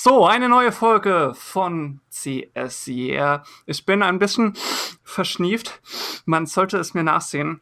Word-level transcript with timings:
So, 0.00 0.26
eine 0.26 0.48
neue 0.48 0.70
Folge 0.70 1.32
von 1.34 2.00
CS 2.08 2.86
Yeah. 2.86 3.42
Ich 3.66 3.84
bin 3.84 4.04
ein 4.04 4.20
bisschen 4.20 4.54
verschnieft. 5.02 5.82
Man 6.24 6.46
sollte 6.46 6.78
es 6.78 6.94
mir 6.94 7.02
nachsehen. 7.02 7.60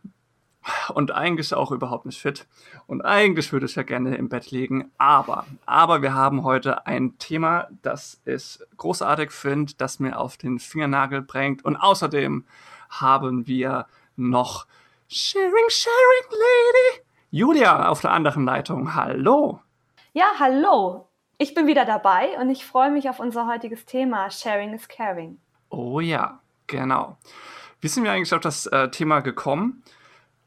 Und 0.92 1.12
eigentlich 1.12 1.54
auch 1.54 1.72
überhaupt 1.72 2.04
nicht 2.04 2.20
fit. 2.20 2.46
Und 2.86 3.00
eigentlich 3.00 3.54
würde 3.54 3.64
ich 3.64 3.74
ja 3.76 3.84
gerne 3.84 4.16
im 4.16 4.28
Bett 4.28 4.50
liegen. 4.50 4.92
Aber, 4.98 5.46
aber 5.64 6.02
wir 6.02 6.12
haben 6.12 6.44
heute 6.44 6.86
ein 6.86 7.16
Thema, 7.16 7.68
das 7.80 8.20
ich 8.26 8.58
großartig 8.76 9.30
finde, 9.30 9.72
das 9.78 9.98
mir 9.98 10.18
auf 10.18 10.36
den 10.36 10.58
Fingernagel 10.58 11.22
bringt. 11.22 11.64
Und 11.64 11.76
außerdem 11.76 12.44
haben 12.90 13.46
wir 13.46 13.86
noch 14.16 14.66
Sharing, 15.08 15.70
Sharing 15.70 16.30
Lady. 16.32 17.02
Julia 17.30 17.88
auf 17.88 18.02
der 18.02 18.10
anderen 18.10 18.44
Leitung. 18.44 18.94
Hallo. 18.94 19.60
Ja, 20.12 20.26
hallo. 20.38 21.08
Ich 21.38 21.52
bin 21.52 21.66
wieder 21.66 21.84
dabei 21.84 22.38
und 22.40 22.48
ich 22.48 22.64
freue 22.64 22.90
mich 22.90 23.10
auf 23.10 23.20
unser 23.20 23.46
heutiges 23.46 23.84
Thema 23.84 24.30
Sharing 24.30 24.72
is 24.72 24.88
Caring. 24.88 25.38
Oh 25.68 26.00
ja, 26.00 26.40
genau. 26.66 27.18
Wie 27.80 27.88
sind 27.88 28.04
wir 28.04 28.12
eigentlich 28.12 28.32
auf 28.32 28.40
das 28.40 28.66
äh, 28.66 28.90
Thema 28.90 29.20
gekommen? 29.20 29.82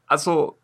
Also, 0.06 0.58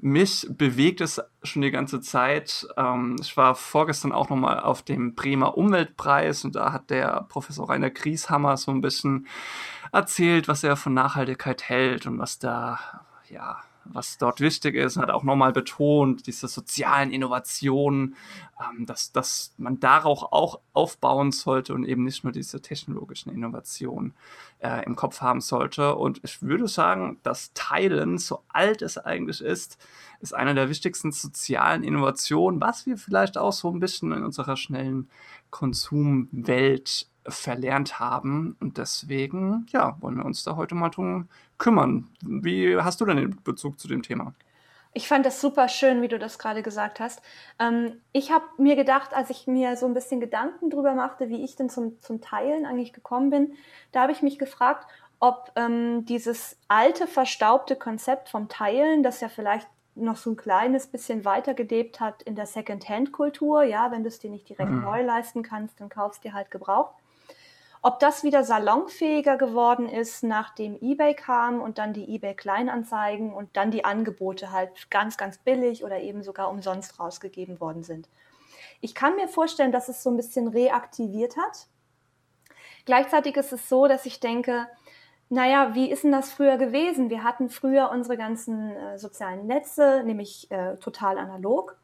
mich 0.00 0.46
bewegt 0.48 1.02
es 1.02 1.20
schon 1.42 1.60
die 1.60 1.70
ganze 1.70 2.00
Zeit. 2.00 2.66
Ähm, 2.78 3.16
ich 3.20 3.36
war 3.36 3.54
vorgestern 3.54 4.12
auch 4.12 4.30
nochmal 4.30 4.60
auf 4.60 4.80
dem 4.80 5.14
Bremer 5.14 5.58
Umweltpreis 5.58 6.44
und 6.46 6.56
da 6.56 6.72
hat 6.72 6.88
der 6.88 7.26
Professor 7.28 7.68
Rainer 7.68 7.90
Grieshammer 7.90 8.56
so 8.56 8.70
ein 8.70 8.80
bisschen 8.80 9.26
erzählt, 9.92 10.48
was 10.48 10.64
er 10.64 10.76
von 10.76 10.94
Nachhaltigkeit 10.94 11.68
hält 11.68 12.06
und 12.06 12.18
was 12.18 12.38
da, 12.38 12.80
ja, 13.28 13.58
was 13.84 14.18
dort 14.18 14.40
wichtig 14.40 14.74
ist, 14.74 14.96
hat 14.96 15.10
auch 15.10 15.22
nochmal 15.22 15.52
betont, 15.52 16.26
diese 16.26 16.48
sozialen 16.48 17.10
Innovationen, 17.10 18.16
ähm, 18.60 18.86
dass, 18.86 19.12
dass 19.12 19.54
man 19.58 19.80
darauf 19.80 20.22
auch 20.32 20.60
aufbauen 20.72 21.32
sollte 21.32 21.74
und 21.74 21.84
eben 21.84 22.04
nicht 22.04 22.24
nur 22.24 22.32
diese 22.32 22.60
technologischen 22.60 23.30
Innovationen 23.30 24.14
äh, 24.60 24.84
im 24.84 24.96
Kopf 24.96 25.20
haben 25.20 25.40
sollte. 25.40 25.94
Und 25.96 26.20
ich 26.22 26.42
würde 26.42 26.68
sagen, 26.68 27.18
das 27.22 27.52
Teilen, 27.54 28.18
so 28.18 28.42
alt 28.48 28.82
es 28.82 28.98
eigentlich 28.98 29.40
ist, 29.40 29.78
ist 30.20 30.34
eine 30.34 30.54
der 30.54 30.68
wichtigsten 30.68 31.12
sozialen 31.12 31.82
Innovationen, 31.82 32.60
was 32.60 32.86
wir 32.86 32.96
vielleicht 32.96 33.36
auch 33.36 33.52
so 33.52 33.70
ein 33.70 33.80
bisschen 33.80 34.12
in 34.12 34.24
unserer 34.24 34.56
schnellen 34.56 35.10
Konsumwelt 35.50 37.08
verlernt 37.26 37.98
haben. 37.98 38.56
Und 38.60 38.78
deswegen, 38.78 39.66
ja, 39.70 39.96
wollen 40.00 40.16
wir 40.16 40.24
uns 40.24 40.44
da 40.44 40.56
heute 40.56 40.74
mal 40.74 40.90
drum 40.90 41.28
kümmern. 41.58 42.08
Wie 42.22 42.76
hast 42.76 43.00
du 43.00 43.04
denn 43.04 43.16
den 43.16 43.42
Bezug 43.42 43.78
zu 43.78 43.88
dem 43.88 44.02
Thema? 44.02 44.34
Ich 44.96 45.08
fand 45.08 45.26
das 45.26 45.40
super 45.40 45.68
schön, 45.68 46.02
wie 46.02 46.08
du 46.08 46.20
das 46.20 46.38
gerade 46.38 46.62
gesagt 46.62 47.00
hast. 47.00 47.20
Ähm, 47.58 48.00
ich 48.12 48.30
habe 48.30 48.44
mir 48.58 48.76
gedacht, 48.76 49.12
als 49.12 49.28
ich 49.28 49.48
mir 49.48 49.76
so 49.76 49.86
ein 49.86 49.94
bisschen 49.94 50.20
Gedanken 50.20 50.70
drüber 50.70 50.94
machte, 50.94 51.28
wie 51.28 51.42
ich 51.42 51.56
denn 51.56 51.68
zum, 51.68 52.00
zum 52.00 52.20
Teilen 52.20 52.64
eigentlich 52.64 52.92
gekommen 52.92 53.30
bin, 53.30 53.54
da 53.90 54.02
habe 54.02 54.12
ich 54.12 54.22
mich 54.22 54.38
gefragt, 54.38 54.86
ob 55.18 55.50
ähm, 55.56 56.04
dieses 56.04 56.58
alte, 56.68 57.08
verstaubte 57.08 57.74
Konzept 57.74 58.28
vom 58.28 58.48
Teilen, 58.48 59.02
das 59.02 59.20
ja 59.20 59.28
vielleicht 59.28 59.68
noch 59.96 60.16
so 60.16 60.30
ein 60.30 60.36
kleines 60.36 60.86
bisschen 60.86 61.24
weitergelebt 61.24 61.98
hat 61.98 62.22
in 62.22 62.36
der 62.36 62.46
Second-Hand-Kultur, 62.46 63.64
ja, 63.64 63.90
wenn 63.90 64.02
du 64.02 64.08
es 64.08 64.20
dir 64.20 64.30
nicht 64.30 64.48
direkt 64.48 64.70
mhm. 64.70 64.82
neu 64.82 65.02
leisten 65.02 65.42
kannst, 65.42 65.80
dann 65.80 65.88
kaufst 65.88 66.24
du 66.24 66.28
dir 66.28 66.34
halt 66.34 66.50
gebraucht. 66.50 66.94
Ob 67.86 68.00
das 68.00 68.24
wieder 68.24 68.44
salonfähiger 68.44 69.36
geworden 69.36 69.90
ist, 69.90 70.22
nachdem 70.22 70.78
eBay 70.80 71.12
kam 71.12 71.60
und 71.60 71.76
dann 71.76 71.92
die 71.92 72.14
eBay 72.14 72.34
Kleinanzeigen 72.34 73.30
und 73.30 73.58
dann 73.58 73.70
die 73.70 73.84
Angebote 73.84 74.52
halt 74.52 74.90
ganz, 74.90 75.18
ganz 75.18 75.36
billig 75.36 75.84
oder 75.84 76.00
eben 76.00 76.22
sogar 76.22 76.48
umsonst 76.48 76.98
rausgegeben 76.98 77.60
worden 77.60 77.82
sind. 77.82 78.08
Ich 78.80 78.94
kann 78.94 79.16
mir 79.16 79.28
vorstellen, 79.28 79.70
dass 79.70 79.90
es 79.90 80.02
so 80.02 80.08
ein 80.08 80.16
bisschen 80.16 80.48
reaktiviert 80.48 81.36
hat. 81.36 81.66
Gleichzeitig 82.86 83.36
ist 83.36 83.52
es 83.52 83.68
so, 83.68 83.86
dass 83.86 84.06
ich 84.06 84.18
denke, 84.18 84.66
naja, 85.28 85.74
wie 85.74 85.90
ist 85.90 86.04
denn 86.04 86.12
das 86.12 86.32
früher 86.32 86.56
gewesen? 86.56 87.10
Wir 87.10 87.22
hatten 87.22 87.50
früher 87.50 87.90
unsere 87.90 88.16
ganzen 88.16 88.70
äh, 88.70 88.98
sozialen 88.98 89.46
Netze, 89.46 90.02
nämlich 90.06 90.50
äh, 90.50 90.78
total 90.78 91.18
analog. 91.18 91.76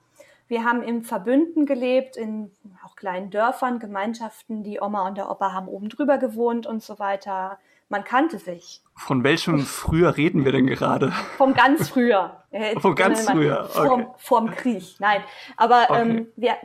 Wir 0.51 0.65
haben 0.65 0.83
im 0.83 1.05
Verbünden 1.05 1.65
gelebt, 1.65 2.17
in 2.17 2.51
auch 2.85 2.97
kleinen 2.97 3.31
Dörfern, 3.31 3.79
Gemeinschaften. 3.79 4.65
Die 4.65 4.81
Oma 4.81 5.07
und 5.07 5.17
der 5.17 5.31
Opa 5.31 5.53
haben 5.53 5.69
oben 5.69 5.89
drüber 5.89 6.19
gewohnt 6.19 6.67
und 6.67 6.83
so 6.83 6.99
weiter. 6.99 7.61
Man 7.89 8.03
kannte 8.03 8.39
sich. 8.39 8.83
Von 8.97 9.23
welchem 9.23 9.61
früher 9.61 10.17
reden 10.17 10.45
wir 10.45 10.51
denn 10.51 10.67
gerade? 10.67 11.13
Vom 11.37 11.55
ganz 11.55 11.91
früher. 11.91 12.43
Vom 12.81 12.97
ganz 12.97 13.31
früher. 13.31 13.69
Okay. 13.73 13.87
Vorm, 13.87 14.07
vorm 14.17 14.51
Krieg. 14.51 14.97
Nein, 14.99 15.23
aber 15.57 15.87
okay. 15.89 16.01
ähm, 16.01 16.27
wir, 16.35 16.57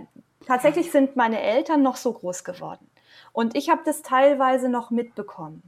tatsächlich 0.47 0.91
sind 0.91 1.15
meine 1.15 1.39
Eltern 1.39 1.83
noch 1.83 1.97
so 1.97 2.11
groß 2.11 2.43
geworden. 2.43 2.89
Und 3.33 3.55
ich 3.55 3.69
habe 3.69 3.81
das 3.85 4.01
teilweise 4.01 4.67
noch 4.67 4.89
mitbekommen. 4.89 5.61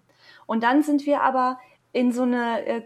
Und 0.48 0.64
dann 0.64 0.82
sind 0.82 1.06
wir 1.06 1.22
aber 1.22 1.60
in 1.92 2.12
so 2.12 2.24
eine, 2.24 2.66
äh, 2.66 2.82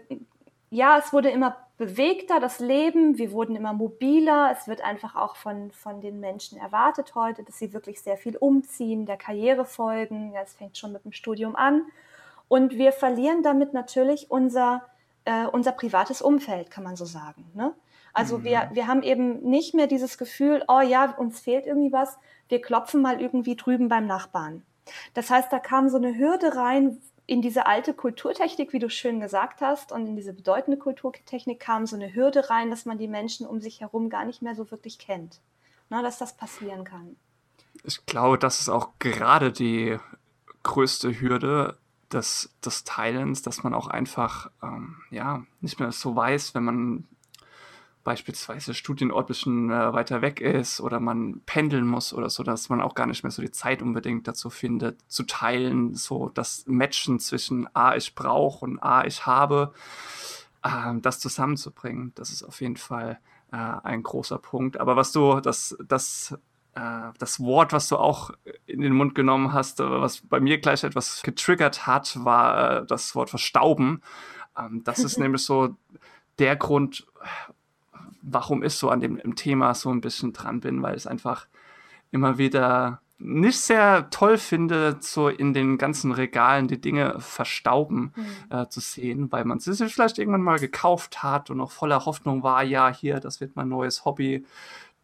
ja, 0.68 0.98
es 0.98 1.10
wurde 1.14 1.30
immer 1.30 1.56
bewegter, 1.78 2.40
das 2.40 2.60
Leben. 2.60 3.18
Wir 3.18 3.32
wurden 3.32 3.56
immer 3.56 3.72
mobiler. 3.72 4.50
Es 4.52 4.68
wird 4.68 4.82
einfach 4.82 5.16
auch 5.16 5.36
von, 5.36 5.70
von 5.72 6.00
den 6.00 6.20
Menschen 6.20 6.58
erwartet 6.58 7.14
heute, 7.14 7.42
dass 7.42 7.58
sie 7.58 7.72
wirklich 7.72 8.00
sehr 8.00 8.16
viel 8.16 8.36
umziehen, 8.36 9.06
der 9.06 9.16
Karriere 9.16 9.64
folgen. 9.64 10.32
Ja, 10.32 10.42
es 10.42 10.54
fängt 10.54 10.78
schon 10.78 10.92
mit 10.92 11.04
dem 11.04 11.12
Studium 11.12 11.56
an. 11.56 11.86
Und 12.48 12.74
wir 12.74 12.92
verlieren 12.92 13.42
damit 13.42 13.72
natürlich 13.72 14.30
unser, 14.30 14.82
äh, 15.24 15.46
unser 15.46 15.72
privates 15.72 16.20
Umfeld, 16.20 16.70
kann 16.70 16.84
man 16.84 16.96
so 16.96 17.04
sagen. 17.04 17.50
Ne? 17.54 17.74
Also 18.12 18.38
mhm. 18.38 18.44
wir, 18.44 18.70
wir 18.72 18.86
haben 18.86 19.02
eben 19.02 19.40
nicht 19.42 19.74
mehr 19.74 19.86
dieses 19.86 20.18
Gefühl, 20.18 20.62
oh 20.68 20.80
ja, 20.80 21.12
uns 21.16 21.40
fehlt 21.40 21.66
irgendwie 21.66 21.92
was, 21.92 22.18
wir 22.48 22.60
klopfen 22.60 23.00
mal 23.00 23.20
irgendwie 23.20 23.56
drüben 23.56 23.88
beim 23.88 24.06
Nachbarn. 24.06 24.64
Das 25.14 25.30
heißt, 25.30 25.52
da 25.52 25.58
kam 25.58 25.88
so 25.88 25.96
eine 25.96 26.16
Hürde 26.16 26.56
rein, 26.56 27.00
in 27.32 27.40
diese 27.40 27.64
alte 27.64 27.94
Kulturtechnik, 27.94 28.74
wie 28.74 28.78
du 28.78 28.90
schön 28.90 29.18
gesagt 29.18 29.62
hast, 29.62 29.90
und 29.90 30.06
in 30.06 30.16
diese 30.16 30.34
bedeutende 30.34 30.78
Kulturtechnik 30.78 31.58
kam 31.58 31.86
so 31.86 31.96
eine 31.96 32.14
Hürde 32.14 32.50
rein, 32.50 32.68
dass 32.68 32.84
man 32.84 32.98
die 32.98 33.08
Menschen 33.08 33.46
um 33.46 33.58
sich 33.58 33.80
herum 33.80 34.10
gar 34.10 34.26
nicht 34.26 34.42
mehr 34.42 34.54
so 34.54 34.70
wirklich 34.70 34.98
kennt. 34.98 35.40
Na, 35.88 36.02
dass 36.02 36.18
das 36.18 36.36
passieren 36.36 36.84
kann. 36.84 37.16
Ich 37.84 38.04
glaube, 38.04 38.36
das 38.36 38.60
ist 38.60 38.68
auch 38.68 38.90
gerade 38.98 39.50
die 39.50 39.96
größte 40.62 41.22
Hürde 41.22 41.78
des, 42.12 42.50
des 42.62 42.84
Teilens, 42.84 43.40
dass 43.40 43.62
man 43.62 43.72
auch 43.72 43.86
einfach 43.86 44.50
ähm, 44.62 44.96
ja, 45.10 45.42
nicht 45.62 45.80
mehr 45.80 45.90
so 45.90 46.14
weiß, 46.14 46.54
wenn 46.54 46.64
man 46.64 47.08
beispielsweise 48.04 48.74
Studienort 48.74 49.26
bisschen 49.26 49.70
äh, 49.70 49.92
weiter 49.92 50.22
weg 50.22 50.40
ist 50.40 50.80
oder 50.80 51.00
man 51.00 51.40
pendeln 51.46 51.86
muss 51.86 52.12
oder 52.12 52.30
so, 52.30 52.42
dass 52.42 52.68
man 52.68 52.80
auch 52.80 52.94
gar 52.94 53.06
nicht 53.06 53.22
mehr 53.22 53.30
so 53.30 53.42
die 53.42 53.50
Zeit 53.50 53.82
unbedingt 53.82 54.26
dazu 54.26 54.50
findet, 54.50 55.00
zu 55.10 55.24
teilen, 55.24 55.94
so 55.94 56.28
das 56.28 56.64
Matchen 56.66 57.18
zwischen 57.20 57.68
A, 57.74 57.94
ich 57.96 58.14
brauche 58.14 58.64
und 58.64 58.78
A, 58.82 59.04
ich 59.04 59.26
habe, 59.26 59.72
äh, 60.62 60.94
das 61.00 61.20
zusammenzubringen. 61.20 62.12
Das 62.14 62.30
ist 62.30 62.42
auf 62.42 62.60
jeden 62.60 62.76
Fall 62.76 63.18
äh, 63.52 63.56
ein 63.56 64.02
großer 64.02 64.38
Punkt. 64.38 64.78
Aber 64.78 64.96
was 64.96 65.12
du, 65.12 65.40
das, 65.40 65.76
das, 65.86 66.36
äh, 66.74 67.12
das 67.18 67.40
Wort, 67.40 67.72
was 67.72 67.88
du 67.88 67.96
auch 67.96 68.30
in 68.66 68.80
den 68.80 68.94
Mund 68.94 69.14
genommen 69.14 69.52
hast, 69.52 69.80
äh, 69.80 69.88
was 69.88 70.22
bei 70.22 70.40
mir 70.40 70.58
gleich 70.58 70.84
etwas 70.84 71.22
getriggert 71.22 71.86
hat, 71.86 72.24
war 72.24 72.82
äh, 72.82 72.86
das 72.86 73.14
Wort 73.14 73.30
verstauben. 73.30 74.02
Ähm, 74.58 74.82
das 74.84 75.00
ist 75.00 75.18
nämlich 75.20 75.44
so 75.44 75.76
der 76.38 76.56
Grund, 76.56 77.06
warum 78.22 78.62
ich 78.62 78.74
so 78.74 78.88
an 78.88 79.00
dem 79.00 79.36
Thema 79.36 79.74
so 79.74 79.90
ein 79.90 80.00
bisschen 80.00 80.32
dran 80.32 80.60
bin, 80.60 80.82
weil 80.82 80.94
ich 80.94 81.02
es 81.02 81.06
einfach 81.06 81.46
immer 82.10 82.38
wieder 82.38 83.00
nicht 83.18 83.58
sehr 83.58 84.10
toll 84.10 84.36
finde, 84.36 84.96
so 85.00 85.28
in 85.28 85.54
den 85.54 85.78
ganzen 85.78 86.12
Regalen 86.12 86.66
die 86.66 86.80
Dinge 86.80 87.20
verstauben 87.20 88.12
mhm. 88.16 88.56
äh, 88.56 88.68
zu 88.68 88.80
sehen, 88.80 89.30
weil 89.30 89.44
man 89.44 89.60
sie 89.60 89.72
sich 89.74 89.92
vielleicht 89.92 90.18
irgendwann 90.18 90.42
mal 90.42 90.58
gekauft 90.58 91.22
hat 91.22 91.50
und 91.50 91.58
noch 91.58 91.70
voller 91.70 92.04
Hoffnung 92.04 92.42
war, 92.42 92.64
ja, 92.64 92.92
hier, 92.92 93.20
das 93.20 93.40
wird 93.40 93.54
mein 93.54 93.68
neues 93.68 94.04
Hobby, 94.04 94.44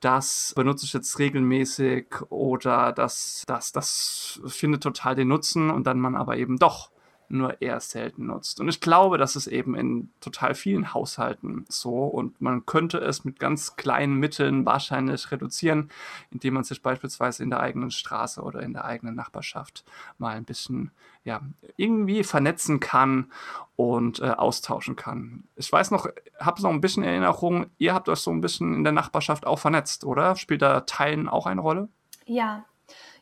das 0.00 0.52
benutze 0.56 0.86
ich 0.86 0.92
jetzt 0.92 1.18
regelmäßig 1.18 2.06
oder 2.28 2.92
das, 2.92 3.44
das, 3.46 3.72
das 3.72 4.40
findet 4.46 4.82
total 4.82 5.14
den 5.14 5.28
Nutzen 5.28 5.70
und 5.70 5.86
dann 5.86 6.00
man 6.00 6.16
aber 6.16 6.36
eben 6.36 6.58
doch 6.58 6.90
nur 7.28 7.60
eher 7.60 7.80
selten 7.80 8.26
nutzt. 8.26 8.60
Und 8.60 8.68
ich 8.68 8.80
glaube, 8.80 9.18
das 9.18 9.36
ist 9.36 9.46
eben 9.46 9.74
in 9.74 10.10
total 10.20 10.54
vielen 10.54 10.94
Haushalten 10.94 11.64
so 11.68 12.04
und 12.04 12.40
man 12.40 12.66
könnte 12.66 12.98
es 12.98 13.24
mit 13.24 13.38
ganz 13.38 13.76
kleinen 13.76 14.14
Mitteln 14.14 14.64
wahrscheinlich 14.66 15.30
reduzieren, 15.30 15.90
indem 16.30 16.54
man 16.54 16.64
sich 16.64 16.82
beispielsweise 16.82 17.42
in 17.42 17.50
der 17.50 17.60
eigenen 17.60 17.90
Straße 17.90 18.40
oder 18.40 18.62
in 18.62 18.72
der 18.72 18.84
eigenen 18.84 19.14
Nachbarschaft 19.14 19.84
mal 20.18 20.36
ein 20.36 20.44
bisschen 20.44 20.90
ja, 21.24 21.42
irgendwie 21.76 22.24
vernetzen 22.24 22.80
kann 22.80 23.30
und 23.76 24.20
äh, 24.20 24.30
austauschen 24.30 24.96
kann. 24.96 25.44
Ich 25.56 25.70
weiß 25.70 25.90
noch, 25.90 26.08
habe 26.40 26.62
noch 26.62 26.70
ein 26.70 26.80
bisschen 26.80 27.04
Erinnerung, 27.04 27.66
ihr 27.78 27.94
habt 27.94 28.08
euch 28.08 28.20
so 28.20 28.30
ein 28.30 28.40
bisschen 28.40 28.74
in 28.74 28.84
der 28.84 28.92
Nachbarschaft 28.92 29.46
auch 29.46 29.58
vernetzt, 29.58 30.04
oder? 30.04 30.36
Spielt 30.36 30.62
da 30.62 30.80
Teilen 30.80 31.28
auch 31.28 31.46
eine 31.46 31.60
Rolle? 31.60 31.88
Ja, 32.24 32.64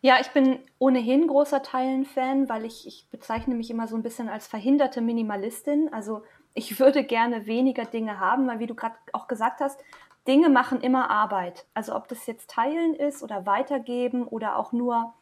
ja, 0.01 0.19
ich 0.21 0.29
bin 0.29 0.59
ohnehin 0.79 1.27
großer 1.27 1.63
Teilen-Fan, 1.63 2.49
weil 2.49 2.65
ich, 2.65 2.87
ich 2.87 3.09
bezeichne 3.11 3.55
mich 3.55 3.71
immer 3.71 3.89
so 3.89 3.97
ein 3.97 4.03
bisschen 4.03 4.29
als 4.29 4.47
verhinderte 4.47 5.01
Minimalistin. 5.01 5.93
Also 5.93 6.23
ich 6.55 6.79
würde 6.79 7.05
gerne 7.05 7.47
weniger 7.47 7.85
Dinge 7.85 8.21
haben, 8.21 8.47
weil 8.47 8.59
wie 8.59 8.67
du 8.67 8.75
gerade 8.75 8.97
auch 9.13 9.27
gesagt 9.27 9.61
hast, 9.61 9.81
Dinge 10.27 10.49
machen 10.49 10.81
immer 10.81 11.11
Arbeit. 11.11 11.67
Also 11.75 11.95
ob 11.95 12.09
das 12.09 12.27
jetzt 12.27 12.51
teilen 12.51 12.95
ist 12.95 13.23
oder 13.23 13.47
weitergeben 13.47 14.27
oder 14.27 14.57
auch 14.57 14.73
nur 14.73 15.15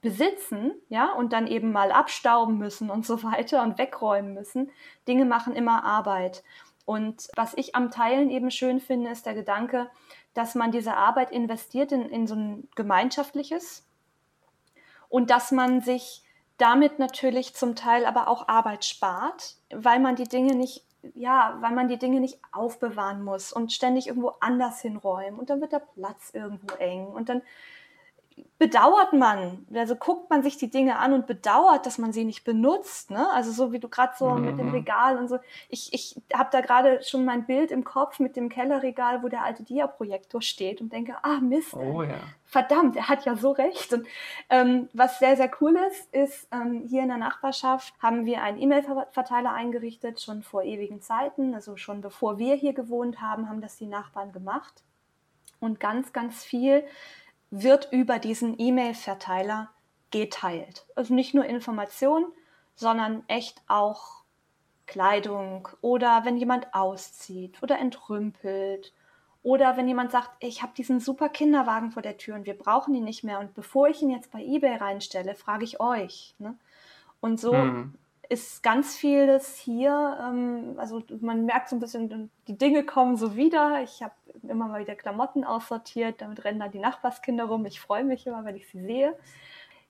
besitzen, 0.00 0.72
ja, 0.88 1.12
und 1.12 1.32
dann 1.32 1.46
eben 1.46 1.72
mal 1.72 1.90
abstauben 1.90 2.56
müssen 2.58 2.90
und 2.90 3.04
so 3.04 3.22
weiter 3.22 3.62
und 3.62 3.78
wegräumen 3.78 4.34
müssen. 4.34 4.70
Dinge 5.06 5.24
machen 5.24 5.54
immer 5.54 5.84
Arbeit. 5.84 6.44
Und 6.84 7.28
was 7.36 7.52
ich 7.54 7.74
am 7.74 7.90
Teilen 7.90 8.30
eben 8.30 8.50
schön 8.50 8.80
finde, 8.80 9.10
ist 9.10 9.26
der 9.26 9.34
Gedanke, 9.34 9.90
dass 10.34 10.54
man 10.54 10.70
diese 10.70 10.96
Arbeit 10.96 11.30
investiert 11.30 11.92
in, 11.92 12.02
in 12.02 12.26
so 12.26 12.34
ein 12.34 12.68
gemeinschaftliches 12.74 13.86
und 15.08 15.30
dass 15.30 15.52
man 15.52 15.80
sich 15.80 16.22
damit 16.58 16.98
natürlich 16.98 17.54
zum 17.54 17.76
Teil 17.76 18.04
aber 18.04 18.28
auch 18.28 18.48
Arbeit 18.48 18.84
spart, 18.84 19.56
weil 19.70 20.00
man 20.00 20.16
die 20.16 20.28
Dinge 20.28 20.54
nicht 20.54 20.84
ja, 21.14 21.56
weil 21.60 21.72
man 21.72 21.88
die 21.88 21.98
Dinge 21.98 22.20
nicht 22.20 22.40
aufbewahren 22.52 23.22
muss 23.22 23.52
und 23.52 23.72
ständig 23.72 24.08
irgendwo 24.08 24.32
anders 24.40 24.80
hinräumen 24.80 25.38
und 25.38 25.48
dann 25.48 25.60
wird 25.60 25.72
der 25.72 25.82
Platz 25.94 26.30
irgendwo 26.32 26.74
eng 26.74 27.06
und 27.06 27.28
dann 27.28 27.42
bedauert 28.58 29.12
man, 29.12 29.66
also 29.72 29.94
guckt 29.94 30.30
man 30.30 30.42
sich 30.42 30.56
die 30.56 30.70
Dinge 30.70 30.98
an 30.98 31.12
und 31.12 31.26
bedauert, 31.26 31.86
dass 31.86 31.96
man 31.98 32.12
sie 32.12 32.24
nicht 32.24 32.44
benutzt. 32.44 33.10
Ne? 33.10 33.30
Also 33.32 33.52
so 33.52 33.72
wie 33.72 33.78
du 33.78 33.88
gerade 33.88 34.14
so 34.18 34.30
mhm. 34.30 34.44
mit 34.44 34.58
dem 34.58 34.66
mhm. 34.66 34.72
Regal 34.72 35.16
und 35.16 35.28
so. 35.28 35.38
Ich, 35.68 35.92
ich 35.92 36.20
habe 36.34 36.48
da 36.50 36.60
gerade 36.60 37.02
schon 37.04 37.24
mein 37.24 37.46
Bild 37.46 37.70
im 37.70 37.84
Kopf 37.84 38.18
mit 38.18 38.34
dem 38.34 38.48
Kellerregal, 38.48 39.22
wo 39.22 39.28
der 39.28 39.44
alte 39.44 39.62
Dia-Projektor 39.62 40.42
steht 40.42 40.80
und 40.80 40.92
denke, 40.92 41.16
ah 41.22 41.38
Mist, 41.40 41.74
oh, 41.74 42.02
ja. 42.02 42.18
verdammt, 42.44 42.96
er 42.96 43.08
hat 43.08 43.24
ja 43.24 43.36
so 43.36 43.52
recht. 43.52 43.92
Und 43.92 44.06
ähm, 44.50 44.88
was 44.92 45.20
sehr, 45.20 45.36
sehr 45.36 45.50
cool 45.60 45.78
ist, 45.90 46.12
ist, 46.12 46.48
ähm, 46.52 46.84
hier 46.88 47.02
in 47.02 47.08
der 47.08 47.18
Nachbarschaft 47.18 47.94
haben 48.00 48.26
wir 48.26 48.42
einen 48.42 48.60
E-Mail-Verteiler 48.60 49.52
eingerichtet, 49.52 50.20
schon 50.20 50.42
vor 50.42 50.64
ewigen 50.64 51.00
Zeiten. 51.00 51.54
Also 51.54 51.76
schon 51.76 52.00
bevor 52.00 52.38
wir 52.38 52.56
hier 52.56 52.72
gewohnt 52.72 53.20
haben, 53.20 53.48
haben 53.48 53.60
das 53.60 53.76
die 53.76 53.86
Nachbarn 53.86 54.32
gemacht. 54.32 54.82
Und 55.60 55.80
ganz, 55.80 56.12
ganz 56.12 56.44
viel 56.44 56.84
wird 57.50 57.88
über 57.92 58.18
diesen 58.18 58.58
E-Mail-Verteiler 58.58 59.70
geteilt. 60.10 60.86
Also 60.94 61.14
nicht 61.14 61.34
nur 61.34 61.44
Informationen, 61.44 62.26
sondern 62.74 63.24
echt 63.28 63.62
auch 63.68 64.22
Kleidung 64.86 65.68
oder 65.80 66.24
wenn 66.24 66.36
jemand 66.36 66.72
auszieht 66.74 67.62
oder 67.62 67.78
entrümpelt 67.78 68.92
oder 69.42 69.76
wenn 69.76 69.88
jemand 69.88 70.12
sagt, 70.12 70.30
ich 70.40 70.62
habe 70.62 70.72
diesen 70.76 71.00
super 71.00 71.28
Kinderwagen 71.28 71.90
vor 71.90 72.02
der 72.02 72.16
Tür 72.16 72.36
und 72.36 72.46
wir 72.46 72.56
brauchen 72.56 72.94
ihn 72.94 73.04
nicht 73.04 73.22
mehr 73.24 73.38
und 73.38 73.54
bevor 73.54 73.88
ich 73.88 74.00
ihn 74.02 74.10
jetzt 74.10 74.30
bei 74.30 74.42
eBay 74.42 74.76
reinstelle, 74.76 75.34
frage 75.34 75.64
ich 75.64 75.80
euch. 75.80 76.34
Ne? 76.38 76.56
Und 77.20 77.38
so 77.38 77.52
mhm 77.52 77.94
ist 78.28 78.62
ganz 78.62 78.94
vieles 78.94 79.56
hier, 79.56 80.18
ähm, 80.22 80.74
also 80.76 81.02
man 81.20 81.46
merkt 81.46 81.70
so 81.70 81.76
ein 81.76 81.80
bisschen, 81.80 82.30
die 82.46 82.58
Dinge 82.58 82.84
kommen 82.84 83.16
so 83.16 83.36
wieder. 83.36 83.82
Ich 83.82 84.02
habe 84.02 84.14
immer 84.42 84.68
mal 84.68 84.80
wieder 84.80 84.94
Klamotten 84.94 85.44
aussortiert, 85.44 86.20
damit 86.20 86.44
rennen 86.44 86.60
dann 86.60 86.70
die 86.70 86.78
Nachbarskinder 86.78 87.44
rum. 87.44 87.64
Ich 87.64 87.80
freue 87.80 88.04
mich 88.04 88.26
immer, 88.26 88.44
wenn 88.44 88.56
ich 88.56 88.68
sie 88.68 88.82
sehe. 88.82 89.16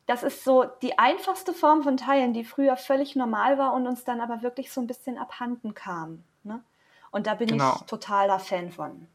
Das 0.06 0.22
ist 0.22 0.44
so 0.44 0.64
die 0.82 0.98
einfachste 0.98 1.52
Form 1.52 1.82
von 1.82 1.96
Teilen, 1.96 2.32
die 2.32 2.44
früher 2.44 2.76
völlig 2.76 3.16
normal 3.16 3.58
war 3.58 3.74
und 3.74 3.86
uns 3.86 4.04
dann 4.04 4.20
aber 4.20 4.42
wirklich 4.42 4.72
so 4.72 4.80
ein 4.80 4.86
bisschen 4.86 5.18
abhanden 5.18 5.74
kam. 5.74 6.22
Ne? 6.44 6.62
Und 7.10 7.26
da 7.26 7.34
bin 7.34 7.48
genau. 7.48 7.74
ich 7.74 7.82
totaler 7.82 8.38
Fan 8.38 8.70
von. 8.70 9.08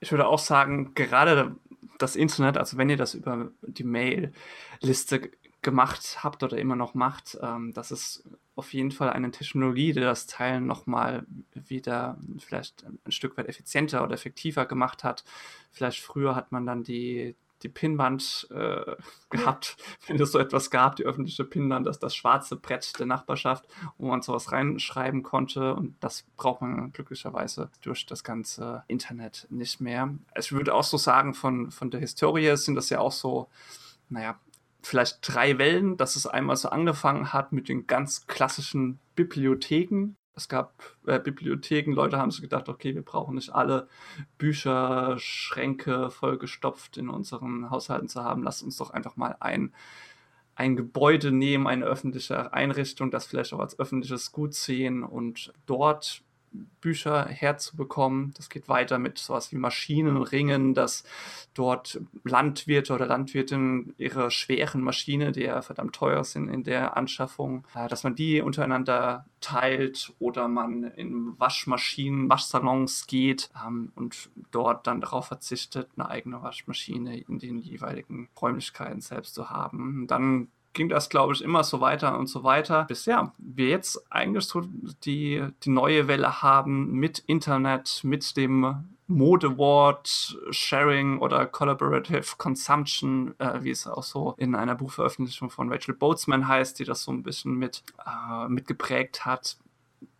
Ich 0.00 0.10
würde 0.10 0.26
auch 0.26 0.38
sagen, 0.38 0.94
gerade 0.94 1.56
das 1.98 2.16
Internet, 2.16 2.56
also 2.56 2.78
wenn 2.78 2.88
ihr 2.88 2.96
das 2.96 3.14
über 3.14 3.50
die 3.62 3.84
Mail-Liste 3.84 5.30
gemacht 5.62 6.18
habt 6.22 6.42
oder 6.42 6.58
immer 6.58 6.76
noch 6.76 6.94
macht, 6.94 7.38
ähm, 7.42 7.72
das 7.72 7.90
ist 7.90 8.24
auf 8.54 8.72
jeden 8.72 8.90
Fall 8.90 9.10
eine 9.10 9.30
Technologie, 9.30 9.92
die 9.92 10.00
das 10.00 10.26
Teilen 10.26 10.66
nochmal 10.66 11.26
wieder 11.54 12.18
vielleicht 12.38 12.84
ein 12.84 13.12
Stück 13.12 13.36
weit 13.36 13.48
effizienter 13.48 14.02
oder 14.02 14.14
effektiver 14.14 14.66
gemacht 14.66 15.04
hat. 15.04 15.24
Vielleicht 15.70 16.00
früher 16.00 16.34
hat 16.34 16.50
man 16.50 16.66
dann 16.66 16.82
die, 16.82 17.36
die 17.62 17.68
Pinnwand 17.68 18.48
äh, 18.50 18.96
gehabt, 19.30 19.76
wenn 20.06 20.20
es 20.20 20.32
so 20.32 20.38
etwas 20.38 20.70
gab, 20.70 20.96
die 20.96 21.04
öffentliche 21.04 21.44
Pinnwand, 21.44 21.86
das 21.86 21.98
das 21.98 22.14
schwarze 22.14 22.56
Brett 22.56 22.98
der 22.98 23.06
Nachbarschaft, 23.06 23.66
wo 23.96 24.08
man 24.08 24.22
sowas 24.22 24.50
reinschreiben 24.52 25.22
konnte 25.22 25.74
und 25.74 25.96
das 26.00 26.24
braucht 26.36 26.60
man 26.60 26.92
glücklicherweise 26.92 27.70
durch 27.82 28.06
das 28.06 28.24
ganze 28.24 28.84
Internet 28.88 29.46
nicht 29.50 29.80
mehr. 29.80 30.14
Ich 30.36 30.52
würde 30.52 30.74
auch 30.74 30.84
so 30.84 30.96
sagen, 30.96 31.34
von, 31.34 31.70
von 31.70 31.90
der 31.90 32.00
Historie 32.00 32.56
sind 32.56 32.74
das 32.74 32.90
ja 32.90 33.00
auch 33.00 33.12
so, 33.12 33.48
naja, 34.08 34.38
vielleicht 34.82 35.18
drei 35.22 35.58
Wellen, 35.58 35.96
dass 35.96 36.16
es 36.16 36.26
einmal 36.26 36.56
so 36.56 36.68
angefangen 36.68 37.32
hat 37.32 37.52
mit 37.52 37.68
den 37.68 37.86
ganz 37.86 38.26
klassischen 38.26 38.98
Bibliotheken. 39.14 40.16
Es 40.34 40.48
gab 40.48 40.96
äh, 41.06 41.18
Bibliotheken, 41.18 41.92
Leute 41.92 42.18
haben 42.18 42.30
sich 42.30 42.42
gedacht, 42.42 42.68
okay, 42.68 42.94
wir 42.94 43.02
brauchen 43.02 43.34
nicht 43.34 43.50
alle 43.50 43.88
Bücher, 44.38 45.16
Schränke 45.18 46.10
vollgestopft 46.10 46.96
in 46.96 47.08
unseren 47.08 47.70
Haushalten 47.70 48.08
zu 48.08 48.22
haben. 48.22 48.44
Lass 48.44 48.62
uns 48.62 48.76
doch 48.76 48.90
einfach 48.90 49.16
mal 49.16 49.36
ein, 49.40 49.74
ein 50.54 50.76
Gebäude 50.76 51.32
nehmen, 51.32 51.66
eine 51.66 51.84
öffentliche 51.86 52.52
Einrichtung, 52.52 53.10
das 53.10 53.26
vielleicht 53.26 53.52
auch 53.52 53.58
als 53.58 53.78
öffentliches 53.80 54.30
Gut 54.30 54.54
sehen 54.54 55.02
und 55.02 55.52
dort 55.66 56.22
Bücher 56.80 57.26
herzubekommen. 57.26 58.32
Das 58.36 58.48
geht 58.48 58.68
weiter 58.68 58.98
mit 58.98 59.18
sowas 59.18 59.52
wie 59.52 59.56
Maschinenringen, 59.56 60.74
dass 60.74 61.04
dort 61.54 62.00
Landwirte 62.24 62.92
oder 62.92 63.06
Landwirtinnen 63.06 63.94
ihre 63.98 64.30
schweren 64.30 64.80
Maschinen, 64.80 65.32
die 65.32 65.42
ja 65.42 65.60
verdammt 65.62 65.94
teuer 65.94 66.24
sind 66.24 66.48
in 66.48 66.64
der 66.64 66.96
Anschaffung, 66.96 67.66
äh, 67.74 67.88
dass 67.88 68.04
man 68.04 68.14
die 68.14 68.40
untereinander 68.40 69.26
teilt 69.40 70.12
oder 70.18 70.48
man 70.48 70.84
in 70.84 71.38
Waschmaschinen, 71.38 72.28
Waschsalons 72.28 73.06
geht 73.06 73.50
ähm, 73.66 73.92
und 73.94 74.30
dort 74.50 74.86
dann 74.86 75.00
darauf 75.00 75.26
verzichtet, 75.26 75.88
eine 75.96 76.08
eigene 76.08 76.42
Waschmaschine 76.42 77.18
in 77.18 77.38
den 77.38 77.58
jeweiligen 77.58 78.28
Räumlichkeiten 78.40 79.00
selbst 79.00 79.34
zu 79.34 79.50
haben. 79.50 80.06
Dann 80.06 80.48
ging 80.78 80.88
das, 80.88 81.10
glaube 81.10 81.32
ich, 81.32 81.42
immer 81.42 81.64
so 81.64 81.80
weiter 81.80 82.16
und 82.16 82.28
so 82.28 82.44
weiter, 82.44 82.84
bis 82.84 83.04
ja, 83.04 83.34
wir 83.36 83.68
jetzt 83.68 84.00
eigentlich 84.12 84.44
so 84.44 84.62
die, 85.04 85.44
die 85.64 85.70
neue 85.70 86.06
Welle 86.06 86.40
haben 86.40 86.92
mit 86.92 87.18
Internet, 87.18 88.00
mit 88.04 88.36
dem 88.36 88.84
Modewort 89.08 90.38
Sharing 90.50 91.18
oder 91.18 91.46
Collaborative 91.46 92.36
Consumption, 92.36 93.34
äh, 93.38 93.64
wie 93.64 93.70
es 93.70 93.88
auch 93.88 94.04
so 94.04 94.34
in 94.38 94.54
einer 94.54 94.76
Buchveröffentlichung 94.76 95.50
von 95.50 95.72
Rachel 95.72 95.94
Boatsman 95.94 96.46
heißt, 96.46 96.78
die 96.78 96.84
das 96.84 97.02
so 97.02 97.10
ein 97.10 97.24
bisschen 97.24 97.56
mit, 97.56 97.82
äh, 98.06 98.48
mitgeprägt 98.48 99.26
hat, 99.26 99.58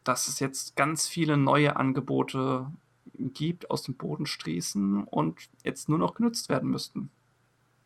dass 0.03 0.27
es 0.27 0.41
jetzt 0.41 0.75
ganz 0.75 1.07
viele 1.07 1.37
neue 1.37 1.77
Angebote 1.77 2.67
gibt, 3.15 3.71
aus 3.71 3.85
dem 3.85 3.95
Boden 3.95 4.27
strießen 4.27 5.05
und 5.05 5.39
jetzt 5.63 5.89
nur 5.89 5.99
noch 5.99 6.15
genutzt 6.15 6.49
werden 6.49 6.69
müssten. 6.69 7.11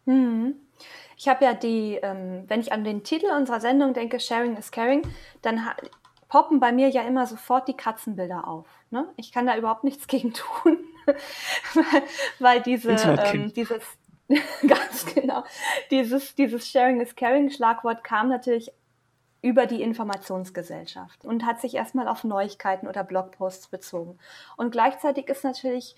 Mhm. 0.06 0.54
Ich 1.17 1.29
habe 1.29 1.44
ja 1.44 1.55
die, 1.55 1.99
ähm, 2.02 2.44
wenn 2.48 2.60
ich 2.60 2.72
an 2.72 2.84
den 2.84 3.05
Titel 3.05 3.27
unserer 3.27 3.60
Sendung 3.60 3.94
denke, 3.94 4.19
Sharing 4.20 4.56
is 4.56 4.70
Caring, 4.70 5.03
dann 5.43 5.60
poppen 6.29 6.60
bei 6.60 6.72
mir 6.72 6.89
ja 6.89 7.03
immer 7.03 7.27
sofort 7.27 7.69
die 7.69 7.77
Katzenbilder 7.77 8.48
auf. 8.48 8.67
Ne? 8.91 9.06
Ich 9.17 9.32
kann 9.32 9.46
da 9.46 9.56
überhaupt 9.56 9.84
nichts 9.84 10.06
gegen 10.08 10.32
tun, 10.32 10.79
weil, 11.74 12.03
weil 12.39 12.60
diese, 12.62 12.93
ähm, 12.93 13.53
dieses, 13.53 13.82
ganz 14.67 15.06
genau, 15.15 15.44
dieses, 15.91 16.34
dieses 16.34 16.67
Sharing 16.67 17.01
is 17.01 17.15
Caring 17.15 17.51
Schlagwort 17.51 18.03
kam 18.03 18.29
natürlich 18.29 18.72
über 19.43 19.67
die 19.67 19.82
Informationsgesellschaft 19.82 21.24
und 21.24 21.44
hat 21.44 21.60
sich 21.60 21.74
erstmal 21.74 22.08
auf 22.08 22.22
Neuigkeiten 22.24 22.86
oder 22.86 23.03
Blogposts 23.03 23.69
bezogen. 23.69 24.19
Und 24.56 24.70
gleichzeitig 24.70 25.29
ist 25.29 25.43
natürlich 25.44 25.96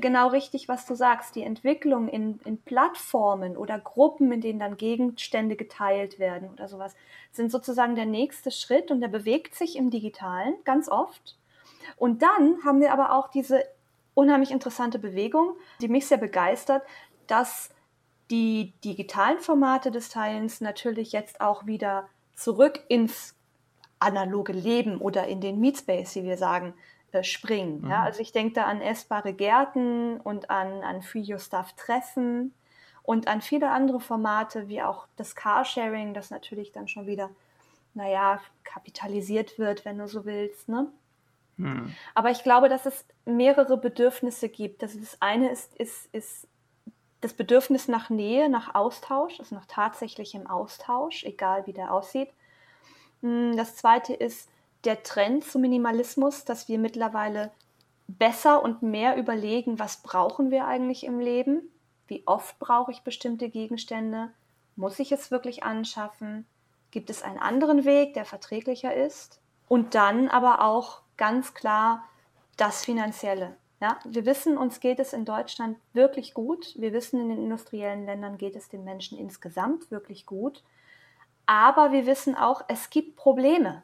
genau 0.00 0.28
richtig, 0.28 0.68
was 0.68 0.86
du 0.86 0.94
sagst. 0.94 1.34
Die 1.34 1.42
Entwicklung 1.42 2.08
in, 2.08 2.38
in 2.44 2.58
Plattformen 2.58 3.56
oder 3.56 3.78
Gruppen, 3.78 4.30
in 4.32 4.40
denen 4.40 4.60
dann 4.60 4.76
Gegenstände 4.76 5.56
geteilt 5.56 6.18
werden 6.18 6.50
oder 6.50 6.68
sowas, 6.68 6.94
sind 7.32 7.50
sozusagen 7.50 7.94
der 7.94 8.06
nächste 8.06 8.50
Schritt 8.50 8.90
und 8.90 9.00
der 9.00 9.08
bewegt 9.08 9.54
sich 9.54 9.76
im 9.76 9.90
Digitalen 9.90 10.54
ganz 10.64 10.88
oft. 10.88 11.36
Und 11.96 12.22
dann 12.22 12.62
haben 12.64 12.80
wir 12.80 12.92
aber 12.92 13.12
auch 13.12 13.28
diese 13.28 13.64
unheimlich 14.14 14.50
interessante 14.50 14.98
Bewegung, 14.98 15.56
die 15.80 15.88
mich 15.88 16.06
sehr 16.06 16.18
begeistert, 16.18 16.82
dass 17.26 17.70
die 18.30 18.72
digitalen 18.84 19.38
Formate 19.38 19.90
des 19.90 20.08
Teilens 20.08 20.60
natürlich 20.60 21.12
jetzt 21.12 21.40
auch 21.40 21.66
wieder 21.66 22.08
zurück 22.34 22.80
ins 22.88 23.34
analoge 23.98 24.52
Leben 24.52 24.98
oder 24.98 25.26
in 25.26 25.40
den 25.40 25.60
Meetspace, 25.60 26.16
wie 26.16 26.24
wir 26.24 26.36
sagen, 26.36 26.68
äh, 26.68 26.99
springen. 27.22 27.82
Mhm. 27.82 27.90
Ja? 27.90 28.02
Also 28.02 28.20
ich 28.20 28.32
denke 28.32 28.54
da 28.54 28.64
an 28.64 28.80
essbare 28.80 29.32
Gärten 29.32 30.20
und 30.20 30.50
an, 30.50 30.82
an 30.82 31.02
Free 31.02 31.24
Your 31.26 31.38
Stuff 31.38 31.72
Treffen 31.74 32.54
und 33.02 33.28
an 33.28 33.40
viele 33.40 33.70
andere 33.70 34.00
Formate, 34.00 34.68
wie 34.68 34.82
auch 34.82 35.06
das 35.16 35.34
Carsharing, 35.34 36.14
das 36.14 36.30
natürlich 36.30 36.72
dann 36.72 36.88
schon 36.88 37.06
wieder, 37.06 37.30
naja, 37.94 38.40
kapitalisiert 38.64 39.58
wird, 39.58 39.84
wenn 39.84 39.98
du 39.98 40.06
so 40.06 40.24
willst. 40.24 40.68
Ne? 40.68 40.88
Mhm. 41.56 41.94
Aber 42.14 42.30
ich 42.30 42.42
glaube, 42.42 42.68
dass 42.68 42.86
es 42.86 43.04
mehrere 43.24 43.76
Bedürfnisse 43.76 44.48
gibt. 44.48 44.82
Das, 44.82 44.98
das 44.98 45.20
eine 45.20 45.50
ist, 45.50 45.74
ist, 45.76 46.08
ist 46.12 46.48
das 47.20 47.34
Bedürfnis 47.34 47.88
nach 47.88 48.10
Nähe, 48.10 48.48
nach 48.48 48.74
Austausch, 48.74 49.38
also 49.38 49.54
nach 49.54 49.66
tatsächlichem 49.66 50.46
Austausch, 50.46 51.24
egal 51.24 51.66
wie 51.66 51.72
der 51.72 51.92
aussieht. 51.92 52.30
Hm, 53.22 53.56
das 53.56 53.76
zweite 53.76 54.14
ist 54.14 54.48
der 54.84 55.02
Trend 55.02 55.44
zum 55.44 55.62
Minimalismus, 55.62 56.44
dass 56.44 56.68
wir 56.68 56.78
mittlerweile 56.78 57.50
besser 58.08 58.62
und 58.62 58.82
mehr 58.82 59.16
überlegen, 59.16 59.78
was 59.78 59.98
brauchen 59.98 60.50
wir 60.50 60.66
eigentlich 60.66 61.04
im 61.04 61.20
Leben? 61.20 61.62
Wie 62.06 62.26
oft 62.26 62.58
brauche 62.58 62.90
ich 62.90 63.02
bestimmte 63.02 63.48
Gegenstände? 63.48 64.30
Muss 64.76 64.98
ich 64.98 65.12
es 65.12 65.30
wirklich 65.30 65.62
anschaffen? 65.62 66.46
Gibt 66.90 67.10
es 67.10 67.22
einen 67.22 67.38
anderen 67.38 67.84
Weg, 67.84 68.14
der 68.14 68.24
verträglicher 68.24 68.94
ist? 68.94 69.40
Und 69.68 69.94
dann 69.94 70.28
aber 70.28 70.64
auch 70.64 71.02
ganz 71.16 71.54
klar 71.54 72.04
das 72.56 72.84
Finanzielle. 72.84 73.56
Ja, 73.80 73.98
wir 74.04 74.26
wissen, 74.26 74.58
uns 74.58 74.80
geht 74.80 74.98
es 74.98 75.12
in 75.12 75.24
Deutschland 75.24 75.78
wirklich 75.92 76.34
gut. 76.34 76.74
Wir 76.78 76.92
wissen, 76.92 77.20
in 77.20 77.28
den 77.30 77.44
industriellen 77.44 78.04
Ländern 78.04 78.36
geht 78.36 78.56
es 78.56 78.68
den 78.68 78.84
Menschen 78.84 79.16
insgesamt 79.16 79.90
wirklich 79.90 80.26
gut. 80.26 80.62
Aber 81.46 81.92
wir 81.92 82.06
wissen 82.06 82.36
auch, 82.36 82.62
es 82.68 82.90
gibt 82.90 83.16
Probleme. 83.16 83.82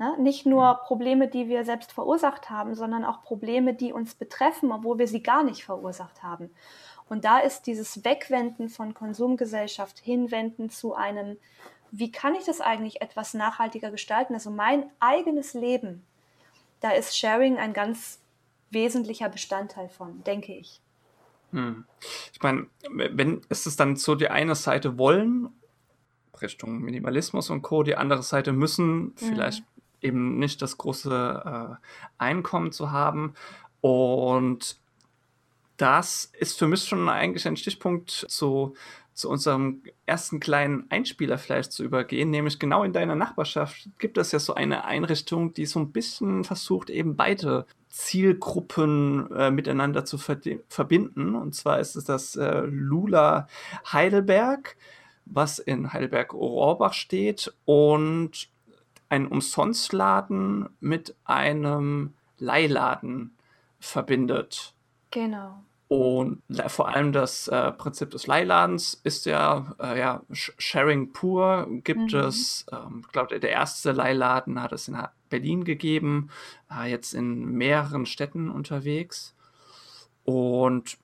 Ja, 0.00 0.16
nicht 0.16 0.46
nur 0.46 0.80
Probleme, 0.86 1.28
die 1.28 1.48
wir 1.48 1.66
selbst 1.66 1.92
verursacht 1.92 2.48
haben, 2.48 2.74
sondern 2.74 3.04
auch 3.04 3.22
Probleme, 3.22 3.74
die 3.74 3.92
uns 3.92 4.14
betreffen, 4.14 4.72
obwohl 4.72 4.98
wir 4.98 5.06
sie 5.06 5.22
gar 5.22 5.44
nicht 5.44 5.62
verursacht 5.62 6.22
haben. 6.22 6.48
Und 7.10 7.26
da 7.26 7.38
ist 7.38 7.66
dieses 7.66 8.02
Wegwenden 8.02 8.70
von 8.70 8.94
Konsumgesellschaft 8.94 9.98
hinwenden 9.98 10.70
zu 10.70 10.94
einem, 10.94 11.36
wie 11.90 12.10
kann 12.10 12.34
ich 12.34 12.44
das 12.44 12.62
eigentlich 12.62 13.02
etwas 13.02 13.34
nachhaltiger 13.34 13.90
gestalten? 13.90 14.32
Also 14.32 14.50
mein 14.50 14.88
eigenes 15.00 15.52
Leben, 15.52 16.06
da 16.80 16.92
ist 16.92 17.18
Sharing 17.18 17.58
ein 17.58 17.74
ganz 17.74 18.20
wesentlicher 18.70 19.28
Bestandteil 19.28 19.90
von, 19.90 20.24
denke 20.24 20.54
ich. 20.54 20.80
Hm. 21.50 21.84
Ich 22.32 22.40
meine, 22.40 22.68
wenn 22.88 23.42
ist 23.50 23.66
es 23.66 23.76
dann 23.76 23.96
so 23.96 24.14
die 24.14 24.30
eine 24.30 24.54
Seite 24.54 24.96
wollen, 24.96 25.50
Richtung 26.40 26.78
Minimalismus 26.78 27.50
und 27.50 27.60
Co., 27.60 27.82
die 27.82 27.96
andere 27.96 28.22
Seite 28.22 28.52
müssen 28.52 28.98
mhm. 29.02 29.12
vielleicht 29.16 29.64
eben 30.02 30.38
nicht 30.38 30.62
das 30.62 30.78
große 30.78 31.78
äh, 31.78 31.86
Einkommen 32.18 32.72
zu 32.72 32.90
haben. 32.90 33.34
Und 33.80 34.78
das 35.76 36.30
ist 36.38 36.58
für 36.58 36.68
mich 36.68 36.84
schon 36.84 37.08
eigentlich 37.08 37.46
ein 37.46 37.56
Stichpunkt 37.56 38.10
zu, 38.10 38.74
zu 39.14 39.30
unserem 39.30 39.82
ersten 40.04 40.38
kleinen 40.38 40.90
Einspieler 40.90 41.38
vielleicht 41.38 41.72
zu 41.72 41.84
übergehen, 41.84 42.30
nämlich 42.30 42.58
genau 42.58 42.84
in 42.84 42.92
deiner 42.92 43.14
Nachbarschaft 43.14 43.88
gibt 43.98 44.18
es 44.18 44.32
ja 44.32 44.38
so 44.38 44.54
eine 44.54 44.84
Einrichtung, 44.84 45.54
die 45.54 45.66
so 45.66 45.80
ein 45.80 45.92
bisschen 45.92 46.44
versucht, 46.44 46.90
eben 46.90 47.16
beide 47.16 47.66
Zielgruppen 47.88 49.30
äh, 49.32 49.50
miteinander 49.50 50.04
zu 50.04 50.18
verbinden. 50.18 51.34
Und 51.34 51.54
zwar 51.54 51.80
ist 51.80 51.96
es 51.96 52.04
das 52.04 52.36
äh, 52.36 52.60
Lula 52.66 53.48
Heidelberg, 53.90 54.76
was 55.24 55.58
in 55.58 55.92
Heidelberg-Rohrbach 55.92 56.92
steht 56.92 57.54
und 57.64 58.48
ein 59.10 59.26
Umsonstladen 59.26 60.70
mit 60.80 61.14
einem 61.24 62.14
Leihladen 62.38 63.36
verbindet. 63.78 64.72
Genau. 65.10 65.62
Und 65.88 66.40
vor 66.68 66.88
allem 66.88 67.12
das 67.12 67.48
äh, 67.48 67.72
Prinzip 67.72 68.10
des 68.12 68.28
Leihladens 68.28 69.00
ist 69.02 69.26
ja, 69.26 69.74
äh, 69.80 69.98
ja 69.98 70.22
Sharing 70.30 71.12
pur. 71.12 71.66
Gibt 71.82 72.12
mhm. 72.12 72.20
es, 72.20 72.64
ähm, 72.70 73.02
ich 73.04 73.12
glaube, 73.12 73.40
der 73.40 73.50
erste 73.50 73.90
Leihladen 73.90 74.62
hat 74.62 74.70
es 74.70 74.86
in 74.86 74.96
Berlin 75.30 75.64
gegeben, 75.64 76.30
äh, 76.70 76.88
jetzt 76.88 77.12
in 77.12 77.44
mehreren 77.44 78.06
Städten 78.06 78.50
unterwegs. 78.50 79.34
Und 80.24 80.96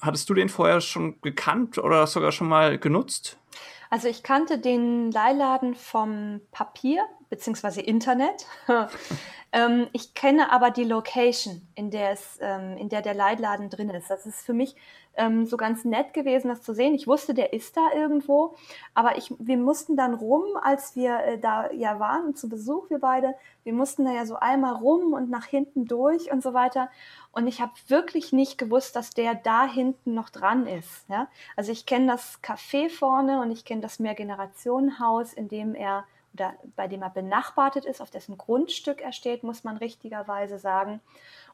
hattest 0.00 0.30
du 0.30 0.34
den 0.34 0.48
vorher 0.48 0.80
schon 0.80 1.20
gekannt 1.20 1.78
oder 1.78 2.06
sogar 2.06 2.30
schon 2.30 2.48
mal 2.48 2.78
genutzt? 2.78 3.36
Also 3.90 4.06
ich 4.06 4.22
kannte 4.22 4.58
den 4.58 5.10
Leihladen 5.10 5.74
vom 5.74 6.40
Papier 6.52 7.04
bzw. 7.34 7.80
Internet. 7.80 8.46
Ähm, 9.54 9.86
ich 9.92 10.14
kenne 10.14 10.50
aber 10.50 10.72
die 10.72 10.82
Location, 10.82 11.62
in 11.76 11.92
der, 11.92 12.10
es, 12.10 12.38
ähm, 12.40 12.76
in 12.76 12.88
der 12.88 13.02
der 13.02 13.14
Leitladen 13.14 13.70
drin 13.70 13.88
ist. 13.90 14.10
Das 14.10 14.26
ist 14.26 14.44
für 14.44 14.52
mich 14.52 14.74
ähm, 15.14 15.46
so 15.46 15.56
ganz 15.56 15.84
nett 15.84 16.12
gewesen, 16.12 16.48
das 16.48 16.62
zu 16.62 16.74
sehen. 16.74 16.92
Ich 16.92 17.06
wusste, 17.06 17.34
der 17.34 17.52
ist 17.52 17.76
da 17.76 17.92
irgendwo, 17.94 18.56
aber 18.94 19.16
ich, 19.16 19.32
wir 19.38 19.56
mussten 19.56 19.96
dann 19.96 20.14
rum, 20.14 20.42
als 20.60 20.96
wir 20.96 21.20
äh, 21.20 21.38
da 21.38 21.70
ja 21.70 22.00
waren 22.00 22.34
zu 22.34 22.48
Besuch, 22.48 22.90
wir 22.90 22.98
beide, 22.98 23.36
wir 23.62 23.72
mussten 23.72 24.04
da 24.04 24.12
ja 24.12 24.26
so 24.26 24.34
einmal 24.34 24.74
rum 24.74 25.12
und 25.12 25.30
nach 25.30 25.46
hinten 25.46 25.86
durch 25.86 26.32
und 26.32 26.42
so 26.42 26.52
weiter. 26.52 26.90
Und 27.30 27.46
ich 27.46 27.60
habe 27.60 27.72
wirklich 27.86 28.32
nicht 28.32 28.58
gewusst, 28.58 28.96
dass 28.96 29.10
der 29.10 29.36
da 29.36 29.68
hinten 29.68 30.14
noch 30.14 30.30
dran 30.30 30.66
ist. 30.66 31.08
Ja? 31.08 31.28
Also 31.54 31.70
ich 31.70 31.86
kenne 31.86 32.08
das 32.08 32.40
Café 32.42 32.90
vorne 32.90 33.40
und 33.40 33.52
ich 33.52 33.64
kenne 33.64 33.82
das 33.82 34.00
Mehrgenerationenhaus, 34.00 35.32
in 35.32 35.46
dem 35.46 35.76
er 35.76 36.04
oder 36.34 36.54
bei 36.76 36.88
dem 36.88 37.02
er 37.02 37.10
benachbartet 37.10 37.84
ist, 37.84 38.00
auf 38.00 38.10
dessen 38.10 38.36
Grundstück 38.36 39.00
er 39.00 39.12
steht, 39.12 39.42
muss 39.42 39.64
man 39.64 39.76
richtigerweise 39.76 40.58
sagen. 40.58 41.00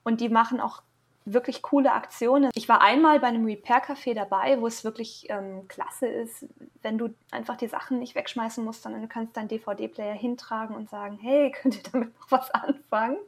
Und 0.03 0.21
die 0.21 0.29
machen 0.29 0.61
auch 0.61 0.83
wirklich 1.27 1.63
coole 1.63 1.93
Aktionen. 1.93 2.51
Ich 2.55 2.69
war 2.69 2.81
einmal 2.81 3.21
bei 3.21 3.27
einem 3.27 3.45
Repair-Café 3.45 4.15
dabei, 4.15 4.61
wo 4.61 4.67
es 4.67 4.85
wirklich 4.85 5.27
ähm, 5.29 5.69
klasse 5.69 6.07
ist, 6.07 6.47
wenn 6.83 6.99
du 6.99 7.11
einfach 7.31 7.57
die 7.57 7.69
Sachen 7.69 7.99
nicht 7.99 8.15
wegschmeißen 8.15 8.65
musst, 8.65 8.83
sondern 8.83 9.03
du 9.03 9.09
kannst 9.09 9.37
deinen 9.37 9.49
DVD-Player 9.49 10.15
hintragen 10.15 10.75
und 10.75 10.89
sagen, 10.89 11.19
hey, 11.21 11.53
könnt 11.63 11.77
ihr 11.77 11.83
damit 11.93 12.19
noch 12.19 12.31
was 12.31 12.51
anfangen? 12.51 13.19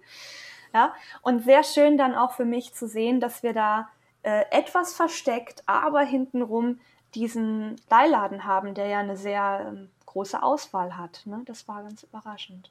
Ja, 0.75 0.95
und 1.21 1.45
sehr 1.45 1.65
schön 1.65 1.99
dann 1.99 2.15
auch 2.15 2.33
für 2.33 2.47
mich 2.47 2.73
zu 2.73 2.89
sehen, 2.89 3.21
dass 3.21 3.43
wir 3.43 3.53
da 3.53 3.91
äh, 4.23 4.45
etwas 4.51 4.95
versteckt, 4.95 5.63
aber 5.67 6.01
hintenrum 6.01 6.81
diesen 7.15 7.77
Leihladen 7.91 8.47
haben, 8.47 8.73
der 8.73 8.87
ja 8.87 9.01
eine 9.01 9.19
sehr 9.19 9.67
ähm, 9.69 9.91
große 10.13 10.43
Auswahl 10.43 10.97
hat. 10.97 11.23
Ne? 11.25 11.43
Das 11.47 11.69
war 11.69 11.83
ganz 11.83 12.03
überraschend. 12.03 12.71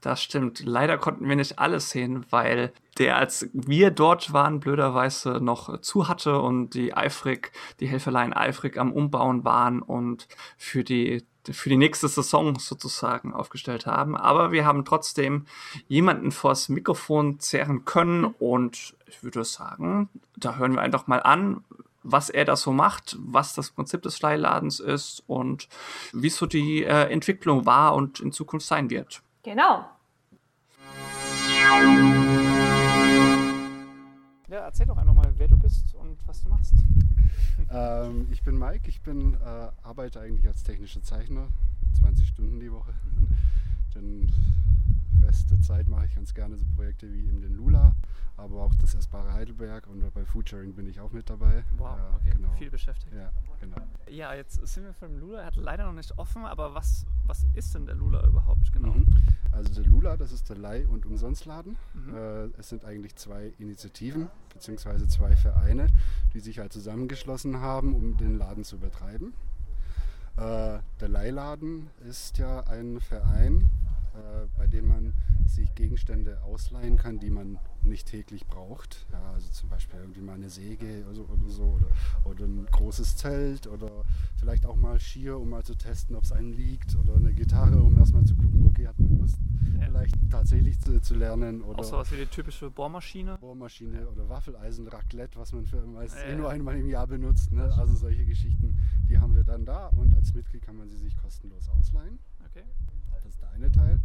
Das 0.00 0.22
stimmt. 0.22 0.64
Leider 0.64 0.96
konnten 0.96 1.28
wir 1.28 1.36
nicht 1.36 1.58
alles 1.58 1.90
sehen, 1.90 2.24
weil 2.30 2.72
der, 2.98 3.16
als 3.16 3.48
wir 3.52 3.90
dort 3.90 4.32
waren, 4.32 4.60
blöderweise 4.60 5.40
noch 5.40 5.80
zu 5.80 6.08
hatte 6.08 6.40
und 6.40 6.70
die 6.70 6.94
eifrig, 6.94 7.52
die 7.80 7.86
Helferlein 7.86 8.32
eifrig 8.32 8.78
am 8.78 8.92
Umbauen 8.92 9.44
waren 9.44 9.82
und 9.82 10.28
für 10.56 10.84
die 10.84 11.24
für 11.50 11.68
die 11.68 11.76
nächste 11.76 12.06
Saison 12.06 12.56
sozusagen 12.58 13.34
aufgestellt 13.34 13.84
haben. 13.86 14.16
Aber 14.16 14.52
wir 14.52 14.64
haben 14.64 14.84
trotzdem 14.84 15.46
jemanden 15.88 16.30
vors 16.30 16.68
Mikrofon 16.68 17.40
zerren 17.40 17.84
können 17.84 18.24
und 18.24 18.94
ich 19.08 19.24
würde 19.24 19.44
sagen, 19.44 20.08
da 20.36 20.54
hören 20.54 20.74
wir 20.74 20.82
einfach 20.82 21.08
mal 21.08 21.20
an, 21.20 21.64
was 22.02 22.30
er 22.30 22.44
da 22.44 22.56
so 22.56 22.72
macht, 22.72 23.16
was 23.20 23.54
das 23.54 23.70
Prinzip 23.70 24.02
des 24.02 24.20
Leihladens 24.20 24.80
ist 24.80 25.22
und 25.26 25.68
wie 26.12 26.30
so 26.30 26.46
die 26.46 26.84
äh, 26.84 27.10
Entwicklung 27.10 27.66
war 27.66 27.94
und 27.94 28.20
in 28.20 28.32
Zukunft 28.32 28.66
sein 28.66 28.90
wird. 28.90 29.22
Genau. 29.42 29.86
Ja, 34.48 34.58
erzähl 34.58 34.86
doch 34.86 34.96
einfach 34.96 35.14
mal, 35.14 35.32
wer 35.36 35.48
du 35.48 35.56
bist 35.56 35.94
und 35.94 36.18
was 36.26 36.42
du 36.42 36.48
machst. 36.48 36.74
Ähm, 37.70 38.28
ich 38.30 38.42
bin 38.42 38.58
Mike, 38.58 38.88
ich 38.88 39.00
bin, 39.02 39.34
äh, 39.34 39.68
arbeite 39.82 40.20
eigentlich 40.20 40.46
als 40.46 40.62
technischer 40.62 41.02
Zeichner, 41.02 41.48
20 42.00 42.28
Stunden 42.28 42.60
die 42.60 42.70
Woche. 42.70 42.92
Den 43.94 44.30
Rest 45.22 45.50
der 45.50 45.60
Zeit 45.60 45.88
mache 45.88 46.06
ich 46.06 46.14
ganz 46.14 46.34
gerne 46.34 46.56
so 46.56 46.64
Projekte 46.76 47.12
wie 47.12 47.26
eben 47.26 47.40
den 47.40 47.54
Lula 47.54 47.94
aber 48.36 48.62
auch 48.62 48.74
das 48.74 48.94
Essbare 48.94 49.32
Heidelberg 49.32 49.86
und 49.86 50.12
bei 50.12 50.24
Foodsharing 50.24 50.74
bin 50.74 50.88
ich 50.88 51.00
auch 51.00 51.12
mit 51.12 51.28
dabei. 51.28 51.64
Wow, 51.76 51.96
okay, 52.16 52.32
genau. 52.36 52.50
viel 52.52 52.70
beschäftigt. 52.70 53.14
Ja, 53.14 53.30
genau. 53.60 53.76
Ja, 54.08 54.34
jetzt 54.34 54.66
sind 54.66 54.84
wir 54.84 54.94
vom 54.94 55.18
Lula, 55.18 55.40
er 55.40 55.46
hat 55.46 55.56
leider 55.56 55.84
noch 55.84 55.92
nicht 55.92 56.18
offen, 56.18 56.44
aber 56.44 56.74
was, 56.74 57.06
was 57.26 57.46
ist 57.54 57.74
denn 57.74 57.86
der 57.86 57.94
Lula 57.94 58.26
überhaupt 58.26 58.72
genau? 58.72 58.94
Mhm. 58.94 59.06
Also 59.52 59.74
der 59.74 59.84
Lula, 59.84 60.16
das 60.16 60.32
ist 60.32 60.48
der 60.48 60.56
Leih- 60.56 60.86
und 60.86 61.06
Umsonstladen. 61.06 61.76
Mhm. 61.94 62.14
Äh, 62.14 62.44
es 62.58 62.68
sind 62.68 62.84
eigentlich 62.84 63.16
zwei 63.16 63.52
Initiativen 63.58 64.28
bzw. 64.54 65.06
zwei 65.06 65.36
Vereine, 65.36 65.86
die 66.32 66.40
sich 66.40 66.58
halt 66.58 66.72
zusammengeschlossen 66.72 67.60
haben, 67.60 67.94
um 67.94 68.16
den 68.16 68.38
Laden 68.38 68.64
zu 68.64 68.78
betreiben. 68.78 69.34
Äh, 70.36 70.78
der 71.00 71.08
Leihladen 71.08 71.90
ist 72.08 72.38
ja 72.38 72.60
ein 72.60 73.00
Verein, 73.00 73.70
äh, 74.14 74.46
bei 74.56 74.66
dem 74.66 74.88
man 74.88 75.14
sich 75.46 75.74
Gegenstände 75.74 76.42
ausleihen 76.42 76.96
kann, 76.96 77.18
die 77.18 77.30
man 77.30 77.58
nicht 77.82 78.08
täglich 78.08 78.46
braucht. 78.46 79.06
Ja, 79.10 79.32
also 79.32 79.48
zum 79.50 79.68
Beispiel 79.68 80.00
irgendwie 80.00 80.20
mal 80.20 80.34
eine 80.34 80.50
Säge 80.50 81.04
oder 81.04 81.14
so, 81.14 81.22
oder, 81.24 81.48
so 81.48 81.62
oder, 81.64 81.86
oder, 82.24 82.44
ein 82.44 82.66
großes 82.70 83.16
Zelt 83.16 83.66
oder 83.66 84.04
vielleicht 84.36 84.66
auch 84.66 84.76
mal 84.76 85.00
Skier, 85.00 85.38
um 85.38 85.50
mal 85.50 85.62
zu 85.64 85.74
testen, 85.74 86.14
ob 86.16 86.24
es 86.24 86.32
einem 86.32 86.52
liegt 86.52 86.94
oder 86.96 87.16
eine 87.16 87.32
Gitarre, 87.32 87.82
um 87.82 87.96
erstmal 87.98 88.24
zu 88.24 88.36
gucken, 88.36 88.66
okay, 88.66 88.86
hat 88.86 88.98
man 88.98 89.18
Lust 89.18 89.38
ja. 89.78 89.86
vielleicht 89.86 90.14
tatsächlich 90.30 90.78
zu, 90.80 91.00
zu, 91.00 91.14
lernen. 91.14 91.62
Oder 91.62 91.80
auch 91.80 91.84
sowas 91.84 92.12
wie 92.12 92.16
die 92.16 92.26
typische 92.26 92.70
Bohrmaschine. 92.70 93.38
Bohrmaschine 93.38 94.08
oder 94.08 94.28
Waffeleisen, 94.28 94.88
Raclette, 94.88 95.38
was 95.38 95.52
man 95.52 95.66
für 95.66 95.84
meist 95.86 96.16
ja, 96.16 96.32
eh 96.32 96.36
nur 96.36 96.50
einmal 96.50 96.76
im 96.76 96.88
Jahr 96.88 97.06
benutzt. 97.06 97.52
Ne? 97.52 97.64
Also 97.76 97.94
solche 97.94 98.24
Geschichten, 98.24 98.76
die 99.08 99.18
haben 99.18 99.34
wir 99.34 99.44
dann 99.44 99.64
da 99.64 99.88
und 99.88 100.14
als 100.14 100.34
Mitglied 100.34 100.62
kann 100.62 100.76
man 100.76 100.88
sie 100.88 100.98
sich 100.98 101.16
kostenlos 101.16 101.68
ausleihen. 101.68 102.18
Okay. 102.46 102.64
Eine 103.54 103.70
Teil. 103.70 104.00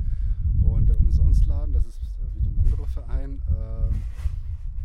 Und 0.62 0.88
der 0.88 0.98
Umsonstladen, 1.00 1.74
das 1.74 1.86
ist 1.86 2.02
wieder 2.36 2.50
ein 2.50 2.60
anderer 2.60 2.88
Verein. 2.88 3.42
Äh, 3.48 3.94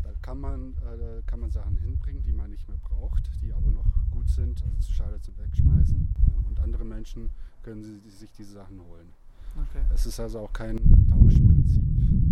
da 0.04 0.10
kann 0.22 0.40
man, 0.40 0.74
äh, 0.74 1.22
kann 1.26 1.40
man 1.40 1.50
Sachen 1.50 1.76
hinbringen, 1.78 2.22
die 2.22 2.32
man 2.32 2.50
nicht 2.50 2.68
mehr 2.68 2.78
braucht, 2.78 3.30
die 3.42 3.52
aber 3.52 3.70
noch 3.70 3.86
gut 4.10 4.28
sind, 4.28 4.62
also 4.62 4.76
zu 4.78 4.92
schade 4.92 5.20
zum 5.20 5.36
Wegschmeißen. 5.38 6.08
Ja, 6.26 6.48
und 6.48 6.60
andere 6.60 6.84
Menschen 6.84 7.30
können 7.62 7.82
sie, 7.82 8.10
sich 8.10 8.30
diese 8.32 8.52
Sachen 8.54 8.80
holen. 8.80 9.08
Okay. 9.56 9.84
Es 9.92 10.06
ist 10.06 10.18
also 10.20 10.40
auch 10.40 10.52
kein 10.52 10.76
Tauschprinzip. 11.08 11.84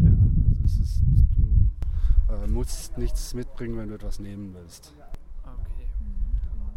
Ja? 0.03 0.11
Also 0.49 0.65
es 0.65 0.79
ist, 0.79 1.03
äh, 2.29 2.47
musst 2.51 2.97
nichts 2.97 3.35
mitbringen, 3.35 3.77
wenn 3.77 3.89
du 3.89 3.95
etwas 3.95 4.19
nehmen 4.19 4.55
willst. 4.55 4.95
Okay. 5.43 5.89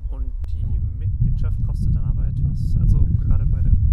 Und 0.09 0.31
die 0.51 0.65
Mitgliedschaft 0.99 1.57
kostet 1.65 1.95
dann 1.95 2.05
aber 2.05 2.27
etwas? 2.27 2.75
Also 2.79 3.05
gerade 3.19 3.45
bei 3.45 3.61
dem 3.61 3.83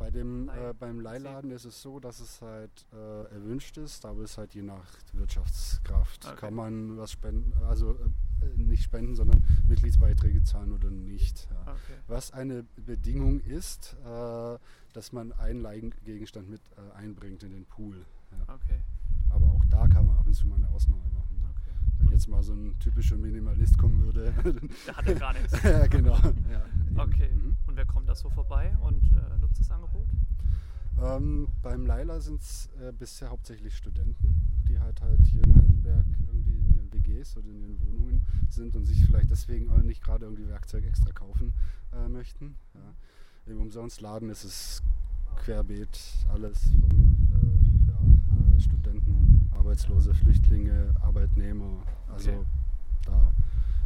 bei 0.00 0.09
dem, 0.20 0.48
äh, 0.48 0.74
beim 0.78 1.00
Leihladen 1.00 1.50
ist 1.50 1.64
es 1.64 1.80
so, 1.80 1.98
dass 2.00 2.20
es 2.20 2.40
halt 2.42 2.86
äh, 2.92 3.34
erwünscht 3.34 3.76
ist, 3.78 4.04
aber 4.04 4.22
es 4.22 4.36
halt 4.38 4.54
je 4.54 4.62
nach 4.62 4.86
Wirtschaftskraft. 5.12 6.26
Okay. 6.26 6.36
Kann 6.36 6.54
man 6.54 6.96
was 6.96 7.12
spenden, 7.12 7.52
also 7.68 7.92
äh, 7.92 8.56
nicht 8.56 8.82
spenden, 8.82 9.14
sondern 9.14 9.44
Mitgliedsbeiträge 9.66 10.42
zahlen 10.44 10.72
oder 10.72 10.90
nicht. 10.90 11.48
Ja. 11.50 11.72
Okay. 11.72 11.98
Was 12.06 12.32
eine 12.32 12.64
Bedingung 12.76 13.40
ist, 13.40 13.96
äh, 14.04 14.58
dass 14.92 15.12
man 15.12 15.32
einen 15.32 15.60
Leihgegenstand 15.60 16.48
mit 16.48 16.60
äh, 16.76 16.96
einbringt 16.96 17.42
in 17.42 17.52
den 17.52 17.64
Pool. 17.64 18.04
Ja. 18.32 18.54
Okay. 18.54 18.80
Aber 19.30 19.46
auch 19.46 19.64
da 19.70 19.86
kann 19.86 20.06
man 20.06 20.16
ab 20.18 20.26
und 20.26 20.34
zu 20.34 20.46
mal 20.46 20.56
eine 20.56 20.68
Ausnahme 20.70 21.02
machen. 21.14 21.29
Wenn 22.00 22.12
jetzt 22.12 22.28
mal 22.28 22.42
so 22.42 22.52
ein 22.52 22.76
typischer 22.78 23.16
Minimalist 23.16 23.78
kommen 23.78 24.02
würde. 24.04 24.32
Der 24.86 24.96
hat 24.96 25.06
ja 25.06 25.14
gar 25.14 25.32
nichts. 25.32 25.52
ja, 25.62 25.86
genau. 25.86 26.16
Ja, 26.50 26.64
okay. 27.02 27.30
Mhm. 27.32 27.56
Und 27.66 27.76
wer 27.76 27.86
kommt 27.86 28.08
da 28.08 28.14
so 28.14 28.30
vorbei 28.30 28.76
und 28.80 29.02
äh, 29.12 29.38
nutzt 29.38 29.60
das 29.60 29.70
Angebot? 29.70 30.08
Ähm, 31.00 31.48
beim 31.62 31.86
Leila 31.86 32.20
sind 32.20 32.40
es 32.40 32.68
äh, 32.80 32.92
bisher 32.92 33.30
hauptsächlich 33.30 33.76
Studenten, 33.76 34.34
die 34.68 34.78
halt 34.78 35.00
halt 35.00 35.20
hier 35.24 35.42
in 35.44 35.54
Heidelberg 35.54 36.06
irgendwie 36.26 36.58
in 36.58 36.74
ihren 36.74 36.92
WGs 36.92 37.36
oder 37.36 37.48
in 37.48 37.60
ihren 37.60 37.80
Wohnungen 37.80 38.26
sind 38.50 38.74
und 38.74 38.84
sich 38.84 39.06
vielleicht 39.06 39.30
deswegen 39.30 39.70
auch 39.70 39.82
nicht 39.82 40.02
gerade 40.02 40.26
irgendwie 40.26 40.48
Werkzeug 40.48 40.84
extra 40.84 41.12
kaufen 41.12 41.52
äh, 41.92 42.08
möchten. 42.08 42.56
Ja. 42.74 43.52
Im 43.52 43.60
Umsonstladen 43.60 44.28
ist 44.28 44.44
es 44.44 44.82
querbeet 45.36 45.98
alles 46.28 46.62
vom 46.80 47.28
äh, 47.32 47.69
Studenten, 48.60 49.50
Arbeitslose, 49.56 50.14
Flüchtlinge, 50.14 50.94
Arbeitnehmer. 51.00 51.82
Also 52.12 52.30
okay. 52.30 52.44
da 53.06 53.32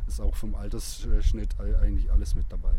ist 0.07 0.21
auch 0.21 0.35
vom 0.35 0.54
Altersschnitt 0.54 1.59
eigentlich 1.61 2.11
alles 2.11 2.35
mit 2.35 2.50
dabei. 2.50 2.75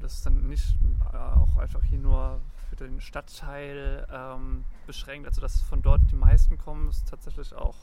Das 0.00 0.14
ist 0.14 0.26
dann 0.26 0.46
nicht 0.48 0.76
äh, 1.12 1.16
auch 1.16 1.56
einfach 1.56 1.82
hier 1.82 1.98
nur 1.98 2.40
für 2.68 2.76
den 2.76 3.00
Stadtteil 3.00 4.06
ähm, 4.12 4.64
beschränkt, 4.86 5.26
also 5.26 5.40
dass 5.40 5.62
von 5.62 5.82
dort 5.82 6.00
die 6.10 6.16
meisten 6.16 6.58
kommen, 6.58 6.88
ist 6.88 7.08
tatsächlich 7.08 7.54
auch 7.54 7.76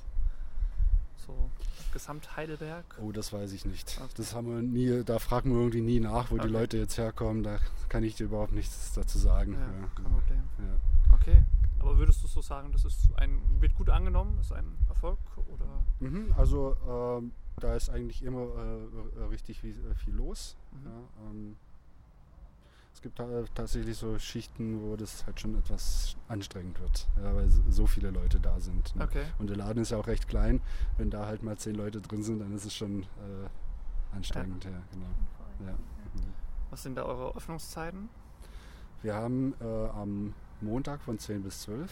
so 1.26 1.50
Gesamt 1.94 2.36
Heidelberg? 2.36 2.86
Oh, 3.02 3.12
das 3.12 3.32
weiß 3.32 3.52
ich 3.54 3.66
nicht. 3.66 3.98
Okay. 3.98 4.10
Das 4.18 4.34
haben 4.34 4.48
wir 4.48 4.62
nie, 4.62 5.04
da 5.04 5.20
fragen 5.20 5.52
wir 5.52 5.60
irgendwie 5.60 5.82
nie 5.82 6.00
nach, 6.00 6.32
wo 6.32 6.36
okay. 6.36 6.48
die 6.48 6.54
Leute 6.54 6.78
jetzt 6.78 6.98
herkommen. 6.98 7.44
Da 7.44 7.60
kann 7.88 8.04
ich 8.04 8.16
dir 8.16 8.26
überhaupt 8.26 8.52
nichts 8.52 8.94
dazu 8.94 9.20
sagen. 9.20 9.54
Ja, 9.54 9.60
ja. 9.60 9.88
kein 9.96 10.06
Problem. 10.06 10.44
Ja. 10.58 11.16
Okay. 11.16 11.44
Aber 11.84 11.98
würdest 11.98 12.24
du 12.24 12.28
so 12.28 12.42
sagen, 12.42 12.72
das 12.72 12.86
ist 12.86 13.10
ein, 13.18 13.42
wird 13.60 13.76
gut 13.76 13.90
angenommen, 13.90 14.38
ist 14.40 14.54
ein 14.54 14.78
Erfolg? 14.88 15.20
Oder? 15.52 15.66
Mhm, 16.00 16.34
also 16.38 16.78
ähm, 16.88 17.34
da 17.58 17.76
ist 17.76 17.90
eigentlich 17.90 18.24
immer 18.24 18.48
äh, 19.18 19.24
richtig 19.24 19.60
viel, 19.60 19.76
äh, 19.92 19.96
viel 19.96 20.14
los. 20.14 20.56
Mhm. 20.72 20.86
Ja, 20.86 21.30
ähm, 21.30 21.56
es 22.94 23.02
gibt 23.02 23.22
tatsächlich 23.54 23.98
so 23.98 24.18
Schichten, 24.18 24.82
wo 24.82 24.96
das 24.96 25.26
halt 25.26 25.42
schon 25.42 25.58
etwas 25.58 26.16
anstrengend 26.30 26.80
wird, 26.80 27.10
ja, 27.22 27.36
weil 27.36 27.50
so 27.50 27.86
viele 27.86 28.12
Leute 28.12 28.40
da 28.40 28.62
sind. 28.62 28.96
Ne? 28.96 29.04
Okay. 29.04 29.26
Und 29.40 29.50
der 29.50 29.58
Laden 29.58 29.82
ist 29.82 29.90
ja 29.90 29.98
auch 29.98 30.08
recht 30.08 30.30
klein. 30.30 30.62
Wenn 30.98 31.10
da 31.10 31.26
halt 31.26 31.44
mal 31.44 31.58
zehn 31.58 31.76
Leute 31.76 32.00
drin 32.00 32.24
sind, 32.24 32.40
dann 32.40 32.54
ist 32.56 32.64
es 32.64 32.74
schon 32.74 33.04
äh, 33.04 34.16
anstrengend. 34.16 34.64
Ja. 34.64 34.72
ja 34.72 34.84
genau. 34.92 35.70
Ja. 35.70 35.76
Was 36.70 36.84
sind 36.84 36.96
da 36.96 37.04
eure 37.04 37.36
Öffnungszeiten? 37.36 38.10
Wir 39.02 39.16
haben 39.16 39.54
äh, 39.60 39.66
am 39.90 40.34
Montag 40.64 41.02
von 41.02 41.20
10 41.20 41.44
bis 41.44 41.62
12 41.62 41.90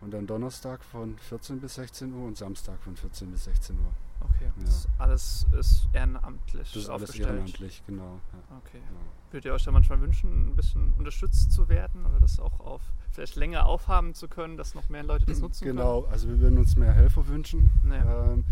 und 0.00 0.12
dann 0.12 0.26
Donnerstag 0.26 0.82
von 0.84 1.18
14 1.18 1.60
bis 1.60 1.74
16 1.74 2.12
Uhr 2.12 2.26
und 2.26 2.36
Samstag 2.36 2.80
von 2.82 2.96
14 2.96 3.30
bis 3.30 3.44
16 3.44 3.76
Uhr. 3.76 3.92
Okay, 4.20 4.46
ja. 4.46 4.64
das 4.64 4.88
alles 4.98 5.46
ist 5.58 5.88
ehrenamtlich. 5.92 6.72
Das 6.72 6.82
ist 6.82 6.88
alles 6.88 7.18
ehrenamtlich, 7.18 7.82
genau. 7.86 8.20
Ja. 8.32 8.56
Okay. 8.58 8.80
Genau. 8.88 9.00
Würdet 9.30 9.44
ihr 9.44 9.52
euch 9.52 9.64
da 9.64 9.70
manchmal 9.70 10.00
wünschen, 10.00 10.48
ein 10.48 10.56
bisschen 10.56 10.94
unterstützt 10.98 11.52
zu 11.52 11.68
werden 11.68 12.04
oder 12.06 12.18
das 12.20 12.40
auch 12.40 12.60
auf 12.60 12.80
vielleicht 13.12 13.36
länger 13.36 13.66
aufhaben 13.66 14.14
zu 14.14 14.28
können, 14.28 14.56
dass 14.56 14.74
noch 14.74 14.88
mehr 14.88 15.02
Leute 15.02 15.26
das 15.26 15.40
nutzen 15.40 15.64
genau, 15.64 16.02
können? 16.02 16.12
also 16.12 16.28
wir 16.28 16.40
würden 16.40 16.58
uns 16.58 16.76
mehr 16.76 16.92
Helfer 16.92 17.26
wünschen. 17.28 17.70
Ja. 17.88 18.32
Ähm, 18.32 18.44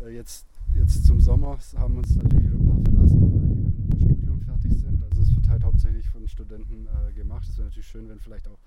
äh, 0.00 0.10
jetzt, 0.10 0.46
jetzt 0.74 1.06
zum 1.06 1.20
Sommer 1.20 1.58
haben 1.76 1.96
uns 1.96 2.14
natürlich 2.14 2.44
wieder 2.44 2.56
ein 2.56 2.66
paar 2.66 2.92
verlassen, 2.92 3.20
weil 3.22 3.48
die 3.48 3.64
mit 3.64 3.92
dem 3.92 4.00
Studium 4.00 4.40
fertig 4.42 4.72
sind. 4.72 5.02
Also 5.02 5.22
es 5.22 5.34
wird 5.34 5.48
halt 5.48 5.64
hauptsächlich 5.64 6.08
von 6.08 6.28
Studenten 6.28 6.86
äh, 6.86 7.05
gemacht. 7.46 7.50
Es 7.50 7.58
wäre 7.58 7.68
natürlich 7.68 7.86
schön, 7.86 8.08
wenn 8.08 8.20
vielleicht 8.20 8.48
auch 8.48 8.58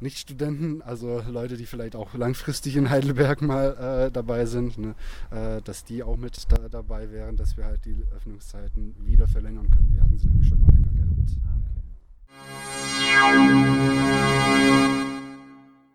nicht-Studenten, 0.00 0.80
also 0.82 1.22
Leute, 1.28 1.56
die 1.56 1.66
vielleicht 1.66 1.96
auch 1.96 2.14
langfristig 2.14 2.76
in 2.76 2.88
Heidelberg 2.88 3.42
mal 3.42 4.06
äh, 4.06 4.12
dabei 4.12 4.46
sind, 4.46 4.78
ne, 4.78 4.94
äh, 5.30 5.60
dass 5.62 5.84
die 5.84 6.04
auch 6.04 6.16
mit 6.16 6.40
da, 6.52 6.68
dabei 6.68 7.10
wären, 7.10 7.36
dass 7.36 7.56
wir 7.56 7.64
halt 7.64 7.84
die 7.84 7.96
Öffnungszeiten 8.14 8.94
wieder 9.04 9.26
verlängern 9.26 9.68
können. 9.70 9.92
Wir 9.94 10.02
hatten 10.02 10.16
sie 10.16 10.28
nämlich 10.28 10.48
schon 10.48 10.62
mal 10.62 10.70
länger 10.72 10.92
gehabt. 10.92 11.08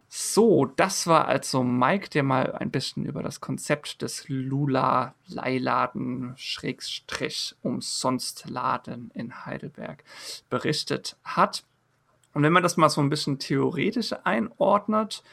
So, 0.10 0.66
das 0.66 1.08
war 1.08 1.28
also 1.28 1.64
Mike, 1.64 2.10
der 2.10 2.24
mal 2.24 2.52
ein 2.54 2.72
bisschen 2.72 3.06
über 3.06 3.24
das 3.24 3.40
Konzept 3.40 4.02
des 4.02 4.28
Lula 4.28 5.16
Leihladen 5.28 6.34
Schrägstrich 6.36 7.56
Umsonstladen 7.62 9.12
in 9.14 9.46
Heidelberg 9.46 10.04
berichtet 10.50 11.18
hat. 11.24 11.64
Und 12.34 12.44
wenn 12.44 12.54
man 12.54 12.64
das 12.64 12.78
mal 12.78 12.90
so 12.90 13.02
ein 13.02 13.10
bisschen 13.10 13.40
theoretisch 13.40 14.14
einordnet, 14.24 15.24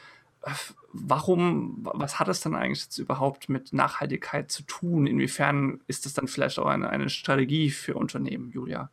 warum, 0.93 1.79
was 1.81 2.19
hat 2.19 2.27
es 2.27 2.41
dann 2.41 2.55
eigentlich 2.55 2.83
jetzt 2.83 2.97
überhaupt 2.97 3.49
mit 3.49 3.73
Nachhaltigkeit 3.73 4.51
zu 4.51 4.63
tun? 4.63 5.07
Inwiefern 5.07 5.81
ist 5.87 6.05
das 6.05 6.13
dann 6.13 6.27
vielleicht 6.27 6.59
auch 6.59 6.65
eine, 6.65 6.89
eine 6.89 7.09
Strategie 7.09 7.69
für 7.69 7.95
Unternehmen, 7.95 8.51
Julia? 8.51 8.89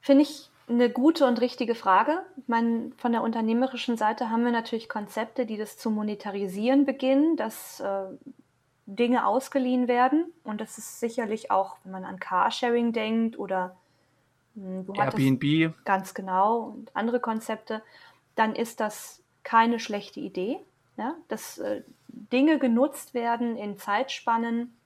Finde 0.00 0.22
ich 0.22 0.50
eine 0.68 0.88
gute 0.90 1.26
und 1.26 1.40
richtige 1.40 1.74
Frage. 1.74 2.22
Ich 2.36 2.48
meine, 2.48 2.92
von 2.96 3.12
der 3.12 3.22
unternehmerischen 3.22 3.96
Seite 3.96 4.30
haben 4.30 4.44
wir 4.44 4.52
natürlich 4.52 4.88
Konzepte, 4.88 5.44
die 5.46 5.58
das 5.58 5.76
zu 5.76 5.90
monetarisieren 5.90 6.86
beginnen, 6.86 7.36
dass 7.36 7.80
äh, 7.80 8.04
Dinge 8.86 9.26
ausgeliehen 9.26 9.88
werden. 9.88 10.32
Und 10.42 10.60
das 10.60 10.78
ist 10.78 11.00
sicherlich 11.00 11.50
auch, 11.50 11.76
wenn 11.84 11.92
man 11.92 12.04
an 12.04 12.18
Carsharing 12.18 12.92
denkt 12.92 13.38
oder 13.38 13.76
du 14.54 14.92
Airbnb. 14.94 15.74
Ganz 15.84 16.14
genau 16.14 16.74
und 16.76 16.94
andere 16.94 17.20
Konzepte, 17.20 17.82
dann 18.34 18.54
ist 18.54 18.80
das 18.80 19.22
keine 19.42 19.78
schlechte 19.78 20.20
Idee, 20.20 20.58
ja? 20.96 21.14
dass 21.28 21.58
äh, 21.58 21.82
Dinge 22.08 22.58
genutzt 22.58 23.14
werden 23.14 23.56
in 23.56 23.78
Zeitspannen, 23.78 24.76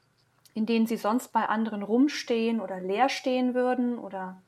in 0.54 0.66
denen 0.66 0.86
sie 0.86 0.96
sonst 0.96 1.28
bei 1.28 1.48
anderen 1.48 1.82
rumstehen 1.82 2.60
oder 2.60 2.80
leer 2.80 3.08
stehen 3.08 3.54
würden 3.54 3.98
oder 3.98 4.40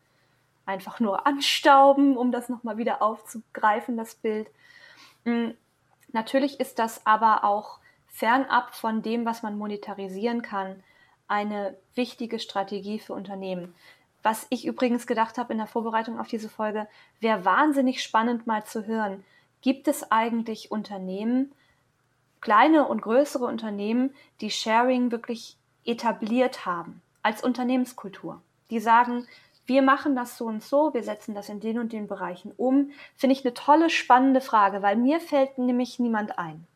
einfach 0.66 1.00
nur 1.00 1.26
anstauben, 1.26 2.16
um 2.16 2.32
das 2.32 2.48
nochmal 2.48 2.78
wieder 2.78 3.02
aufzugreifen, 3.02 3.96
das 3.96 4.14
Bild. 4.14 4.48
Mhm. 5.24 5.54
Natürlich 6.12 6.58
ist 6.58 6.78
das 6.80 7.06
aber 7.06 7.44
auch 7.44 7.78
fernab 8.08 8.74
von 8.74 9.02
dem, 9.02 9.24
was 9.24 9.42
man 9.42 9.56
monetarisieren 9.56 10.42
kann, 10.42 10.82
eine 11.28 11.76
wichtige 11.94 12.40
Strategie 12.40 12.98
für 12.98 13.12
Unternehmen. 13.12 13.74
Was 14.22 14.46
ich 14.50 14.66
übrigens 14.66 15.06
gedacht 15.06 15.38
habe 15.38 15.52
in 15.52 15.58
der 15.58 15.66
Vorbereitung 15.66 16.18
auf 16.18 16.28
diese 16.28 16.48
Folge, 16.48 16.86
wäre 17.20 17.44
wahnsinnig 17.44 18.02
spannend 18.02 18.46
mal 18.46 18.64
zu 18.64 18.86
hören. 18.86 19.24
Gibt 19.62 19.88
es 19.88 20.10
eigentlich 20.10 20.70
Unternehmen, 20.70 21.52
kleine 22.40 22.86
und 22.86 23.02
größere 23.02 23.44
Unternehmen, 23.44 24.14
die 24.40 24.50
Sharing 24.50 25.10
wirklich 25.10 25.56
etabliert 25.84 26.66
haben 26.66 27.02
als 27.22 27.42
Unternehmenskultur? 27.42 28.40
Die 28.70 28.80
sagen, 28.80 29.26
wir 29.66 29.82
machen 29.82 30.16
das 30.16 30.36
so 30.36 30.46
und 30.46 30.62
so, 30.62 30.92
wir 30.94 31.02
setzen 31.02 31.34
das 31.34 31.48
in 31.48 31.60
den 31.60 31.78
und 31.78 31.92
den 31.92 32.08
Bereichen 32.08 32.52
um. 32.56 32.90
Finde 33.16 33.34
ich 33.34 33.44
eine 33.44 33.54
tolle, 33.54 33.88
spannende 33.88 34.40
Frage, 34.40 34.82
weil 34.82 34.96
mir 34.96 35.20
fällt 35.20 35.58
nämlich 35.58 35.98
niemand 35.98 36.38
ein. 36.38 36.66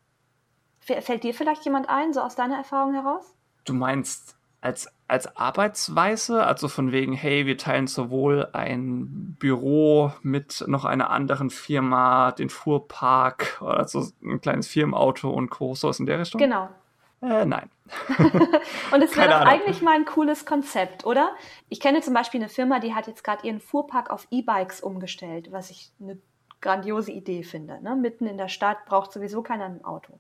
Fällt 0.81 1.25
dir 1.25 1.35
vielleicht 1.35 1.65
jemand 1.65 1.89
ein, 1.89 2.13
so 2.13 2.21
aus 2.21 2.37
deiner 2.37 2.57
Erfahrung 2.57 2.93
heraus? 2.93 3.35
Du 3.65 3.73
meinst 3.73 4.37
als, 4.65 4.89
als 5.09 5.37
Arbeitsweise, 5.37 6.47
also 6.47 6.69
von 6.69 6.91
wegen, 6.91 7.13
hey, 7.13 7.45
wir 7.45 7.59
teilen 7.59 7.87
sowohl 7.87 8.49
ein 8.55 9.37
Büro 9.39 10.13
mit 10.23 10.65
noch 10.67 10.87
einer 10.87 11.11
anderen 11.11 11.51
Firma, 11.51 12.33
den 12.33 12.49
Fuhrpark, 12.49 13.61
also 13.61 14.09
ein 14.23 14.41
kleines 14.41 14.67
Firmenauto 14.67 15.29
und 15.29 15.51
Co. 15.51 15.75
sowas 15.75 16.01
in 16.01 16.07
der 16.07 16.19
Richtung? 16.19 16.39
Genau. 16.39 16.71
Äh, 17.21 17.45
nein. 17.45 17.69
und 18.93 19.03
es 19.03 19.15
wäre 19.19 19.29
doch 19.29 19.41
eigentlich 19.43 19.83
mal 19.83 19.97
ein 19.97 20.07
cooles 20.07 20.47
Konzept, 20.47 21.05
oder? 21.05 21.35
Ich 21.69 21.79
kenne 21.79 22.01
zum 22.01 22.15
Beispiel 22.15 22.41
eine 22.41 22.49
Firma, 22.49 22.81
die 22.81 22.95
hat 22.95 23.07
jetzt 23.07 23.23
gerade 23.23 23.47
ihren 23.47 23.61
Fuhrpark 23.61 24.09
auf 24.09 24.27
E-Bikes 24.31 24.81
umgestellt, 24.81 25.53
was 25.53 25.69
ich 25.69 25.93
eine 26.01 26.19
grandiose 26.63 27.13
Idee 27.13 27.43
finde. 27.43 27.83
Ne? 27.83 27.97
Mitten 27.97 28.27
in 28.27 28.39
der 28.39 28.49
Stadt 28.49 28.87
braucht 28.87 29.13
sowieso 29.13 29.43
keiner 29.43 29.67
ein 29.67 29.85
Auto. 29.85 30.19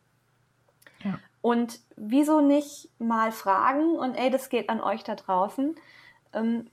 Ja. 1.02 1.18
Und 1.44 1.80
wieso 1.96 2.40
nicht 2.40 2.88
mal 2.98 3.30
fragen 3.30 3.96
und 3.96 4.14
ey, 4.14 4.30
das 4.30 4.48
geht 4.48 4.70
an 4.70 4.80
euch 4.80 5.04
da 5.04 5.14
draußen. 5.14 5.74
Ähm, 6.32 6.70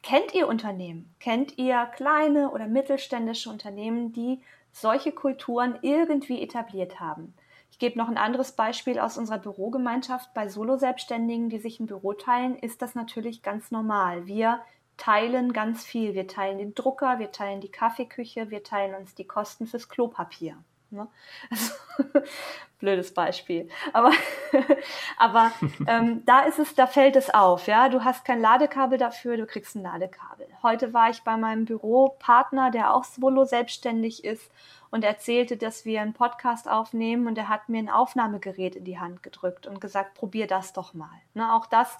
kennt 0.00 0.32
ihr 0.32 0.46
Unternehmen? 0.46 1.12
Kennt 1.18 1.58
ihr 1.58 1.86
kleine 1.86 2.52
oder 2.52 2.68
mittelständische 2.68 3.50
Unternehmen, 3.50 4.12
die 4.12 4.40
solche 4.70 5.10
Kulturen 5.10 5.76
irgendwie 5.82 6.40
etabliert 6.40 7.00
haben? 7.00 7.34
Ich 7.72 7.80
gebe 7.80 7.98
noch 7.98 8.08
ein 8.08 8.16
anderes 8.16 8.52
Beispiel 8.52 9.00
aus 9.00 9.18
unserer 9.18 9.38
Bürogemeinschaft. 9.38 10.32
Bei 10.34 10.48
Solo-Selbstständigen, 10.48 11.48
die 11.48 11.58
sich 11.58 11.80
ein 11.80 11.88
Büro 11.88 12.12
teilen, 12.12 12.56
ist 12.56 12.82
das 12.82 12.94
natürlich 12.94 13.42
ganz 13.42 13.72
normal. 13.72 14.28
Wir 14.28 14.60
teilen 14.98 15.52
ganz 15.52 15.84
viel. 15.84 16.14
Wir 16.14 16.28
teilen 16.28 16.58
den 16.58 16.76
Drucker, 16.76 17.18
wir 17.18 17.32
teilen 17.32 17.60
die 17.60 17.72
Kaffeeküche, 17.72 18.50
wir 18.50 18.62
teilen 18.62 18.94
uns 18.94 19.16
die 19.16 19.26
Kosten 19.26 19.66
fürs 19.66 19.88
Klopapier. 19.88 20.56
Ne? 20.90 21.08
Also, 21.50 21.72
blödes 22.78 23.12
Beispiel. 23.12 23.68
Aber, 23.92 24.12
aber 25.18 25.52
ähm, 25.86 26.22
da 26.26 26.40
ist 26.40 26.58
es, 26.58 26.74
da 26.74 26.86
fällt 26.86 27.16
es 27.16 27.32
auf, 27.32 27.66
ja. 27.66 27.88
Du 27.88 28.04
hast 28.04 28.24
kein 28.24 28.40
Ladekabel 28.40 28.98
dafür, 28.98 29.36
du 29.36 29.46
kriegst 29.46 29.74
ein 29.74 29.82
Ladekabel. 29.82 30.46
Heute 30.62 30.92
war 30.92 31.10
ich 31.10 31.22
bei 31.22 31.36
meinem 31.36 31.64
Büropartner, 31.64 32.70
der 32.70 32.94
auch 32.94 33.04
solo 33.04 33.44
selbstständig 33.44 34.24
ist 34.24 34.50
und 34.90 35.04
erzählte, 35.04 35.56
dass 35.56 35.84
wir 35.84 36.00
einen 36.00 36.14
Podcast 36.14 36.68
aufnehmen 36.68 37.26
und 37.26 37.36
er 37.36 37.48
hat 37.48 37.68
mir 37.68 37.78
ein 37.78 37.90
Aufnahmegerät 37.90 38.76
in 38.76 38.84
die 38.84 38.98
Hand 38.98 39.22
gedrückt 39.22 39.66
und 39.66 39.80
gesagt, 39.80 40.14
probier 40.14 40.46
das 40.46 40.72
doch 40.72 40.94
mal. 40.94 41.20
Ne, 41.34 41.52
auch 41.52 41.66
das 41.66 41.98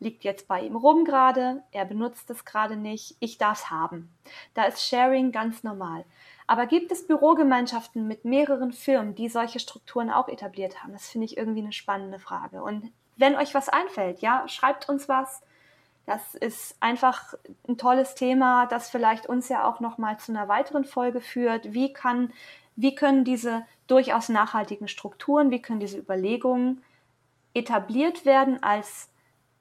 liegt 0.00 0.24
jetzt 0.24 0.46
bei 0.46 0.60
ihm 0.60 0.76
rum 0.76 1.04
gerade, 1.04 1.62
er 1.72 1.84
benutzt 1.84 2.30
es 2.30 2.44
gerade 2.44 2.76
nicht, 2.76 3.16
ich 3.20 3.38
darf 3.38 3.58
es 3.58 3.70
haben. 3.70 4.14
Da 4.54 4.64
ist 4.64 4.82
Sharing 4.82 5.32
ganz 5.32 5.64
normal. 5.64 6.04
Aber 6.48 6.66
gibt 6.66 6.90
es 6.90 7.06
Bürogemeinschaften 7.06 8.08
mit 8.08 8.24
mehreren 8.24 8.72
Firmen, 8.72 9.14
die 9.14 9.28
solche 9.28 9.60
Strukturen 9.60 10.10
auch 10.10 10.28
etabliert 10.28 10.82
haben? 10.82 10.94
Das 10.94 11.06
finde 11.06 11.26
ich 11.26 11.36
irgendwie 11.36 11.60
eine 11.60 11.74
spannende 11.74 12.18
Frage. 12.18 12.62
Und 12.62 12.90
wenn 13.16 13.36
euch 13.36 13.54
was 13.54 13.68
einfällt, 13.68 14.20
ja, 14.20 14.48
schreibt 14.48 14.88
uns 14.88 15.10
was. 15.10 15.42
Das 16.06 16.34
ist 16.34 16.74
einfach 16.80 17.34
ein 17.68 17.76
tolles 17.76 18.14
Thema, 18.14 18.64
das 18.64 18.88
vielleicht 18.88 19.26
uns 19.26 19.50
ja 19.50 19.68
auch 19.68 19.80
noch 19.80 19.98
mal 19.98 20.18
zu 20.18 20.32
einer 20.32 20.48
weiteren 20.48 20.86
Folge 20.86 21.20
führt. 21.20 21.74
Wie 21.74 21.92
kann, 21.92 22.32
wie 22.76 22.94
können 22.94 23.24
diese 23.24 23.66
durchaus 23.86 24.30
nachhaltigen 24.30 24.88
Strukturen, 24.88 25.50
wie 25.50 25.60
können 25.60 25.80
diese 25.80 25.98
Überlegungen 25.98 26.82
etabliert 27.52 28.24
werden 28.24 28.62
als 28.62 29.10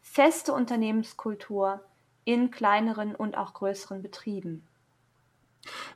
feste 0.01 0.53
Unternehmenskultur 0.53 1.81
in 2.23 2.49
kleineren 2.49 3.13
und 3.13 3.37
auch 3.37 3.53
größeren 3.53 4.01
Betrieben? 4.01 4.65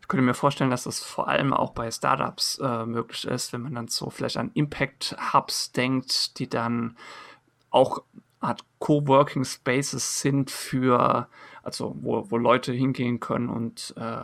Ich 0.02 0.08
könnte 0.08 0.24
mir 0.24 0.34
vorstellen, 0.34 0.72
dass 0.72 0.84
das 0.84 1.00
vor 1.04 1.28
allem 1.28 1.54
auch 1.54 1.72
bei 1.72 1.90
Startups 1.92 2.60
äh, 2.60 2.86
möglich 2.86 3.26
ist, 3.26 3.54
wenn 3.54 3.62
man 3.62 3.76
dann 3.76 3.88
so 3.88 4.10
vielleicht 4.10 4.38
an 4.38 4.52
Impact 4.54 5.16
Hubs 5.34 5.72
denkt, 5.72 6.40
die 6.40 6.50
dann 6.50 6.98
auch 7.70 8.04
Art 8.40 8.64
Coworking 8.80 9.46
Spaces 9.46 10.20
sind 10.20 10.50
für, 10.52 11.28
also 11.64 11.96
wo, 12.02 12.30
wo 12.30 12.38
Leute 12.38 12.72
hingehen 12.72 13.20
können 13.20 13.50
und 13.50 13.94
äh, 13.98 14.24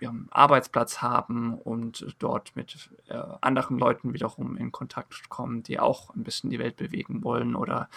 ihren 0.00 0.28
Arbeitsplatz 0.30 1.02
haben 1.02 1.54
und 1.54 2.14
dort 2.18 2.56
mit 2.56 2.90
äh, 3.08 3.20
anderen 3.40 3.78
Leuten 3.78 4.14
wiederum 4.14 4.56
in 4.56 4.72
Kontakt 4.72 5.28
kommen, 5.28 5.62
die 5.62 5.78
auch 5.78 6.14
ein 6.14 6.24
bisschen 6.24 6.50
die 6.50 6.58
Welt 6.58 6.76
bewegen 6.76 7.22
wollen 7.22 7.54
oder 7.54 7.88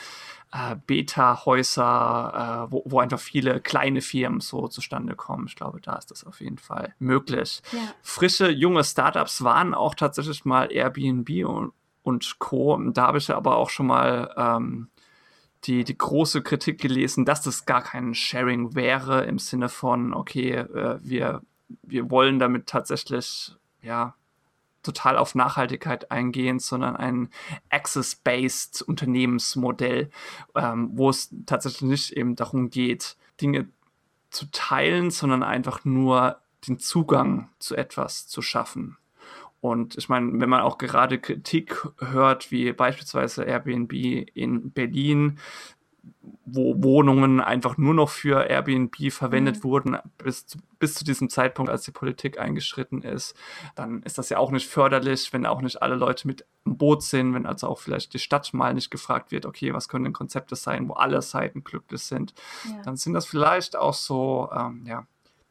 äh, 0.52 0.76
Beta-Häuser, 0.86 2.68
äh, 2.68 2.72
wo, 2.72 2.84
wo 2.86 3.00
einfach 3.00 3.20
viele 3.20 3.62
kleine 3.62 4.02
Firmen 4.02 4.42
so 4.42 4.68
zustande 4.68 5.16
kommen. 5.16 5.48
Ich 5.48 5.56
glaube, 5.56 5.80
da 5.80 5.96
ist 5.96 6.12
das 6.12 6.26
auf 6.26 6.42
jeden 6.42 6.58
Fall 6.58 6.94
möglich. 7.00 7.62
Ja. 7.72 7.80
Frische, 8.02 8.50
junge 8.50 8.84
Startups 8.84 9.44
waren 9.44 9.74
auch 9.74 9.96
tatsächlich 9.96 10.44
mal 10.44 10.72
Airbnb 10.72 11.30
und, 11.46 11.72
und 12.04 12.40
Co. 12.40 12.78
Da 12.92 13.08
habe 13.08 13.20
ich 13.20 13.30
aber 13.30 13.56
auch 13.56 13.70
schon 13.70 13.88
mal 13.88 14.34
ähm, 14.36 14.90
die, 15.66 15.84
die 15.84 15.98
große 15.98 16.42
Kritik 16.42 16.82
gelesen, 16.82 17.26
dass 17.26 17.42
das 17.42 17.66
gar 17.66 17.82
kein 17.82 18.14
Sharing 18.16 18.76
wäre 18.76 19.26
im 19.26 19.40
Sinne 19.40 19.70
von, 19.70 20.14
okay, 20.14 20.52
äh, 20.54 21.00
wir, 21.02 21.42
wir 21.84 22.10
wollen 22.10 22.40
damit 22.40 22.68
tatsächlich, 22.68 23.56
ja, 23.82 24.16
total 24.84 25.18
auf 25.18 25.36
Nachhaltigkeit 25.36 26.10
eingehen, 26.12 26.60
sondern 26.60 26.96
ein 26.96 27.30
Access-based 27.70 28.82
Unternehmensmodell, 28.82 30.10
ähm, 30.56 30.90
wo 30.94 31.10
es 31.10 31.30
tatsächlich 31.46 31.84
nicht 31.84 32.12
eben 32.14 32.36
darum 32.36 32.70
geht, 32.70 33.16
Dinge 33.40 33.70
zu 34.32 34.50
teilen, 34.52 35.12
sondern 35.12 35.44
einfach 35.44 35.86
nur 35.86 36.42
den 36.68 36.80
Zugang 36.80 37.50
zu 37.60 37.76
etwas 37.76 38.28
zu 38.28 38.42
schaffen. 38.42 38.98
Und 39.62 39.98
ich 39.98 40.10
meine, 40.10 40.40
wenn 40.40 40.50
man 40.50 40.62
auch 40.62 40.78
gerade 40.78 41.20
Kritik 41.20 41.88
hört, 42.00 42.52
wie 42.52 42.74
beispielsweise 42.74 43.44
Airbnb 43.44 43.94
in 43.94 44.72
Berlin, 44.72 45.40
wo 46.46 46.82
Wohnungen 46.82 47.40
einfach 47.40 47.78
nur 47.78 47.94
noch 47.94 48.10
für 48.10 48.50
Airbnb 48.50 49.12
verwendet 49.12 49.58
mhm. 49.58 49.64
wurden, 49.64 49.98
bis, 50.18 50.46
bis 50.80 50.96
zu 50.96 51.06
diesem 51.06 51.30
Zeitpunkt, 51.30 51.72
als 51.72 51.84
die 51.84 51.92
Politik 51.92 52.40
eingeschritten 52.40 53.04
ist, 53.04 53.36
dann 53.76 54.02
ist 54.04 54.18
das 54.18 54.30
ja 54.30 54.38
auch 54.38 54.52
nicht 54.52 54.68
förderlich, 54.68 55.32
wenn 55.32 55.46
auch 55.46 55.62
nicht 55.62 55.82
alle 55.82 55.96
Leute 55.96 56.28
mit 56.28 56.46
im 56.66 56.78
Boot 56.78 57.04
sind, 57.04 57.34
wenn 57.34 57.46
also 57.46 57.68
auch 57.68 57.80
vielleicht 57.80 58.14
die 58.14 58.20
Stadt 58.20 58.54
mal 58.54 58.74
nicht 58.74 58.92
gefragt 58.92 59.32
wird, 59.32 59.46
okay, 59.46 59.74
was 59.74 59.90
können 59.90 60.06
denn 60.06 60.14
Konzepte 60.14 60.56
sein, 60.56 60.90
wo 60.90 60.94
alle 60.94 61.22
Seiten 61.22 61.64
glücklich 61.64 62.02
sind, 62.02 62.34
ja. 62.70 62.82
dann 62.84 62.98
sind 62.98 63.14
das 63.14 63.26
vielleicht 63.26 63.76
auch 63.76 63.94
so, 63.94 64.50
ähm, 64.56 64.84
ja, 64.86 65.06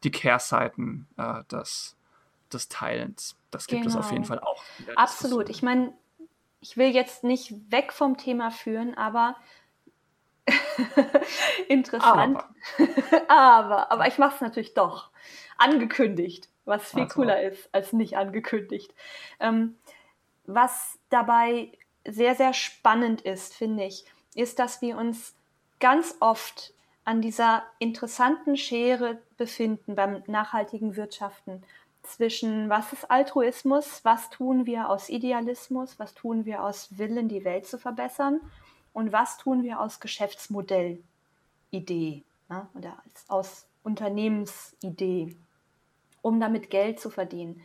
die 0.05 0.11
Kehrseiten 0.11 1.07
äh, 1.17 1.45
des, 1.51 1.97
des 2.55 2.69
Teilens. 2.69 3.37
Das 3.51 3.67
gibt 3.67 3.83
genau. 3.83 3.99
es 3.99 4.05
auf 4.05 4.11
jeden 4.11 4.25
genau. 4.25 4.35
Fall 4.35 4.41
auch. 4.41 4.63
Absolut. 4.97 5.49
Ich 5.49 5.63
meine, 5.63 5.93
ich 6.61 6.77
will 6.77 6.89
jetzt 6.89 7.25
nicht 7.25 7.55
weg 7.71 7.93
vom 7.93 8.17
Thema 8.17 8.51
führen, 8.51 8.97
aber 8.97 9.37
interessant. 11.69 12.39
Aber. 12.39 13.29
aber, 13.29 13.93
aber 13.93 14.07
ich 14.07 14.19
mache 14.19 14.35
es 14.35 14.41
natürlich 14.41 14.75
doch. 14.75 15.11
Angekündigt, 15.59 16.49
was 16.65 16.91
viel 16.91 17.03
also. 17.03 17.15
cooler 17.15 17.43
ist 17.43 17.69
als 17.73 17.93
nicht 17.93 18.17
angekündigt. 18.17 18.95
Ähm, 19.41 19.77
was 20.47 20.99
dabei 21.11 21.73
sehr, 22.07 22.35
sehr 22.35 22.55
spannend 22.55 23.21
ist, 23.23 23.55
finde 23.55 23.85
ich, 23.85 24.05
ist, 24.35 24.59
dass 24.59 24.81
wir 24.81 24.97
uns 24.97 25.35
ganz 25.81 26.17
oft 26.21 26.73
an 27.05 27.21
dieser 27.21 27.65
interessanten 27.79 28.57
Schere 28.57 29.19
befinden 29.37 29.95
beim 29.95 30.23
nachhaltigen 30.27 30.97
Wirtschaften 30.97 31.63
zwischen 32.03 32.69
was 32.69 32.93
ist 32.93 33.11
Altruismus, 33.11 34.05
was 34.05 34.31
tun 34.31 34.67
wir 34.67 34.89
aus 34.89 35.09
Idealismus, 35.09 35.99
was 35.99 36.15
tun 36.15 36.45
wir 36.45 36.65
aus 36.65 36.99
Willen, 36.99 37.29
die 37.29 37.45
Welt 37.45 37.67
zu 37.67 37.79
verbessern 37.79 38.41
und 38.93 39.13
was 39.13 39.39
tun 39.39 39.63
wir 39.63 39.81
aus 39.81 40.01
Geschäftsmodellidee 40.01 42.25
ne, 42.49 42.69
oder 42.75 42.99
aus 43.29 43.67
Unternehmensidee, 43.83 45.37
um 46.23 46.41
damit 46.41 46.71
Geld 46.71 47.01
zu 47.01 47.11
verdienen. 47.11 47.63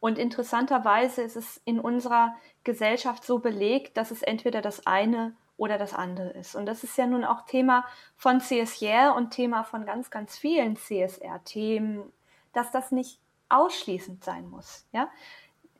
Und 0.00 0.18
interessanterweise 0.18 1.22
ist 1.22 1.36
es 1.36 1.60
in 1.64 1.78
unserer 1.78 2.34
Gesellschaft 2.64 3.24
so 3.24 3.38
belegt, 3.38 3.96
dass 3.96 4.10
es 4.10 4.22
entweder 4.22 4.60
das 4.60 4.86
eine 4.86 5.36
oder 5.56 5.78
das 5.78 5.94
andere 5.94 6.30
ist. 6.30 6.56
Und 6.56 6.66
das 6.66 6.82
ist 6.82 6.98
ja 6.98 7.06
nun 7.06 7.24
auch 7.24 7.42
Thema 7.42 7.84
von 8.16 8.40
CSR 8.40 9.14
und 9.14 9.30
Thema 9.30 9.62
von 9.62 9.86
ganz, 9.86 10.10
ganz 10.10 10.36
vielen 10.36 10.76
CSR-Themen, 10.76 12.12
dass 12.52 12.72
das 12.72 12.90
nicht 12.90 13.21
ausschließend 13.52 14.24
sein 14.24 14.48
muss. 14.48 14.86
Ja? 14.92 15.10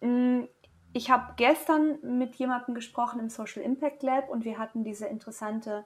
Mm, 0.00 0.44
ich 0.92 1.11
habe 1.11 1.35
gestern 1.37 1.98
mit 2.02 2.35
jemandem 2.37 2.74
gesprochen 2.74 3.20
im 3.20 3.30
Social 3.30 3.62
Impact 3.62 4.02
Lab 4.02 4.28
und 4.28 4.44
wir 4.44 4.58
hatten 4.58 4.85
diese 4.85 5.06
interessante 5.06 5.85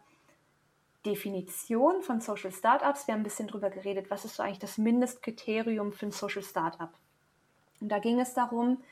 Definition 1.05 2.03
von 2.03 2.21
Social 2.21 2.51
Startups. 2.51 3.07
Wir 3.07 3.15
haben 3.15 3.21
ein 3.21 3.25
bisschen 3.25 3.47
darüber 3.47 3.71
geredet, 3.71 4.11
was 4.11 4.25
ist 4.25 4.35
so 4.35 4.43
eigentlich 4.43 4.59
das 4.59 4.79
Mindestkriterium 4.79 5.93
für 5.93 6.07
ein 6.07 6.13
Social 6.13 6.43
Startup. 6.43 6.91
Und 7.81 7.91
da 7.91 8.01
ging 8.01 8.19
es 8.19 8.35
darum, 8.35 8.83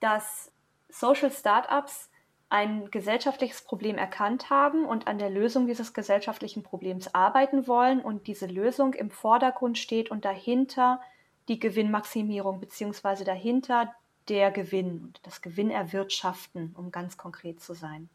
dass 0.00 0.50
Social 0.88 1.30
Startups 1.30 2.08
ein 2.48 2.90
gesellschaftliches 2.90 3.60
Problem 3.62 3.98
erkannt 3.98 4.48
haben 4.48 4.86
und 4.86 5.06
an 5.06 5.18
der 5.18 5.28
Lösung 5.28 5.66
dieses 5.66 5.92
gesellschaftlichen 5.92 6.62
Problems 6.62 7.14
arbeiten 7.14 7.66
wollen 7.66 8.00
und 8.00 8.26
diese 8.26 8.46
Lösung 8.46 8.94
im 8.94 9.10
Vordergrund 9.10 9.76
steht 9.76 10.10
und 10.10 10.24
dahinter 10.24 11.00
die 11.48 11.58
Gewinnmaximierung 11.58 12.60
beziehungsweise 12.60 13.24
dahinter 13.24 13.94
der 14.28 14.50
Gewinn 14.50 15.00
und 15.00 15.20
das 15.22 15.40
Gewinnerwirtschaften, 15.40 16.74
um 16.76 16.92
ganz 16.92 17.16
konkret 17.16 17.60
zu 17.62 17.74
sein. 17.74 18.08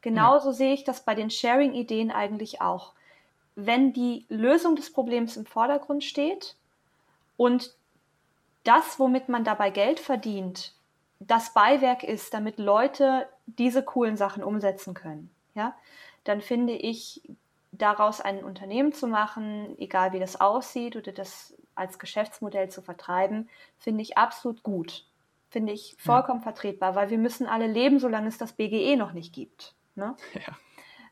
Genauso 0.00 0.48
ja. 0.48 0.54
sehe 0.54 0.74
ich 0.74 0.84
das 0.84 1.04
bei 1.04 1.14
den 1.14 1.30
Sharing-Ideen 1.30 2.10
eigentlich 2.10 2.62
auch. 2.62 2.92
Wenn 3.56 3.92
die 3.92 4.24
Lösung 4.28 4.76
des 4.76 4.92
Problems 4.92 5.36
im 5.36 5.44
Vordergrund 5.44 6.04
steht 6.04 6.56
und 7.36 7.74
das, 8.64 8.98
womit 8.98 9.28
man 9.28 9.44
dabei 9.44 9.70
Geld 9.70 10.00
verdient, 10.00 10.74
das 11.18 11.52
Beiwerk 11.52 12.02
ist, 12.02 12.32
damit 12.32 12.58
Leute 12.58 13.28
diese 13.46 13.82
coolen 13.82 14.16
Sachen 14.16 14.42
umsetzen 14.42 14.94
können, 14.94 15.30
ja, 15.54 15.74
dann 16.24 16.40
finde 16.40 16.74
ich, 16.74 17.22
daraus 17.72 18.20
ein 18.20 18.42
Unternehmen 18.44 18.92
zu 18.92 19.06
machen, 19.06 19.78
egal 19.78 20.12
wie 20.12 20.18
das 20.18 20.40
aussieht 20.40 20.96
oder 20.96 21.12
das 21.12 21.54
als 21.80 21.98
Geschäftsmodell 21.98 22.68
zu 22.68 22.82
vertreiben, 22.82 23.48
finde 23.78 24.02
ich 24.02 24.16
absolut 24.18 24.62
gut. 24.62 25.06
Finde 25.48 25.72
ich 25.72 25.96
vollkommen 25.98 26.40
ja. 26.40 26.44
vertretbar, 26.44 26.94
weil 26.94 27.10
wir 27.10 27.18
müssen 27.18 27.46
alle 27.46 27.66
leben, 27.66 27.98
solange 27.98 28.28
es 28.28 28.38
das 28.38 28.52
BGE 28.52 28.96
noch 28.96 29.12
nicht 29.12 29.34
gibt. 29.34 29.74
Ne? 29.96 30.14
Ja. 30.34 30.56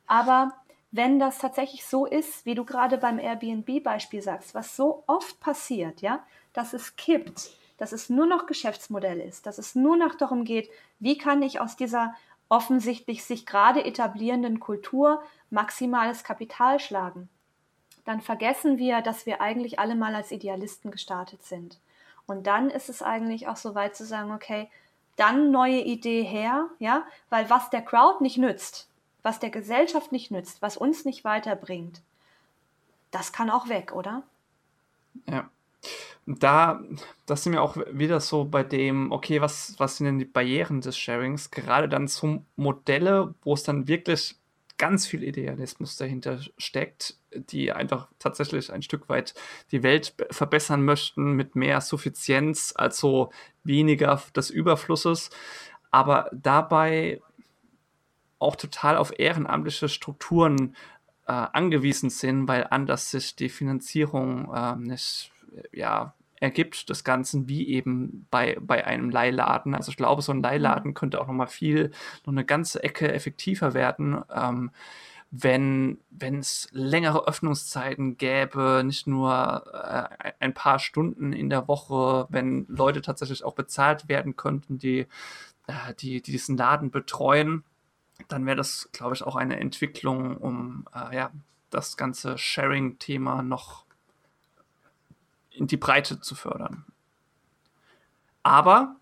Aber 0.07 0.53
wenn 0.91 1.19
das 1.19 1.39
tatsächlich 1.39 1.85
so 1.85 2.07
ist, 2.07 2.47
wie 2.47 2.55
du 2.55 2.65
gerade 2.65 2.99
beim 2.99 3.19
Airbnb-Beispiel 3.19 4.23
sagst, 4.23 4.55
was 4.55 4.77
so 4.77 5.03
oft 5.07 5.41
passiert, 5.41 6.01
ja, 6.01 6.25
dass 6.53 6.73
es 6.73 6.97
kippt, 6.97 7.51
dass 7.77 7.93
es 7.93 8.09
nur 8.09 8.27
noch 8.27 8.47
Geschäftsmodell 8.47 9.21
ist, 9.21 9.47
dass 9.47 9.59
es 9.59 9.75
nur 9.75 9.97
noch 9.97 10.15
darum 10.15 10.45
geht, 10.45 10.71
wie 10.99 11.19
kann 11.19 11.43
ich 11.43 11.61
aus 11.61 11.77
dieser 11.77 12.15
offensichtlich 12.49 13.25
sich 13.25 13.45
gerade 13.45 13.85
etablierenden 13.85 14.61
Kultur 14.61 15.23
maximales 15.51 16.25
Kapital 16.25 16.81
schlagen, 16.81 17.29
dann 18.09 18.23
vergessen 18.23 18.79
wir, 18.79 19.03
dass 19.03 19.27
wir 19.27 19.43
eigentlich 19.43 19.79
alle 19.79 19.95
mal 19.95 20.15
als 20.15 20.33
Idealisten 20.33 20.91
gestartet 20.91 21.45
sind. 21.45 21.79
Und 22.27 22.47
dann 22.47 22.71
ist 22.71 22.89
es 22.89 23.03
eigentlich 23.03 23.49
auch 23.49 23.57
so 23.57 23.75
weit 23.75 23.95
zu 23.97 24.07
sagen, 24.07 24.33
okay, 24.33 24.71
dann 25.17 25.51
neue 25.51 25.83
Idee 25.83 26.23
her, 26.23 26.71
ja, 26.79 27.05
weil 27.29 27.51
was 27.51 27.69
der 27.69 27.83
Crowd 27.83 28.23
nicht 28.23 28.39
nützt, 28.39 28.89
was 29.23 29.41
der 29.41 29.51
Gesellschaft 29.51 30.11
nicht 30.11 30.31
nützt, 30.31 30.63
was 30.63 30.79
uns 30.79 31.05
nicht 31.05 31.23
weiterbringt, 31.25 32.01
das 33.11 33.35
kann 33.35 33.51
auch 33.51 33.69
weg, 33.69 33.93
oder? 33.93 34.23
Ja. 35.29 35.51
Da, 36.25 36.81
das 37.27 37.45
sind 37.45 37.53
wir 37.53 37.63
auch 37.63 37.77
wieder 37.93 38.21
so 38.21 38.47
bei 38.47 38.63
dem, 38.63 39.13
okay, 39.13 39.43
was, 39.43 39.75
was 39.77 39.99
sind 39.99 40.07
denn 40.07 40.19
die 40.19 40.25
Barrieren 40.25 40.81
des 40.81 40.97
Sharings? 40.97 41.51
Gerade 41.51 41.91
dann 41.91 42.09
so 42.09 42.43
Modelle, 42.57 43.35
wo 43.43 43.53
es 43.53 43.65
dann 43.65 43.87
wirklich 43.87 44.38
ganz 44.79 45.07
viel 45.07 45.25
Idealismus 45.25 45.97
dahinter 45.97 46.41
steckt, 46.57 47.19
die 47.33 47.73
einfach 47.73 48.09
tatsächlich 48.19 48.73
ein 48.73 48.83
Stück 48.83 49.09
weit 49.09 49.35
die 49.73 49.83
Welt 49.83 50.15
verbessern 50.31 50.85
möchten 50.85 51.33
mit 51.33 51.57
mehr 51.57 51.81
Suffizienz, 51.81 52.73
also 52.77 53.31
weniger 53.65 54.23
des 54.35 54.51
Überflusses, 54.51 55.31
aber 55.91 56.31
dabei 56.33 57.21
auch 58.39 58.57
total 58.57 58.97
auf 58.97 59.19
ehrenamtliche 59.19 59.89
Strukturen 59.89 60.77
äh, 61.27 61.33
angewiesen 61.33 62.09
sind, 62.09 62.47
weil 62.47 62.67
anders 62.71 63.11
sich 63.11 63.35
die 63.35 63.49
Finanzierung 63.49 64.55
äh, 64.55 64.77
nicht 64.77 65.33
ja, 65.73 66.15
ergibt 66.41 66.89
des 66.89 67.05
Ganzen, 67.05 67.49
wie 67.49 67.69
eben 67.69 68.27
bei, 68.31 68.57
bei 68.61 68.87
einem 68.87 69.11
Leihladen. 69.11 69.75
Also 69.75 69.91
ich 69.91 69.97
glaube, 69.97 70.23
so 70.23 70.33
ein 70.33 70.43
Leihladen 70.43 70.95
könnte 70.95 71.21
auch 71.21 71.27
noch 71.27 71.35
mal 71.35 71.47
viel, 71.47 71.91
noch 72.25 72.33
eine 72.33 72.45
ganze 72.45 72.83
Ecke 72.83 73.13
effektiver 73.13 73.75
werden, 73.75 74.23
ähm, 74.35 74.71
wenn 75.31 75.99
es 76.21 76.69
längere 76.73 77.27
Öffnungszeiten 77.27 78.17
gäbe, 78.17 78.83
nicht 78.85 79.07
nur 79.07 79.65
äh, 79.75 80.33
ein 80.41 80.55
paar 80.55 80.79
Stunden 80.79 81.33
in 81.33 81.51
der 81.51 81.69
Woche, 81.69 82.27
wenn 82.31 82.65
Leute 82.69 83.03
tatsächlich 83.03 83.45
auch 83.45 83.55
bezahlt 83.55 84.09
werden 84.09 84.37
könnten, 84.37 84.79
die, 84.79 85.01
äh, 85.67 85.95
die, 85.99 86.23
die 86.23 86.33
diesen 86.33 86.57
Laden 86.57 86.91
betreuen, 86.91 87.65
dann 88.29 88.47
wäre 88.47 88.57
das, 88.57 88.89
glaube 88.93 89.15
ich, 89.15 89.23
auch 89.23 89.37
eine 89.37 89.61
Entwicklung, 89.61 90.39
um 90.39 90.87
äh, 90.95 91.15
ja, 91.15 91.31
das 91.71 91.99
ganze 91.99 92.39
Sharing-Thema 92.39 93.43
noch 93.43 93.85
in 95.59 95.67
die 95.67 95.77
Breite 95.77 96.21
zu 96.21 96.35
fördern. 96.35 96.85
Aber 98.43 98.97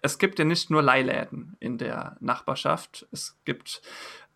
es 0.00 0.18
gibt 0.18 0.38
ja 0.38 0.44
nicht 0.44 0.70
nur 0.70 0.82
Leihläden 0.82 1.56
in 1.60 1.78
der 1.78 2.16
Nachbarschaft. 2.20 3.06
Es 3.10 3.36
gibt 3.44 3.82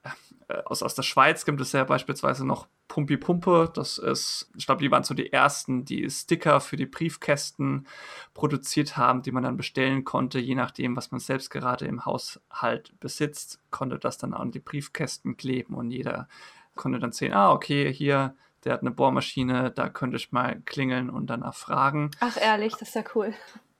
äh, 0.03 0.63
aus, 0.65 0.83
aus 0.83 0.95
der 0.95 1.03
Schweiz 1.03 1.45
gibt 1.45 1.61
es 1.61 1.73
ja 1.73 1.85
beispielsweise 1.85 2.47
noch 2.47 2.67
Pumpi 2.89 3.17
Pumpe. 3.17 3.71
Das 3.73 3.99
ist, 3.99 4.51
ich 4.57 4.67
glaube, 4.67 4.83
die 4.83 4.91
waren 4.91 5.05
so 5.05 5.15
die 5.15 5.33
ersten, 5.33 5.85
die 5.85 6.11
Sticker 6.11 6.61
für 6.61 6.77
die 6.77 6.87
Briefkästen 6.87 7.87
produziert 8.35 8.97
haben, 8.97 9.23
die 9.23 9.33
man 9.33 9.45
dann 9.45 9.57
bestellen 9.57 10.05
konnte, 10.05 10.39
je 10.39 10.55
nachdem, 10.55 10.97
was 10.97 11.11
man 11.11 11.21
selbst 11.21 11.51
gerade 11.51 11.87
im 11.87 12.05
Haushalt 12.05 12.99
besitzt, 13.01 13.61
konnte 13.71 13.99
das 13.99 14.19
dann 14.19 14.35
an 14.35 14.51
die 14.51 14.61
Briefkästen 14.61 15.37
kleben 15.37 15.75
und 15.75 15.91
jeder 15.91 16.29
konnte 16.75 16.99
dann 16.99 17.13
sehen, 17.13 17.33
ah, 17.33 17.53
okay, 17.53 17.93
hier 17.93 18.35
der 18.65 18.75
hat 18.75 18.81
eine 18.81 18.91
Bohrmaschine, 18.91 19.71
da 19.71 19.89
könnte 19.89 20.17
ich 20.17 20.33
mal 20.33 20.61
klingeln 20.65 21.11
und 21.11 21.29
danach 21.29 21.55
fragen. 21.55 22.11
Ach 22.21 22.37
ehrlich, 22.41 22.73
das 22.73 22.89
ist 22.89 22.95
ja 22.95 23.05
cool. 23.15 23.35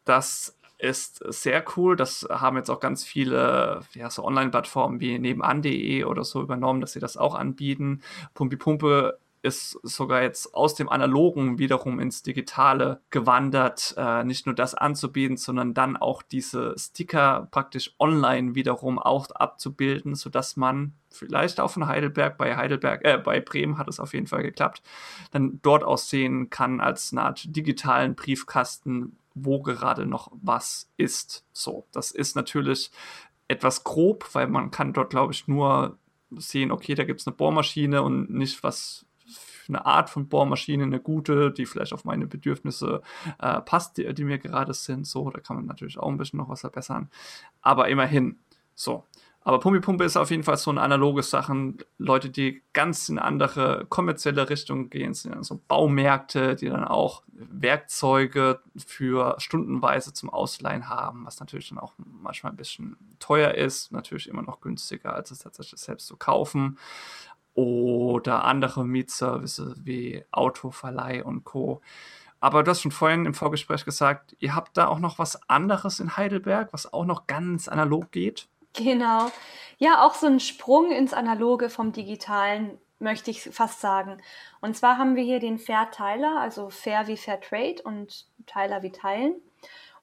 Das 0.05 0.59
ist 0.79 1.19
sehr 1.19 1.65
cool. 1.77 1.95
Das 1.95 2.27
haben 2.29 2.57
jetzt 2.57 2.69
auch 2.69 2.81
ganz 2.81 3.05
viele 3.05 3.81
ja, 3.95 4.11
so 4.11 4.25
Online-Plattformen 4.25 4.99
wie 4.99 5.19
nebenan.de 5.19 6.05
oder 6.05 6.25
so 6.25 6.43
übernommen, 6.43 6.81
dass 6.81 6.93
sie 6.93 7.01
das 7.01 7.17
auch 7.17 7.37
anbieten. 7.37 8.03
Pumpi 8.35 8.57
Pumpe 8.57 9.19
ist 9.43 9.79
sogar 9.83 10.23
jetzt 10.23 10.55
aus 10.55 10.77
dem 10.77 10.89
Analogen 10.89 11.59
wiederum 11.59 11.99
ins 11.99 12.23
Digitale 12.23 13.01
gewandert, 13.11 13.95
äh, 13.97 14.23
nicht 14.23 14.47
nur 14.47 14.55
das 14.55 14.75
anzubieten, 14.75 15.37
sondern 15.37 15.75
dann 15.75 15.97
auch 15.97 16.23
diese 16.23 16.75
Sticker 16.79 17.49
praktisch 17.51 17.95
online 17.99 18.55
wiederum 18.55 19.01
auch 19.01 19.31
abzubilden, 19.33 20.15
sodass 20.15 20.57
man 20.57 20.95
vielleicht 21.11 21.59
auch 21.59 21.73
von 21.73 21.89
Heidelberg, 21.89 22.39
bei 22.39 22.57
Heidelberg, 22.57 23.05
äh, 23.05 23.19
bei 23.19 23.41
Bremen 23.41 23.79
hat 23.79 23.89
es 23.89 23.99
auf 23.99 24.15
jeden 24.15 24.29
Fall 24.29 24.43
geklappt, 24.43 24.81
dann 25.33 25.59
dort 25.63 25.83
aussehen 25.83 26.49
kann 26.49 26.81
als 26.81 27.13
eine 27.13 27.23
Art 27.23 27.57
digitalen 27.57 28.15
Briefkasten, 28.15 29.17
wo 29.35 29.61
gerade 29.61 30.07
noch 30.07 30.31
was 30.41 30.89
ist. 30.97 31.45
So, 31.53 31.85
das 31.91 32.13
ist 32.13 32.37
natürlich 32.37 32.93
etwas 33.49 33.83
grob, 33.83 34.29
weil 34.35 34.47
man 34.47 34.71
kann 34.71 34.93
dort, 34.93 35.11
glaube 35.11 35.33
ich, 35.33 35.49
nur 35.49 35.99
sehen, 36.31 36.71
okay, 36.71 36.95
da 36.95 37.05
gibt 37.05 37.21
es 37.21 37.27
eine 37.27 37.37
Bohrmaschine 37.37 38.03
und 38.03 38.31
nicht 38.31 38.63
was 38.63 39.05
eine 39.75 39.87
Art 39.87 40.11
von 40.11 40.29
Bohrmaschine, 40.29 40.85
eine 40.85 41.01
gute, 41.01 41.51
die 41.51 41.67
vielleicht 41.67 41.93
auf 41.93 42.05
meine 42.05 42.27
Bedürfnisse 42.27 43.03
äh, 43.39 43.61
passt, 43.61 43.97
die, 43.97 44.13
die 44.15 44.25
mir 44.25 44.39
gerade 44.39 44.75
sind. 44.75 45.07
So, 45.07 45.31
da 45.31 45.41
kann 45.41 45.57
man 45.57 45.67
natürlich 45.67 45.99
auch 45.99 46.09
ein 46.09 46.19
bisschen 46.19 46.39
noch 46.39 46.49
was 46.49 46.61
verbessern. 46.61 47.11
Aber 47.61 47.89
immerhin, 47.89 48.39
so. 48.75 49.05
Aber 49.45 49.59
Pumpi-Pumpe 49.59 50.05
ist 50.05 50.17
auf 50.17 50.31
jeden 50.31 50.45
Fall 50.45 50.57
so 50.57 50.71
ein 50.71 50.79
analoges 50.79 51.31
Sachen. 51.31 51.79
Leute, 51.99 52.31
die 52.31 52.63
ganz 52.73 53.09
in 53.09 53.19
andere 53.19 53.87
kommerzielle 53.89 54.49
Richtung 54.49 54.89
gehen, 54.89 55.15
sind 55.15 55.35
dann 55.35 55.43
so 55.43 55.61
Baumärkte, 55.67 56.55
die 56.55 56.69
dann 56.69 56.85
auch 56.85 57.25
Werkzeuge 57.33 58.61
für 58.77 59.35
stundenweise 59.39 60.13
zum 60.13 60.31
Ausleihen 60.31 60.89
haben, 60.89 61.27
was 61.27 61.41
natürlich 61.41 61.71
dann 61.71 61.79
auch 61.79 61.95
manchmal 61.97 62.53
ein 62.53 62.57
bisschen 62.57 62.97
teuer 63.19 63.53
ist. 63.55 63.91
Natürlich 63.91 64.29
immer 64.29 64.43
noch 64.43 64.61
günstiger, 64.61 65.13
als 65.15 65.33
es 65.33 65.41
tatsächlich 65.41 65.81
selbst 65.81 66.07
zu 66.07 66.17
kaufen 66.17 66.79
oder 67.55 68.45
andere 68.45 68.85
Mietservices 68.85 69.77
wie 69.85 70.25
Autoverleih 70.31 71.25
und 71.25 71.45
Co. 71.45 71.81
Aber 72.41 72.63
du 72.63 72.71
hast 72.71 72.83
schon 72.83 72.91
vorhin 72.91 73.25
im 73.25 73.35
Vorgespräch 73.35 73.85
gesagt, 73.85 74.37
ihr 74.41 74.55
habt 74.55 74.77
da 74.77 74.89
auch 74.89 74.99
noch 74.99 75.19
was 75.19 75.49
anderes 75.49 76.01
in 76.01 76.17
Heidelberg, 76.17 76.73
was 76.73 76.93
auch 76.93 77.05
noch 77.05 77.27
ganz 77.27 77.69
analog 77.69 78.11
geht. 78.11 78.49
Genau. 78.73 79.31
Ja, 79.79 80.05
auch 80.05 80.15
so 80.15 80.27
ein 80.27 80.41
Sprung 80.41 80.91
ins 80.91 81.13
Analoge 81.13 81.69
vom 81.69 81.93
Digitalen, 81.93 82.79
möchte 82.99 83.31
ich 83.31 83.43
fast 83.43 83.81
sagen. 83.81 84.21
Und 84.61 84.77
zwar 84.77 84.99
haben 84.99 85.15
wir 85.15 85.23
hier 85.23 85.41
den 85.41 85.59
Fair-Teiler, 85.59 86.41
also 86.41 86.71
Fair 86.71 87.07
wie 87.07 87.17
Fair 87.17 87.41
Trade 87.41 87.83
und 87.85 88.27
Teiler 88.47 88.83
wie 88.83 88.93
Teilen. 88.93 89.35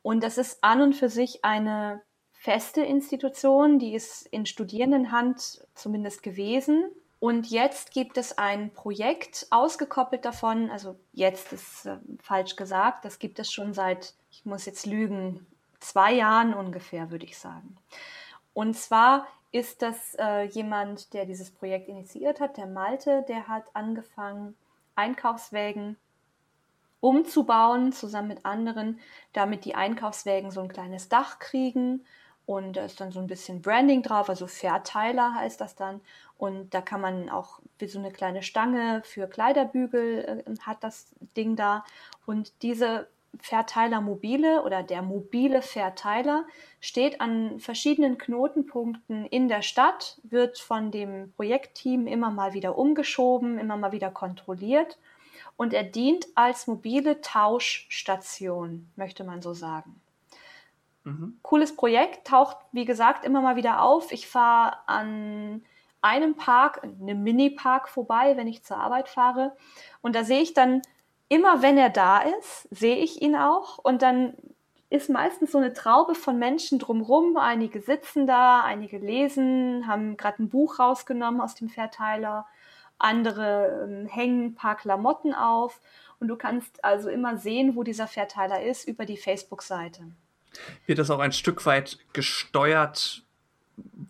Und 0.01 0.23
das 0.23 0.37
ist 0.37 0.63
an 0.63 0.81
und 0.81 0.93
für 0.93 1.09
sich 1.09 1.43
eine 1.43 2.01
feste 2.31 2.81
Institution, 2.81 3.79
die 3.79 3.93
ist 3.93 4.27
in 4.27 4.45
Studierendenhand 4.45 5.65
zumindest 5.75 6.23
gewesen. 6.23 6.85
Und 7.19 7.49
jetzt 7.49 7.91
gibt 7.91 8.17
es 8.17 8.37
ein 8.37 8.71
Projekt 8.71 9.47
ausgekoppelt 9.49 10.23
davon, 10.23 10.69
also 10.71 10.97
jetzt 11.11 11.51
ist 11.51 11.85
äh, 11.85 11.97
falsch 12.21 12.55
gesagt, 12.55 13.03
das 13.03 13.19
gibt 13.19 13.39
es 13.39 13.51
schon 13.51 13.73
seit, 13.73 14.13
ich 14.31 14.45
muss 14.45 14.65
jetzt 14.65 14.85
lügen, 14.85 15.45
zwei 15.81 16.13
Jahren 16.13 16.53
ungefähr, 16.53 17.11
würde 17.11 17.25
ich 17.25 17.37
sagen. 17.37 17.75
Und 18.53 18.75
zwar 18.75 19.27
ist 19.51 19.81
das 19.81 20.15
äh, 20.17 20.43
jemand, 20.43 21.13
der 21.13 21.25
dieses 21.25 21.51
Projekt 21.51 21.89
initiiert 21.89 22.39
hat, 22.39 22.57
der 22.57 22.67
Malte, 22.67 23.25
der 23.27 23.47
hat 23.47 23.65
angefangen, 23.73 24.55
Einkaufswägen 24.95 25.97
umzubauen, 27.01 27.91
zusammen 27.91 28.27
mit 28.29 28.45
anderen, 28.45 28.99
damit 29.33 29.65
die 29.65 29.75
Einkaufswägen 29.75 30.51
so 30.51 30.61
ein 30.61 30.67
kleines 30.67 31.09
Dach 31.09 31.39
kriegen 31.39 32.05
und 32.49 32.77
da 32.77 32.85
ist 32.85 32.99
dann 32.99 33.11
so 33.11 33.19
ein 33.19 33.27
bisschen 33.27 33.61
Branding 33.61 34.01
drauf, 34.01 34.27
also 34.27 34.47
Verteiler 34.47 35.35
heißt 35.35 35.61
das 35.61 35.75
dann. 35.75 36.01
Und 36.35 36.73
da 36.73 36.81
kann 36.81 36.99
man 36.99 37.29
auch 37.29 37.59
wie 37.77 37.85
so 37.85 37.99
eine 37.99 38.09
kleine 38.09 38.41
Stange 38.41 39.03
für 39.05 39.27
Kleiderbügel 39.27 40.43
äh, 40.47 40.57
hat 40.61 40.83
das 40.83 41.13
Ding 41.37 41.55
da. 41.55 41.85
Und 42.25 42.51
diese 42.63 43.07
Verteiler 43.39 44.01
mobile 44.01 44.63
oder 44.63 44.81
der 44.81 45.03
mobile 45.03 45.61
Verteiler 45.61 46.43
steht 46.81 47.21
an 47.21 47.59
verschiedenen 47.59 48.17
Knotenpunkten 48.17 49.27
in 49.27 49.47
der 49.47 49.61
Stadt, 49.61 50.19
wird 50.23 50.57
von 50.57 50.89
dem 50.89 51.31
Projektteam 51.33 52.07
immer 52.07 52.31
mal 52.31 52.55
wieder 52.55 52.79
umgeschoben, 52.79 53.59
immer 53.59 53.77
mal 53.77 53.91
wieder 53.91 54.09
kontrolliert 54.09 54.97
und 55.55 55.71
er 55.71 55.83
dient 55.83 56.25
als 56.33 56.65
mobile 56.65 57.21
Tauschstation, 57.21 58.89
möchte 58.95 59.23
man 59.23 59.43
so 59.43 59.53
sagen. 59.53 60.01
Mhm. 61.03 61.39
Cooles 61.41 61.75
Projekt, 61.75 62.27
taucht 62.27 62.57
wie 62.71 62.85
gesagt 62.85 63.25
immer 63.25 63.41
mal 63.41 63.55
wieder 63.55 63.81
auf. 63.81 64.11
Ich 64.11 64.27
fahre 64.27 64.77
an 64.87 65.63
einem 66.01 66.35
Park, 66.35 66.83
einem 66.83 67.23
Mini-Park 67.23 67.89
vorbei, 67.89 68.37
wenn 68.37 68.47
ich 68.47 68.63
zur 68.63 68.77
Arbeit 68.77 69.09
fahre. 69.09 69.55
Und 70.01 70.15
da 70.15 70.23
sehe 70.23 70.41
ich 70.41 70.53
dann 70.53 70.81
immer, 71.27 71.61
wenn 71.61 71.77
er 71.77 71.89
da 71.89 72.19
ist, 72.19 72.67
sehe 72.71 72.97
ich 72.97 73.21
ihn 73.21 73.35
auch. 73.35 73.77
Und 73.79 74.01
dann 74.01 74.33
ist 74.89 75.09
meistens 75.09 75.51
so 75.51 75.57
eine 75.57 75.73
Traube 75.73 76.15
von 76.15 76.39
Menschen 76.39 76.79
drumrum. 76.79 77.37
Einige 77.37 77.81
sitzen 77.81 78.25
da, 78.25 78.61
einige 78.63 78.97
lesen, 78.97 79.85
haben 79.87 80.17
gerade 80.17 80.43
ein 80.43 80.49
Buch 80.49 80.79
rausgenommen 80.79 81.41
aus 81.41 81.55
dem 81.55 81.69
Verteiler. 81.69 82.47
andere 82.97 83.87
ähm, 83.87 84.07
hängen 84.07 84.47
ein 84.47 84.55
paar 84.55 84.75
Klamotten 84.75 85.33
auf 85.33 85.79
und 86.19 86.27
du 86.27 86.35
kannst 86.35 86.83
also 86.83 87.09
immer 87.09 87.37
sehen, 87.37 87.75
wo 87.75 87.83
dieser 87.83 88.07
Verteiler 88.07 88.61
ist 88.61 88.87
über 88.87 89.05
die 89.05 89.17
Facebook-Seite. 89.17 90.03
Wird 90.85 90.99
das 90.99 91.09
auch 91.09 91.19
ein 91.19 91.31
Stück 91.31 91.65
weit 91.65 91.99
gesteuert, 92.13 93.23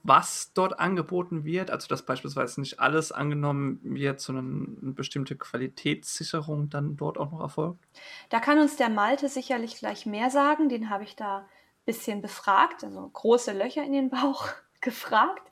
was 0.04 0.52
dort 0.54 0.80
angeboten 0.80 1.44
wird? 1.44 1.72
Also 1.72 1.88
dass 1.88 2.04
beispielsweise 2.04 2.60
nicht 2.62 2.80
alles 2.80 3.12
angenommen 3.12 3.80
wird, 3.84 4.20
sondern 4.20 4.78
eine 4.82 4.92
bestimmte 4.94 5.36
Qualitätssicherung 5.36 6.70
dann 6.70 6.98
dort 6.98 7.18
auch 7.18 7.32
noch 7.32 7.42
erfolgt? 7.42 7.84
Da 8.30 8.40
kann 8.40 8.60
uns 8.60 8.76
der 8.78 8.90
Malte 8.90 9.30
sicherlich 9.30 9.78
gleich 9.78 10.06
mehr 10.06 10.30
sagen. 10.30 10.70
Den 10.70 10.90
habe 10.90 11.04
ich 11.04 11.16
da 11.16 11.40
ein 11.40 11.46
bisschen 11.86 12.22
befragt, 12.22 12.84
also 12.84 13.08
große 13.08 13.54
Löcher 13.54 13.84
in 13.84 13.94
den 13.94 14.10
Bauch 14.10 14.48
gefragt. 14.82 15.44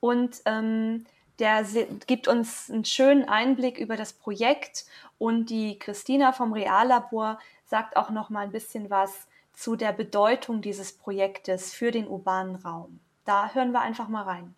Und 0.00 0.40
ähm, 0.44 1.04
der 1.38 1.64
gibt 2.06 2.28
uns 2.28 2.70
einen 2.70 2.84
schönen 2.84 3.28
Einblick 3.28 3.78
über 3.78 3.96
das 3.96 4.12
Projekt 4.12 4.86
und 5.18 5.50
die 5.50 5.78
Christina 5.78 6.32
vom 6.32 6.52
Reallabor 6.52 7.38
sagt 7.64 7.96
auch 7.96 8.10
noch 8.10 8.30
mal 8.30 8.44
ein 8.44 8.52
bisschen 8.52 8.90
was 8.90 9.26
zu 9.56 9.74
der 9.74 9.92
Bedeutung 9.92 10.60
dieses 10.60 10.92
Projektes 10.92 11.72
für 11.72 11.90
den 11.90 12.06
urbanen 12.06 12.56
Raum. 12.56 13.00
Da 13.24 13.52
hören 13.54 13.72
wir 13.72 13.80
einfach 13.80 14.06
mal 14.06 14.22
rein. 14.22 14.54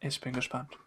Ich 0.00 0.20
bin 0.20 0.32
gespannt. 0.32 0.78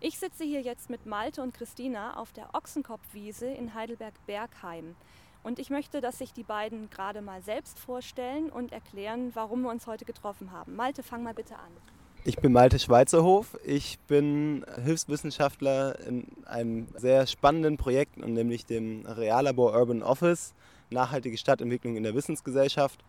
Ich 0.00 0.18
sitze 0.18 0.44
hier 0.44 0.62
jetzt 0.62 0.88
mit 0.88 1.04
Malte 1.04 1.42
und 1.42 1.52
Christina 1.52 2.16
auf 2.16 2.32
der 2.32 2.54
Ochsenkopfwiese 2.54 3.46
in 3.46 3.74
Heidelberg-Bergheim. 3.74 4.96
Und 5.42 5.58
ich 5.58 5.70
möchte, 5.70 6.00
dass 6.00 6.18
sich 6.18 6.32
die 6.32 6.42
beiden 6.42 6.88
gerade 6.90 7.20
mal 7.20 7.42
selbst 7.42 7.78
vorstellen 7.78 8.50
und 8.50 8.72
erklären, 8.72 9.32
warum 9.34 9.62
wir 9.62 9.70
uns 9.70 9.86
heute 9.86 10.04
getroffen 10.04 10.50
haben. 10.50 10.74
Malte, 10.76 11.02
fang 11.02 11.22
mal 11.22 11.34
bitte 11.34 11.56
an. 11.56 11.95
Ich 12.28 12.38
bin 12.38 12.50
Malte 12.50 12.80
Schweizerhof. 12.80 13.56
Ich 13.64 14.00
bin 14.08 14.66
Hilfswissenschaftler 14.84 16.04
in 16.08 16.26
einem 16.44 16.88
sehr 16.96 17.24
spannenden 17.28 17.76
Projekt, 17.76 18.16
nämlich 18.16 18.66
dem 18.66 19.06
Reallabor 19.06 19.72
Urban 19.74 20.02
Office, 20.02 20.52
nachhaltige 20.90 21.38
Stadtentwicklung 21.38 21.94
in 21.94 22.02
der 22.02 22.16
Wissensgesellschaft. 22.16 23.04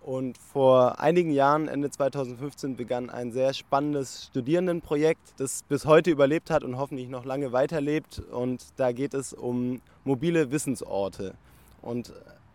Und 0.00 0.38
vor 0.38 1.00
einigen 1.00 1.32
Jahren, 1.32 1.66
Ende 1.66 1.90
2015, 1.90 2.76
begann 2.76 3.10
ein 3.10 3.32
sehr 3.32 3.54
spannendes 3.54 4.26
Studierendenprojekt, 4.26 5.34
das 5.38 5.64
bis 5.64 5.84
heute 5.84 6.12
überlebt 6.12 6.48
hat 6.48 6.62
und 6.62 6.78
hoffentlich 6.78 7.08
noch 7.08 7.24
lange 7.24 7.50
weiterlebt. 7.50 8.22
Und 8.30 8.64
da 8.76 8.92
geht 8.92 9.14
es 9.14 9.32
um 9.32 9.80
mobile 10.04 10.52
Wissensorte. 10.52 11.34
Und 11.82 12.12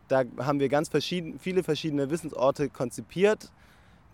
da 0.07 0.23
haben 0.37 0.61
wir 0.61 0.69
ganz 0.69 0.87
verschieden, 0.87 1.39
viele 1.39 1.61
verschiedene 1.61 2.09
Wissensorte 2.09 2.69
konzipiert, 2.69 3.51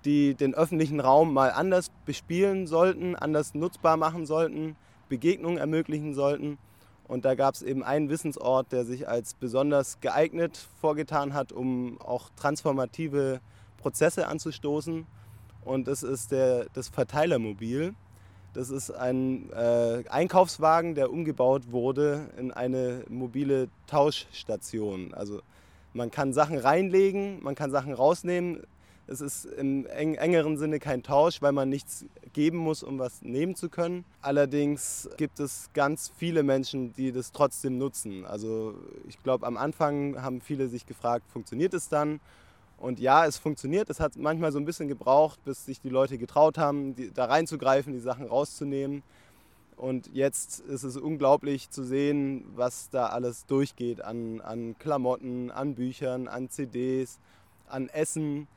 die 0.05 0.35
den 0.35 0.53
öffentlichen 0.53 0.99
Raum 0.99 1.33
mal 1.33 1.51
anders 1.51 1.91
bespielen 2.05 2.67
sollten, 2.67 3.15
anders 3.15 3.53
nutzbar 3.53 3.97
machen 3.97 4.25
sollten, 4.25 4.75
Begegnungen 5.09 5.57
ermöglichen 5.57 6.13
sollten. 6.13 6.57
Und 7.07 7.25
da 7.25 7.35
gab 7.35 7.55
es 7.55 7.61
eben 7.61 7.83
einen 7.83 8.09
Wissensort, 8.09 8.71
der 8.71 8.85
sich 8.85 9.07
als 9.07 9.33
besonders 9.33 9.99
geeignet 9.99 10.57
vorgetan 10.79 11.33
hat, 11.33 11.51
um 11.51 11.99
auch 11.99 12.29
transformative 12.37 13.41
Prozesse 13.77 14.27
anzustoßen. 14.27 15.05
Und 15.65 15.87
das 15.87 16.03
ist 16.03 16.31
der, 16.31 16.67
das 16.73 16.87
Verteilermobil. 16.87 17.93
Das 18.53 18.69
ist 18.69 18.91
ein 18.91 19.49
äh, 19.51 20.03
Einkaufswagen, 20.09 20.95
der 20.95 21.11
umgebaut 21.11 21.71
wurde 21.71 22.29
in 22.37 22.51
eine 22.51 23.03
mobile 23.09 23.69
Tauschstation. 23.87 25.13
Also 25.13 25.41
man 25.93 26.11
kann 26.11 26.33
Sachen 26.33 26.57
reinlegen, 26.57 27.41
man 27.43 27.55
kann 27.55 27.71
Sachen 27.71 27.93
rausnehmen. 27.93 28.63
Es 29.12 29.19
ist 29.19 29.43
im 29.43 29.86
eng 29.88 30.15
engeren 30.15 30.58
Sinne 30.58 30.80
kein 30.80 31.04
Tausch, 31.04 31.41
weil 31.41 31.52
man 31.52 31.67
nichts 31.67 32.06
geben 32.32 32.58
muss, 32.58 32.82
um 32.82 32.97
was 32.97 33.21
nehmen 33.21 33.56
zu 33.56 33.67
können. 33.67 34.06
Allerdings 34.21 35.10
gibt 35.17 35.41
es 35.41 35.69
ganz 35.74 36.13
viele 36.15 36.43
Menschen, 36.43 36.93
die 36.93 37.12
das 37.12 37.34
trotzdem 37.34 37.78
nutzen. 37.78 38.26
Also 38.26 38.74
ich 39.10 39.21
glaube, 39.21 39.45
am 39.45 39.58
Anfang 39.58 40.21
haben 40.21 40.39
viele 40.39 40.69
sich 40.69 40.86
gefragt, 40.86 41.26
funktioniert 41.30 41.74
es 41.74 41.89
dann? 41.89 42.21
Und 42.78 43.02
ja, 43.02 43.26
es 43.26 43.38
funktioniert. 43.38 43.89
Es 43.89 44.00
hat 44.00 44.15
manchmal 44.15 44.54
so 44.54 44.60
ein 44.60 44.65
bisschen 44.65 44.88
gebraucht, 44.88 45.43
bis 45.43 45.65
sich 45.65 45.82
die 45.82 45.89
Leute 45.89 46.17
getraut 46.17 46.58
haben, 46.58 46.95
die, 46.95 47.12
da 47.12 47.26
reinzugreifen, 47.26 47.91
die 47.91 48.00
Sachen 48.00 48.28
rauszunehmen. 48.28 49.04
Und 49.76 50.10
jetzt 50.13 50.62
ist 50.62 50.84
es 50.84 50.95
unglaublich 50.95 51.69
zu 51.69 51.84
sehen, 51.84 52.45
was 52.56 52.89
da 52.89 53.08
alles 53.08 53.45
durchgeht 53.45 54.02
an, 54.02 54.39
an 54.39 54.78
Klamotten, 54.80 55.52
an 55.52 55.76
Büchern, 55.76 56.30
an 56.30 56.50
CDs, 56.50 57.19
an 57.67 57.89
Essen, 57.89 58.47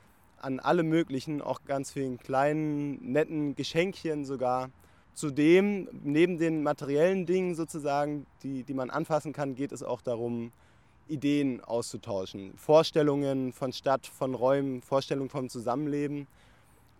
an 0.41 0.61
allem 0.61 0.89
Möglichen, 0.89 1.43
auch 1.43 1.65
ganz 1.65 1.93
vielen 1.93 2.19
kleinen, 2.19 3.13
netten 3.13 3.55
Geschenkchen 3.55 4.25
sogar. 4.25 4.71
Zudem, 5.15 5.89
neben 6.03 6.39
den 6.39 6.63
materiellen 6.63 7.25
Dingen 7.25 7.55
sozusagen, 7.55 8.27
die, 8.43 8.65
die 8.65 8.75
man 8.75 8.91
anfassen 8.91 9.33
kann, 9.33 9.55
geht 9.55 9.73
es 9.73 9.83
auch 9.83 10.03
darum, 10.03 10.53
Ideen 11.07 11.63
auszutauschen. 11.63 12.57
Vorstellungen 12.57 13.53
von 13.53 13.73
Stadt, 13.73 14.07
von 14.07 14.35
Räumen, 14.35 14.83
Vorstellungen 14.83 15.29
vom 15.29 15.49
Zusammenleben. 15.49 16.27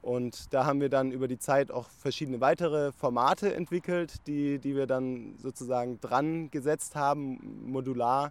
Und 0.03 0.53
da 0.53 0.67
haben 0.67 0.81
wir 0.83 0.91
dann 0.91 1.13
über 1.13 1.29
die 1.29 1.39
Zeit 1.39 1.71
auch 1.71 1.89
verschiedene 1.89 2.41
weitere 2.41 2.93
Formate 2.93 3.55
entwickelt, 3.55 4.27
die, 4.27 4.59
die 4.59 4.77
wir 4.77 4.87
dann 4.87 5.35
sozusagen 5.39 5.99
dran 6.01 6.51
gesetzt 6.51 6.95
haben, 6.95 7.39
modular, 7.67 8.31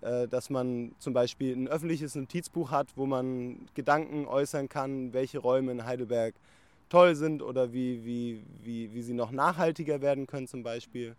dass 0.00 0.50
man 0.50 0.92
zum 0.98 1.12
Beispiel 1.12 1.54
ein 1.54 1.68
öffentliches 1.68 2.14
Notizbuch 2.14 2.70
hat, 2.70 2.88
wo 2.96 3.06
man 3.06 3.66
Gedanken 3.74 4.26
äußern 4.26 4.68
kann, 4.68 5.12
welche 5.12 5.38
Räume 5.38 5.72
in 5.72 5.84
Heidelberg 5.84 6.34
toll 6.88 7.14
sind 7.14 7.42
oder 7.42 7.72
wie, 7.72 8.04
wie, 8.04 8.44
wie, 8.62 8.92
wie 8.94 9.02
sie 9.02 9.14
noch 9.14 9.30
nachhaltiger 9.30 10.00
werden 10.00 10.26
können 10.26 10.46
zum 10.46 10.62
Beispiel. 10.62 11.16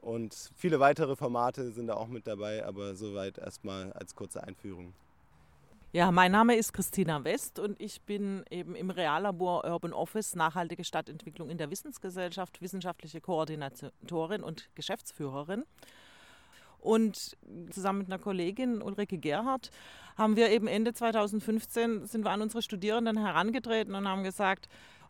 Und 0.00 0.50
viele 0.56 0.80
weitere 0.80 1.16
Formate 1.16 1.70
sind 1.72 1.88
da 1.88 1.94
auch 1.94 2.08
mit 2.08 2.26
dabei, 2.26 2.64
aber 2.64 2.94
soweit 2.94 3.38
erstmal 3.38 3.92
als 3.92 4.14
kurze 4.14 4.42
Einführung. 4.42 4.92
Ja, 5.92 6.12
mein 6.12 6.32
Name 6.32 6.54
ist 6.54 6.74
Christina 6.74 7.24
West 7.24 7.58
und 7.58 7.80
ich 7.80 8.02
bin 8.02 8.44
eben 8.50 8.76
im 8.76 8.90
Reallabor 8.90 9.64
Urban 9.64 9.94
Office 9.94 10.36
Nachhaltige 10.36 10.84
Stadtentwicklung 10.84 11.48
in 11.48 11.56
der 11.56 11.70
Wissensgesellschaft 11.70 12.60
wissenschaftliche 12.60 13.22
Koordinatorin 13.22 14.42
und 14.42 14.68
Geschäftsführerin. 14.74 15.64
Und 16.80 17.36
zusammen 17.70 18.00
mit 18.00 18.08
einer 18.08 18.18
Kollegin 18.18 18.82
Ulrike 18.82 19.18
Gerhardt 19.18 19.70
haben 20.16 20.36
wir 20.36 20.50
eben 20.50 20.66
Ende 20.66 20.92
2015 20.92 22.06
sind 22.06 22.24
wir 22.24 22.30
an 22.30 22.42
unsere 22.42 22.62
Studierenden 22.62 23.18
herangetreten 23.18 23.94
und 23.94 24.08
haben 24.08 24.24
gesagt, 24.24 24.68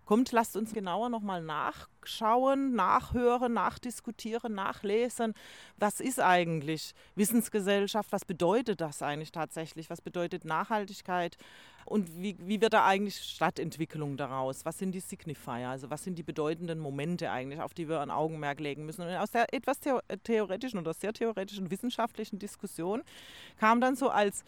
Kommt, 0.08 0.32
lasst 0.32 0.56
uns 0.56 0.72
genauer 0.72 1.10
nochmal 1.10 1.42
nachschauen, 1.42 2.74
nachhören, 2.74 3.52
nachdiskutieren, 3.52 4.54
nachlesen. 4.54 5.34
Was 5.76 6.00
ist 6.00 6.18
eigentlich 6.18 6.94
Wissensgesellschaft? 7.14 8.10
Was 8.10 8.24
bedeutet 8.24 8.80
das 8.80 9.02
eigentlich 9.02 9.32
tatsächlich? 9.32 9.90
Was 9.90 10.00
bedeutet 10.00 10.46
Nachhaltigkeit? 10.46 11.36
Und 11.84 12.22
wie, 12.22 12.38
wie 12.40 12.58
wird 12.58 12.72
da 12.72 12.86
eigentlich 12.86 13.18
Stadtentwicklung 13.18 14.16
daraus? 14.16 14.64
Was 14.64 14.78
sind 14.78 14.92
die 14.92 15.00
Signifier? 15.00 15.68
Also 15.68 15.90
was 15.90 16.04
sind 16.04 16.14
die 16.14 16.22
bedeutenden 16.22 16.78
Momente 16.78 17.30
eigentlich, 17.30 17.60
auf 17.60 17.74
die 17.74 17.86
wir 17.86 18.00
ein 18.00 18.10
Augenmerk 18.10 18.60
legen 18.60 18.86
müssen? 18.86 19.02
Und 19.02 19.14
aus 19.14 19.32
der 19.32 19.52
etwas 19.52 19.78
theoretischen 20.24 20.78
oder 20.78 20.94
sehr 20.94 21.12
theoretischen 21.12 21.70
wissenschaftlichen 21.70 22.38
Diskussion 22.38 23.02
kam 23.60 23.82
dann 23.82 23.94
so 23.94 24.08
als 24.08 24.42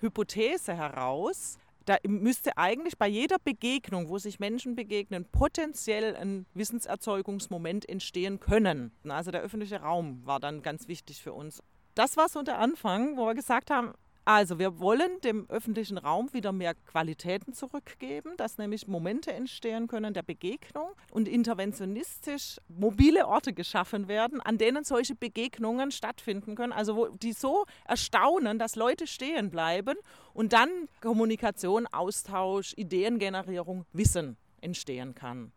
Hypothese 0.00 0.72
heraus, 0.72 1.58
da 1.84 1.96
müsste 2.06 2.56
eigentlich 2.56 2.98
bei 2.98 3.08
jeder 3.08 3.36
Begegnung, 3.38 4.08
wo 4.08 4.18
sich 4.18 4.40
Menschen 4.40 4.74
begegnen, 4.76 5.24
potenziell 5.24 6.16
ein 6.16 6.46
Wissenserzeugungsmoment 6.54 7.88
entstehen 7.88 8.40
können. 8.40 8.92
Also 9.08 9.30
der 9.30 9.42
öffentliche 9.42 9.80
Raum 9.80 10.24
war 10.24 10.40
dann 10.40 10.62
ganz 10.62 10.88
wichtig 10.88 11.22
für 11.22 11.32
uns. 11.32 11.62
Das 11.94 12.16
war 12.16 12.28
so 12.28 12.42
der 12.42 12.58
Anfang, 12.58 13.16
wo 13.16 13.26
wir 13.26 13.34
gesagt 13.34 13.70
haben, 13.70 13.92
also 14.24 14.60
wir 14.60 14.78
wollen 14.78 15.20
dem 15.24 15.50
öffentlichen 15.50 15.98
Raum 15.98 16.32
wieder 16.32 16.52
mehr 16.52 16.74
Qualitäten 16.74 17.54
zurückgeben, 17.54 18.36
dass 18.36 18.56
nämlich 18.56 18.86
Momente 18.86 19.32
entstehen 19.32 19.88
können 19.88 20.14
der 20.14 20.22
Begegnung 20.22 20.92
und 21.10 21.26
interventionistisch 21.26 22.58
mobile 22.68 23.26
Orte 23.26 23.52
geschaffen 23.52 24.06
werden, 24.06 24.40
an 24.40 24.58
denen 24.58 24.84
solche 24.84 25.16
Begegnungen 25.16 25.90
stattfinden 25.90 26.54
können, 26.54 26.72
also 26.72 26.96
wo 26.96 27.08
die 27.08 27.32
so 27.32 27.64
erstaunen, 27.84 28.60
dass 28.60 28.76
Leute 28.76 29.08
stehen 29.08 29.50
bleiben 29.50 29.96
und 30.34 30.52
dann 30.52 30.68
Kommunikation, 31.00 31.88
Austausch, 31.88 32.74
Ideengenerierung, 32.76 33.86
Wissen 33.92 34.36
entstehen 34.60 35.16
kann. 35.16 35.52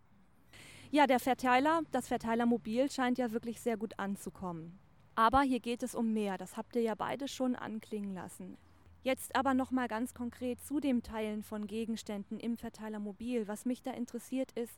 Ja, 0.90 1.06
der 1.06 1.20
Verteiler, 1.20 1.82
das 1.92 2.08
Verteilermobil 2.08 2.90
scheint 2.90 3.18
ja 3.18 3.32
wirklich 3.32 3.62
sehr 3.62 3.78
gut 3.78 4.00
anzukommen. 4.00 4.80
Aber 5.16 5.42
hier 5.42 5.62
geht 5.62 5.82
es 5.82 5.96
um 5.96 6.14
mehr, 6.14 6.38
das 6.38 6.58
habt 6.58 6.76
ihr 6.76 6.82
ja 6.82 6.96
beide 6.96 7.28
schon 7.28 7.56
anklingen 7.56 8.14
lassen. 8.14 8.58
Jetzt 9.02 9.36
aber 9.36 9.54
noch 9.54 9.72
mal 9.72 9.88
ganz 9.88 10.14
konkret 10.14 10.60
zu 10.62 10.80
dem 10.80 11.04
Teilen 11.04 11.44
von 11.44 11.68
Gegenständen 11.68 12.40
im 12.40 12.58
Verteiler 12.58 13.00
Mobil. 13.00 13.48
Was 13.48 13.66
mich 13.66 13.82
da 13.82 13.92
interessiert 13.92 14.52
ist, 14.54 14.78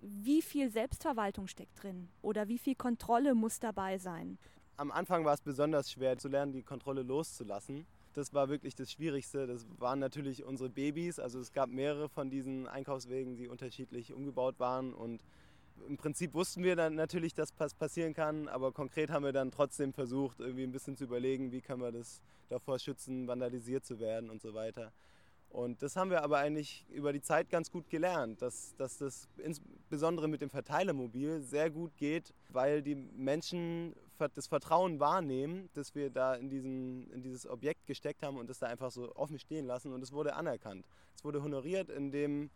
wie 0.00 0.42
viel 0.42 0.70
Selbstverwaltung 0.70 1.46
steckt 1.46 1.82
drin 1.82 2.08
oder 2.22 2.48
wie 2.48 2.58
viel 2.58 2.74
Kontrolle 2.74 3.34
muss 3.34 3.60
dabei 3.60 3.98
sein? 3.98 4.38
Am 4.76 4.90
Anfang 4.90 5.24
war 5.24 5.34
es 5.34 5.42
besonders 5.42 5.90
schwer 5.90 6.18
zu 6.18 6.28
lernen, 6.28 6.52
die 6.52 6.62
Kontrolle 6.62 7.02
loszulassen. 7.02 7.86
Das 8.14 8.34
war 8.34 8.48
wirklich 8.48 8.74
das 8.74 8.90
Schwierigste. 8.90 9.46
Das 9.46 9.66
waren 9.78 10.00
natürlich 10.00 10.44
unsere 10.44 10.68
Babys. 10.68 11.18
Also 11.18 11.38
es 11.38 11.52
gab 11.52 11.70
mehrere 11.70 12.08
von 12.08 12.30
diesen 12.30 12.66
Einkaufswegen, 12.66 13.36
die 13.36 13.46
unterschiedlich 13.46 14.12
umgebaut 14.12 14.58
waren. 14.58 14.92
Und 14.92 15.22
im 15.88 15.96
Prinzip 15.96 16.34
wussten 16.34 16.62
wir 16.62 16.76
dann 16.76 16.94
natürlich, 16.94 17.34
dass 17.34 17.52
was 17.58 17.74
passieren 17.74 18.14
kann, 18.14 18.48
aber 18.48 18.72
konkret 18.72 19.10
haben 19.10 19.24
wir 19.24 19.32
dann 19.32 19.50
trotzdem 19.50 19.92
versucht, 19.92 20.40
irgendwie 20.40 20.64
ein 20.64 20.72
bisschen 20.72 20.96
zu 20.96 21.04
überlegen, 21.04 21.52
wie 21.52 21.60
können 21.60 21.82
wir 21.82 21.92
das 21.92 22.20
davor 22.48 22.78
schützen, 22.78 23.26
vandalisiert 23.26 23.84
zu 23.84 23.98
werden 24.00 24.30
und 24.30 24.40
so 24.40 24.54
weiter. 24.54 24.92
Und 25.50 25.82
das 25.82 25.96
haben 25.96 26.10
wir 26.10 26.22
aber 26.22 26.38
eigentlich 26.38 26.86
über 26.90 27.12
die 27.12 27.20
Zeit 27.20 27.50
ganz 27.50 27.72
gut 27.72 27.90
gelernt, 27.90 28.40
dass, 28.40 28.76
dass 28.76 28.98
das 28.98 29.28
insbesondere 29.38 30.28
mit 30.28 30.42
dem 30.42 30.50
Verteilermobil 30.50 31.42
sehr 31.42 31.70
gut 31.70 31.96
geht, 31.96 32.32
weil 32.50 32.82
die 32.82 32.94
Menschen 32.94 33.94
das 34.34 34.46
Vertrauen 34.46 35.00
wahrnehmen, 35.00 35.68
dass 35.74 35.94
wir 35.94 36.10
da 36.10 36.34
in, 36.34 36.50
diesen, 36.50 37.10
in 37.10 37.22
dieses 37.22 37.48
Objekt 37.48 37.86
gesteckt 37.86 38.22
haben 38.22 38.36
und 38.36 38.48
das 38.48 38.60
da 38.60 38.66
einfach 38.66 38.92
so 38.92 39.14
offen 39.16 39.38
stehen 39.38 39.66
lassen. 39.66 39.92
Und 39.92 40.02
es 40.02 40.12
wurde 40.12 40.34
anerkannt. 40.34 40.86
Es 41.16 41.24
wurde 41.24 41.42
honoriert, 41.42 41.88
indem 41.88 42.50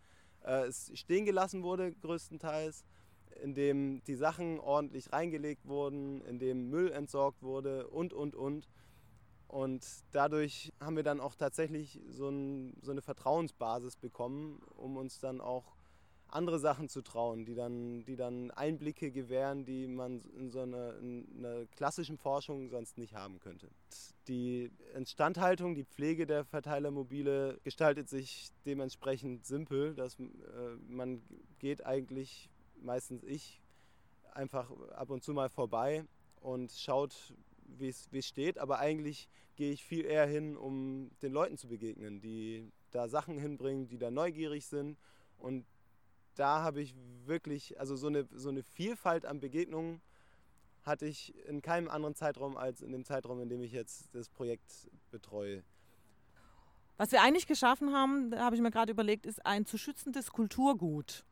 äh, 0.44 0.66
es 0.66 0.92
stehen 0.94 1.24
gelassen 1.24 1.62
wurde, 1.62 1.92
größtenteils, 1.92 2.84
indem 3.42 4.02
die 4.04 4.14
Sachen 4.14 4.60
ordentlich 4.60 5.12
reingelegt 5.12 5.66
wurden, 5.66 6.20
indem 6.22 6.68
Müll 6.70 6.90
entsorgt 6.92 7.42
wurde 7.42 7.88
und, 7.88 8.12
und, 8.12 8.34
und. 8.34 8.68
Und 9.48 9.86
dadurch 10.10 10.72
haben 10.80 10.96
wir 10.96 11.04
dann 11.04 11.20
auch 11.20 11.34
tatsächlich 11.34 12.00
so, 12.08 12.28
ein, 12.28 12.76
so, 12.80 12.90
eine 12.90 13.02
Vertrauensbasis 13.02 13.96
bekommen, 13.96 14.60
um 14.74 14.96
uns 14.96 15.20
dann 15.20 15.40
auch 15.40 15.76
andere 16.34 16.58
Sachen 16.58 16.88
zu 16.88 17.02
trauen, 17.02 17.44
die 17.44 17.54
dann, 17.54 18.04
die 18.04 18.16
dann 18.16 18.50
Einblicke 18.50 19.12
gewähren, 19.12 19.64
die 19.64 19.86
man 19.86 20.20
in 20.36 20.50
so 20.50 20.62
einer, 20.62 20.98
in 20.98 21.26
einer 21.38 21.66
klassischen 21.66 22.18
Forschung 22.18 22.68
sonst 22.68 22.98
nicht 22.98 23.14
haben 23.14 23.38
könnte. 23.38 23.68
Die 24.26 24.70
Instandhaltung, 24.94 25.74
die 25.74 25.84
Pflege 25.84 26.26
der 26.26 26.44
Verteilermobile 26.44 27.60
gestaltet 27.62 28.08
sich 28.08 28.48
dementsprechend 28.66 29.46
simpel, 29.46 29.94
dass 29.94 30.18
äh, 30.18 30.24
man 30.88 31.22
geht 31.60 31.86
eigentlich, 31.86 32.50
meistens 32.84 33.24
ich, 33.24 33.60
einfach 34.32 34.70
ab 34.92 35.10
und 35.10 35.22
zu 35.22 35.32
mal 35.32 35.48
vorbei 35.48 36.04
und 36.40 36.70
schaut, 36.72 37.34
wie 37.66 37.88
es 37.88 38.26
steht, 38.26 38.58
aber 38.58 38.78
eigentlich 38.78 39.28
gehe 39.56 39.72
ich 39.72 39.84
viel 39.84 40.04
eher 40.04 40.26
hin, 40.26 40.56
um 40.56 41.10
den 41.22 41.32
Leuten 41.32 41.56
zu 41.56 41.68
begegnen, 41.68 42.20
die 42.20 42.70
da 42.90 43.08
Sachen 43.08 43.38
hinbringen, 43.38 43.88
die 43.88 43.98
da 43.98 44.10
neugierig 44.10 44.66
sind. 44.66 44.98
Und 45.38 45.64
da 46.34 46.62
habe 46.62 46.80
ich 46.80 46.94
wirklich, 47.24 47.78
also 47.78 47.96
so 47.96 48.08
eine, 48.08 48.28
so 48.32 48.48
eine 48.48 48.62
Vielfalt 48.62 49.24
an 49.24 49.40
Begegnungen 49.40 50.00
hatte 50.82 51.06
ich 51.06 51.34
in 51.46 51.62
keinem 51.62 51.88
anderen 51.88 52.14
Zeitraum 52.14 52.56
als 52.56 52.82
in 52.82 52.92
dem 52.92 53.04
Zeitraum, 53.04 53.40
in 53.40 53.48
dem 53.48 53.62
ich 53.62 53.72
jetzt 53.72 54.14
das 54.14 54.28
Projekt 54.28 54.90
betreue. 55.10 55.62
Was 56.96 57.10
wir 57.10 57.22
eigentlich 57.22 57.46
geschaffen 57.46 57.92
haben, 57.92 58.30
da 58.30 58.44
habe 58.44 58.54
ich 58.54 58.62
mir 58.62 58.70
gerade 58.70 58.92
überlegt, 58.92 59.26
ist 59.26 59.44
ein 59.46 59.66
zu 59.66 59.78
schützendes 59.78 60.30
Kulturgut 60.30 61.24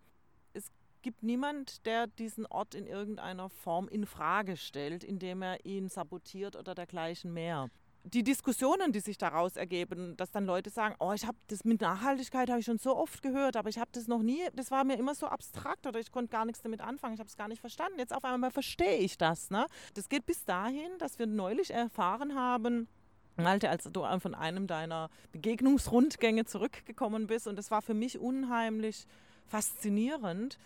gibt 1.03 1.23
niemand, 1.23 1.85
der 1.87 2.07
diesen 2.07 2.47
Ort 2.47 2.75
in 2.75 2.87
irgendeiner 2.87 3.49
Form 3.49 3.89
in 3.89 4.07
Frage 4.07 4.57
stellt, 4.57 5.05
indem 5.05 5.43
er 5.43 5.65
ihn 5.65 5.89
sabotiert 5.89 6.57
oder 6.57 6.75
dergleichen 6.75 7.33
mehr. 7.33 7.69
Die 8.05 8.25
Diskussionen, 8.25 8.91
die 8.91 8.99
sich 8.99 9.17
daraus 9.17 9.55
ergeben, 9.57 10.17
dass 10.17 10.33
dann 10.33 10.45
Leute 10.45 10.71
sagen, 10.71 10.97
oh, 10.99 11.13
ich 11.13 11.25
habe 11.25 11.39
das 11.47 11.65
mit 11.65 11.81
Nachhaltigkeit 11.81 12.51
habe 12.51 12.59
ich 12.59 12.67
schon 12.67 12.79
so 12.79 12.97
oft 12.97 13.23
gehört, 13.23 13.57
aber 13.57 13.69
ich 13.69 13.79
habe 13.79 13.91
das 13.93 14.09
noch 14.09 14.23
nie, 14.23 14.41
das 14.55 14.73
war 14.73 14.83
mir 14.83 14.99
immer 14.99 15.15
so 15.15 15.27
abstrakt 15.27 15.87
oder 15.87 16.01
ich 16.01 16.11
konnte 16.11 16.31
gar 16.31 16.45
nichts 16.45 16.63
damit 16.63 16.81
anfangen, 16.81 17.15
ich 17.15 17.21
habe 17.21 17.29
es 17.29 17.37
gar 17.37 17.47
nicht 17.47 17.61
verstanden. 17.61 18.01
Jetzt 18.01 18.13
auf 18.13 18.25
einmal 18.25 18.51
verstehe 18.51 18.97
ich 18.97 19.19
das. 19.19 19.51
Ne? 19.51 19.67
Das 19.95 20.09
geht 20.09 20.27
bis 20.27 20.45
dahin, 20.45 20.91
dass 20.99 21.21
wir 21.21 21.27
neulich 21.29 21.71
erfahren 21.71 22.35
haben, 22.35 22.89
Malte, 23.37 23.71
als 23.71 23.85
du 23.85 24.05
von 24.19 24.35
einem 24.35 24.67
deiner 24.67 25.09
Begegnungsrundgänge 25.31 26.45
zurückgekommen 26.45 27.27
bist. 27.27 27.47
Und 27.47 27.57
das 27.57 27.71
war 27.71 27.83
für 27.83 27.95
mich 27.95 28.19
unheimlich 28.19 29.07
faszinierend, 29.47 30.59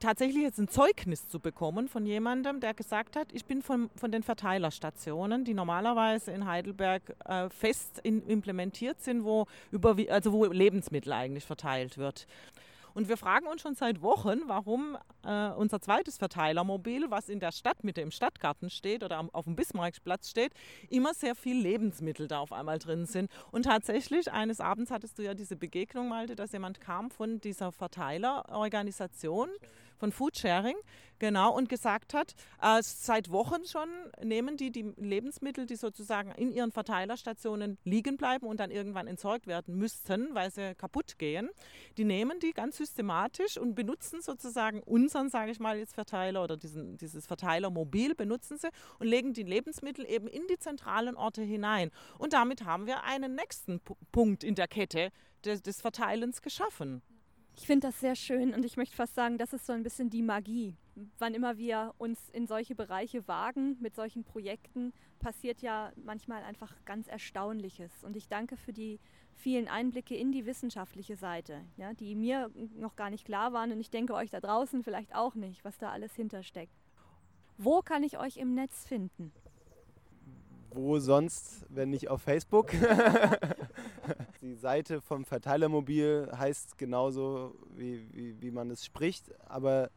tatsächlich 0.00 0.42
jetzt 0.42 0.58
ein 0.58 0.68
Zeugnis 0.68 1.28
zu 1.28 1.38
bekommen 1.38 1.88
von 1.88 2.06
jemandem, 2.06 2.60
der 2.60 2.74
gesagt 2.74 3.16
hat, 3.16 3.28
ich 3.32 3.44
bin 3.44 3.62
von, 3.62 3.90
von 3.96 4.10
den 4.10 4.22
Verteilerstationen, 4.22 5.44
die 5.44 5.54
normalerweise 5.54 6.32
in 6.32 6.46
Heidelberg 6.46 7.14
äh, 7.24 7.48
fest 7.50 8.00
in, 8.02 8.26
implementiert 8.26 9.00
sind, 9.00 9.24
wo, 9.24 9.46
über, 9.70 9.96
also 10.08 10.32
wo 10.32 10.46
Lebensmittel 10.46 11.12
eigentlich 11.12 11.44
verteilt 11.44 11.98
wird. 11.98 12.26
Und 12.94 13.08
wir 13.08 13.16
fragen 13.16 13.46
uns 13.46 13.62
schon 13.62 13.74
seit 13.74 14.02
Wochen, 14.02 14.40
warum 14.46 14.96
äh, 15.24 15.50
unser 15.50 15.80
zweites 15.80 16.18
Verteilermobil, 16.18 17.10
was 17.10 17.28
in 17.28 17.40
der 17.40 17.52
Stadt 17.52 17.84
mit 17.84 17.96
dem 17.96 18.10
Stadtgarten 18.10 18.70
steht 18.70 19.04
oder 19.04 19.16
am, 19.16 19.30
auf 19.30 19.44
dem 19.44 19.56
Bismarckplatz 19.56 20.30
steht, 20.30 20.52
immer 20.88 21.14
sehr 21.14 21.34
viel 21.34 21.56
Lebensmittel 21.56 22.26
da 22.26 22.40
auf 22.40 22.52
einmal 22.52 22.78
drin 22.78 23.06
sind. 23.06 23.30
Und 23.52 23.64
tatsächlich, 23.64 24.32
eines 24.32 24.60
Abends 24.60 24.90
hattest 24.90 25.18
du 25.18 25.22
ja 25.22 25.34
diese 25.34 25.56
Begegnung, 25.56 26.08
Malte, 26.08 26.34
dass 26.34 26.52
jemand 26.52 26.80
kam 26.80 27.10
von 27.10 27.40
dieser 27.40 27.72
Verteilerorganisation 27.72 29.48
von 30.00 30.10
Foodsharing, 30.12 30.76
genau, 31.18 31.54
und 31.54 31.68
gesagt 31.68 32.14
hat, 32.14 32.34
äh, 32.60 32.82
seit 32.82 33.30
Wochen 33.30 33.64
schon 33.66 33.88
nehmen 34.22 34.56
die 34.56 34.72
die 34.72 34.94
Lebensmittel, 34.96 35.66
die 35.66 35.76
sozusagen 35.76 36.32
in 36.32 36.50
ihren 36.50 36.72
Verteilerstationen 36.72 37.78
liegen 37.84 38.16
bleiben 38.16 38.46
und 38.46 38.58
dann 38.58 38.70
irgendwann 38.70 39.06
entsorgt 39.06 39.46
werden 39.46 39.76
müssten, 39.76 40.34
weil 40.34 40.50
sie 40.50 40.74
kaputt 40.74 41.18
gehen, 41.18 41.50
die 41.98 42.04
nehmen 42.04 42.40
die 42.40 42.52
ganz 42.52 42.78
systematisch 42.78 43.58
und 43.58 43.74
benutzen 43.74 44.22
sozusagen 44.22 44.82
unseren, 44.82 45.28
sage 45.28 45.52
ich 45.52 45.60
mal, 45.60 45.76
jetzt 45.78 45.94
Verteiler 45.94 46.42
oder 46.42 46.56
diesen, 46.56 46.96
dieses 46.96 47.26
Verteilermobil 47.26 48.14
benutzen 48.14 48.56
sie 48.56 48.68
und 48.98 49.06
legen 49.06 49.34
die 49.34 49.42
Lebensmittel 49.42 50.06
eben 50.06 50.26
in 50.26 50.46
die 50.48 50.58
zentralen 50.58 51.16
Orte 51.16 51.42
hinein. 51.42 51.90
Und 52.18 52.32
damit 52.32 52.64
haben 52.64 52.86
wir 52.86 53.04
einen 53.04 53.34
nächsten 53.34 53.80
P 53.80 53.94
Punkt 54.12 54.42
in 54.44 54.54
der 54.54 54.66
Kette 54.66 55.10
des, 55.44 55.62
des 55.62 55.80
Verteilens 55.80 56.40
geschaffen. 56.40 57.02
Ich 57.56 57.66
finde 57.66 57.88
das 57.88 58.00
sehr 58.00 58.14
schön 58.14 58.54
und 58.54 58.64
ich 58.64 58.76
möchte 58.76 58.96
fast 58.96 59.14
sagen, 59.14 59.38
das 59.38 59.52
ist 59.52 59.66
so 59.66 59.72
ein 59.72 59.82
bisschen 59.82 60.10
die 60.10 60.22
Magie. 60.22 60.76
Wann 61.18 61.34
immer 61.34 61.58
wir 61.58 61.94
uns 61.98 62.18
in 62.30 62.46
solche 62.46 62.74
Bereiche 62.74 63.26
wagen 63.28 63.76
mit 63.80 63.94
solchen 63.94 64.24
Projekten, 64.24 64.92
passiert 65.18 65.60
ja 65.62 65.92
manchmal 65.96 66.42
einfach 66.42 66.74
ganz 66.84 67.06
Erstaunliches. 67.08 67.92
Und 68.02 68.16
ich 68.16 68.28
danke 68.28 68.56
für 68.56 68.72
die 68.72 68.98
vielen 69.34 69.68
Einblicke 69.68 70.16
in 70.16 70.32
die 70.32 70.46
wissenschaftliche 70.46 71.16
Seite, 71.16 71.62
ja, 71.76 71.94
die 71.94 72.14
mir 72.14 72.50
noch 72.76 72.96
gar 72.96 73.10
nicht 73.10 73.24
klar 73.24 73.52
waren 73.52 73.72
und 73.72 73.80
ich 73.80 73.90
denke 73.90 74.14
euch 74.14 74.30
da 74.30 74.40
draußen 74.40 74.82
vielleicht 74.82 75.14
auch 75.14 75.34
nicht, 75.34 75.64
was 75.64 75.78
da 75.78 75.90
alles 75.90 76.14
hintersteckt. 76.14 76.74
Wo 77.56 77.80
kann 77.80 78.02
ich 78.02 78.18
euch 78.18 78.36
im 78.36 78.54
Netz 78.54 78.86
finden? 78.86 79.32
Wo 80.72 80.98
sonst, 80.98 81.66
wenn 81.68 81.90
nicht 81.90 82.08
auf 82.08 82.22
Facebook? 82.22 82.72
Die 84.40 84.54
Seite 84.54 85.00
vom 85.00 85.24
Verteilermobil 85.24 86.30
heißt 86.36 86.78
genauso, 86.78 87.54
wie, 87.76 88.06
wie, 88.12 88.40
wie 88.40 88.50
man 88.50 88.70
es 88.70 88.84
spricht, 88.84 89.24
aber 89.48 89.90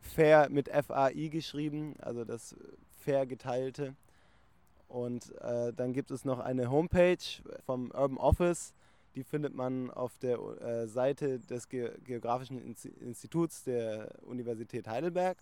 fair 0.00 0.48
mit 0.50 0.68
FAI 0.68 1.28
geschrieben, 1.28 1.94
also 2.00 2.24
das 2.24 2.56
fair 2.98 3.26
geteilte. 3.26 3.94
Und 4.88 5.34
äh, 5.40 5.72
dann 5.72 5.92
gibt 5.92 6.10
es 6.10 6.24
noch 6.24 6.38
eine 6.38 6.70
Homepage 6.70 7.16
vom 7.64 7.90
Urban 7.92 8.18
Office, 8.18 8.74
die 9.14 9.24
findet 9.24 9.54
man 9.54 9.90
auf 9.90 10.18
der 10.18 10.38
äh, 10.38 10.86
Seite 10.86 11.38
des 11.38 11.68
Ge 11.68 11.92
Geografischen 12.04 12.58
Instituts 13.00 13.64
der 13.64 14.10
Universität 14.22 14.88
Heidelberg. 14.88 15.38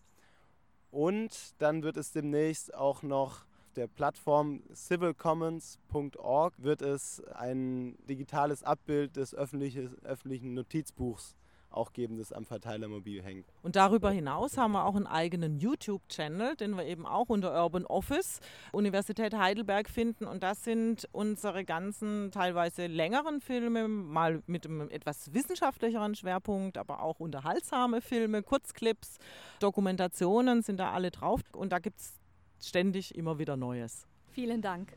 Und 0.90 1.54
dann 1.58 1.82
wird 1.84 1.96
es 1.96 2.10
demnächst 2.10 2.74
auch 2.74 3.02
noch 3.02 3.44
der 3.76 3.86
Plattform 3.86 4.62
civilcommons.org 4.74 6.54
wird 6.58 6.82
es 6.82 7.22
ein 7.34 7.96
digitales 8.08 8.62
Abbild 8.62 9.16
des 9.16 9.34
öffentlichen 9.34 10.54
Notizbuchs 10.54 11.36
auch 11.70 11.92
geben, 11.92 12.18
das 12.18 12.32
am 12.32 12.44
Verteilermobil 12.44 13.22
hängt. 13.22 13.46
Und 13.62 13.76
darüber 13.76 14.10
hinaus 14.10 14.56
haben 14.56 14.72
wir 14.72 14.84
auch 14.84 14.96
einen 14.96 15.06
eigenen 15.06 15.58
YouTube-Channel, 15.58 16.56
den 16.56 16.76
wir 16.76 16.84
eben 16.84 17.06
auch 17.06 17.28
unter 17.28 17.52
Urban 17.62 17.86
Office 17.86 18.40
Universität 18.72 19.34
Heidelberg 19.34 19.88
finden. 19.88 20.26
Und 20.26 20.42
das 20.42 20.64
sind 20.64 21.08
unsere 21.12 21.64
ganzen 21.64 22.30
teilweise 22.30 22.86
längeren 22.86 23.40
Filme, 23.40 23.88
mal 23.88 24.42
mit 24.46 24.66
einem 24.66 24.88
etwas 24.90 25.32
wissenschaftlicheren 25.32 26.14
Schwerpunkt, 26.14 26.76
aber 26.76 27.02
auch 27.02 27.20
unterhaltsame 27.20 28.00
Filme, 28.00 28.42
Kurzclips, 28.42 29.18
Dokumentationen 29.60 30.62
sind 30.62 30.78
da 30.80 30.92
alle 30.92 31.10
drauf. 31.10 31.40
Und 31.52 31.72
da 31.72 31.78
gibt 31.78 32.00
es 32.00 32.19
ständig 32.68 33.16
immer 33.16 33.38
wieder 33.38 33.56
Neues. 33.56 34.06
Vielen 34.32 34.62
Dank. 34.62 34.92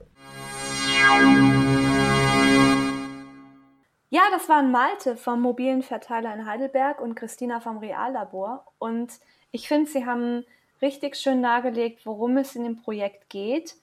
Ja, 4.09 4.22
das 4.32 4.47
waren 4.47 4.72
Malte 4.72 5.18
vom 5.18 5.41
mobilen 5.41 5.82
Verteiler 5.82 6.34
in 6.34 6.45
Heidelberg 6.45 7.01
und 7.01 7.16
Christina 7.16 7.59
vom 7.59 7.80
Reallabor. 7.80 8.66
Und 8.78 9.20
ich 9.51 9.68
finde, 9.68 9.89
sie 9.89 10.05
haben 10.05 10.45
richtig 10.82 11.16
schön 11.16 11.41
dargelegt, 11.41 12.05
worum 12.05 12.38
es 12.38 12.55
in 12.55 12.64
dem 12.64 12.76
Projekt 12.76 13.30
geht. 13.30 13.76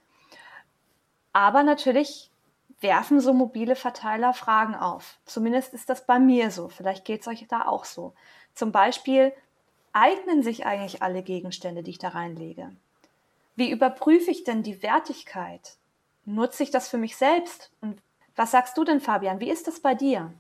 Aber 1.32 1.62
natürlich 1.62 2.30
werfen 2.80 3.20
so 3.20 3.32
mobile 3.32 3.76
Verteiler 3.76 4.32
Fragen 4.32 4.74
auf. 4.74 5.18
Zumindest 5.24 5.74
ist 5.74 5.90
das 5.90 6.06
bei 6.06 6.18
mir 6.18 6.50
so. 6.50 6.68
Vielleicht 6.68 7.04
geht 7.04 7.22
es 7.22 7.28
euch 7.28 7.46
da 7.48 7.66
auch 7.66 7.84
so. 7.84 8.14
Zum 8.54 8.72
Beispiel, 8.72 9.32
eignen 9.92 10.42
sich 10.42 10.66
eigentlich 10.66 11.02
alle 11.02 11.22
Gegenstände, 11.22 11.82
die 11.82 11.90
ich 11.90 11.98
da 11.98 12.08
reinlege? 12.08 12.70
Wie 13.60 13.70
überprüfe 13.70 14.30
ich 14.30 14.42
denn 14.42 14.62
die 14.62 14.82
Wertigkeit? 14.82 15.76
Nutze 16.24 16.62
ich 16.62 16.70
das 16.70 16.88
für 16.88 16.96
mich 16.96 17.16
selbst? 17.16 17.70
Und 17.82 18.00
Was 18.34 18.52
sagst 18.52 18.74
du 18.78 18.84
denn, 18.84 19.02
Fabian? 19.02 19.38
Wie 19.38 19.50
ist 19.50 19.66
das 19.66 19.80
bei 19.80 19.94
dir? 19.94 20.32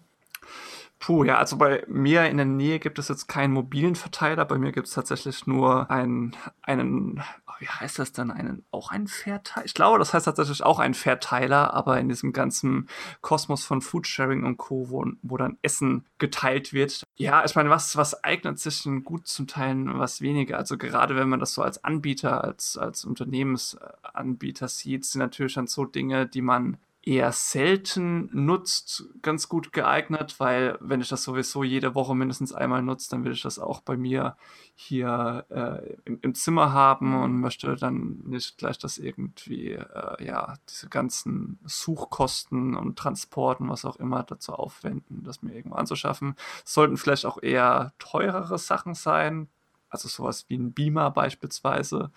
Puh, 1.00 1.24
ja, 1.24 1.38
also 1.38 1.56
bei 1.56 1.82
mir 1.88 2.26
in 2.26 2.36
der 2.36 2.44
Nähe 2.44 2.78
gibt 2.78 2.98
es 2.98 3.08
jetzt 3.08 3.26
keinen 3.26 3.54
mobilen 3.54 3.96
Verteiler. 3.96 4.44
Bei 4.44 4.58
mir 4.58 4.70
gibt 4.70 4.86
es 4.86 4.92
tatsächlich 4.92 5.46
nur 5.46 5.90
einen, 5.90 6.36
einen, 6.60 7.22
oh, 7.46 7.52
wie 7.58 7.68
heißt 7.68 7.98
das 7.98 8.12
denn? 8.12 8.30
Einen, 8.30 8.66
auch 8.70 8.90
einen 8.90 9.08
Verteiler? 9.08 9.64
Ich 9.64 9.72
glaube, 9.72 9.98
das 9.98 10.12
heißt 10.12 10.26
tatsächlich 10.26 10.62
auch 10.62 10.78
ein 10.78 10.92
Verteiler, 10.92 11.72
aber 11.72 11.98
in 11.98 12.10
diesem 12.10 12.34
ganzen 12.34 12.86
Kosmos 13.22 13.64
von 13.64 13.80
Foodsharing 13.80 14.44
und 14.44 14.58
Co., 14.58 14.90
wo, 14.90 15.06
wo 15.22 15.38
dann 15.38 15.56
Essen 15.62 16.04
geteilt 16.18 16.74
wird. 16.74 17.02
Ja, 17.16 17.46
ich 17.46 17.54
meine, 17.54 17.70
was, 17.70 17.96
was 17.96 18.22
eignet 18.22 18.58
sich 18.58 18.82
denn 18.82 19.02
gut 19.02 19.26
zum 19.26 19.46
Teilen, 19.46 19.98
was 19.98 20.20
weniger? 20.20 20.58
Also 20.58 20.76
gerade 20.76 21.16
wenn 21.16 21.30
man 21.30 21.40
das 21.40 21.54
so 21.54 21.62
als 21.62 21.82
Anbieter, 21.82 22.44
als, 22.44 22.76
als 22.76 23.06
Unternehmensanbieter 23.06 24.68
sieht, 24.68 25.06
sind 25.06 25.20
natürlich 25.20 25.54
dann 25.54 25.66
so 25.66 25.86
Dinge, 25.86 26.26
die 26.26 26.42
man 26.42 26.76
eher 27.02 27.32
selten 27.32 28.28
nutzt, 28.32 29.04
ganz 29.22 29.48
gut 29.48 29.72
geeignet, 29.72 30.38
weil 30.38 30.76
wenn 30.80 31.00
ich 31.00 31.08
das 31.08 31.22
sowieso 31.22 31.64
jede 31.64 31.94
Woche 31.94 32.14
mindestens 32.14 32.52
einmal 32.52 32.82
nutze, 32.82 33.08
dann 33.10 33.24
will 33.24 33.32
ich 33.32 33.40
das 33.40 33.58
auch 33.58 33.80
bei 33.80 33.96
mir 33.96 34.36
hier 34.74 35.46
äh, 35.48 35.96
im, 36.04 36.18
im, 36.20 36.34
Zimmer 36.34 36.72
haben 36.72 37.22
und 37.22 37.40
möchte 37.40 37.74
dann 37.76 38.20
nicht 38.26 38.58
gleich 38.58 38.78
das 38.78 38.98
irgendwie, 38.98 39.72
äh, 39.72 40.24
ja, 40.24 40.56
diese 40.68 40.88
ganzen 40.90 41.58
Suchkosten 41.64 42.76
und 42.76 42.98
Transporten, 42.98 43.70
was 43.70 43.86
auch 43.86 43.96
immer 43.96 44.22
dazu 44.22 44.52
aufwenden, 44.52 45.22
das 45.24 45.42
mir 45.42 45.54
irgendwo 45.54 45.76
anzuschaffen. 45.76 46.34
Sollten 46.64 46.98
vielleicht 46.98 47.24
auch 47.24 47.42
eher 47.42 47.94
teurere 47.98 48.58
Sachen 48.58 48.94
sein, 48.94 49.48
also 49.88 50.08
sowas 50.08 50.44
wie 50.48 50.56
ein 50.56 50.72
Beamer 50.72 51.10
beispielsweise. 51.10 52.10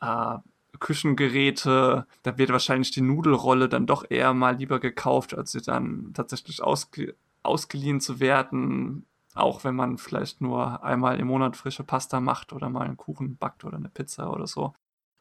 Äh, 0.00 0.38
Küchengeräte, 0.78 2.06
da 2.22 2.38
wird 2.38 2.50
wahrscheinlich 2.50 2.90
die 2.90 3.00
Nudelrolle 3.00 3.68
dann 3.68 3.86
doch 3.86 4.04
eher 4.08 4.34
mal 4.34 4.56
lieber 4.56 4.80
gekauft, 4.80 5.36
als 5.36 5.52
sie 5.52 5.60
dann 5.60 6.12
tatsächlich 6.14 6.62
ausge 6.62 7.14
ausgeliehen 7.42 8.00
zu 8.00 8.20
werden. 8.20 9.06
Auch 9.34 9.64
wenn 9.64 9.74
man 9.74 9.98
vielleicht 9.98 10.40
nur 10.40 10.82
einmal 10.82 11.20
im 11.20 11.26
Monat 11.26 11.56
frische 11.56 11.84
Pasta 11.84 12.20
macht 12.20 12.52
oder 12.52 12.70
mal 12.70 12.86
einen 12.86 12.96
Kuchen 12.96 13.36
backt 13.36 13.64
oder 13.64 13.76
eine 13.76 13.88
Pizza 13.90 14.32
oder 14.32 14.46
so. 14.46 14.72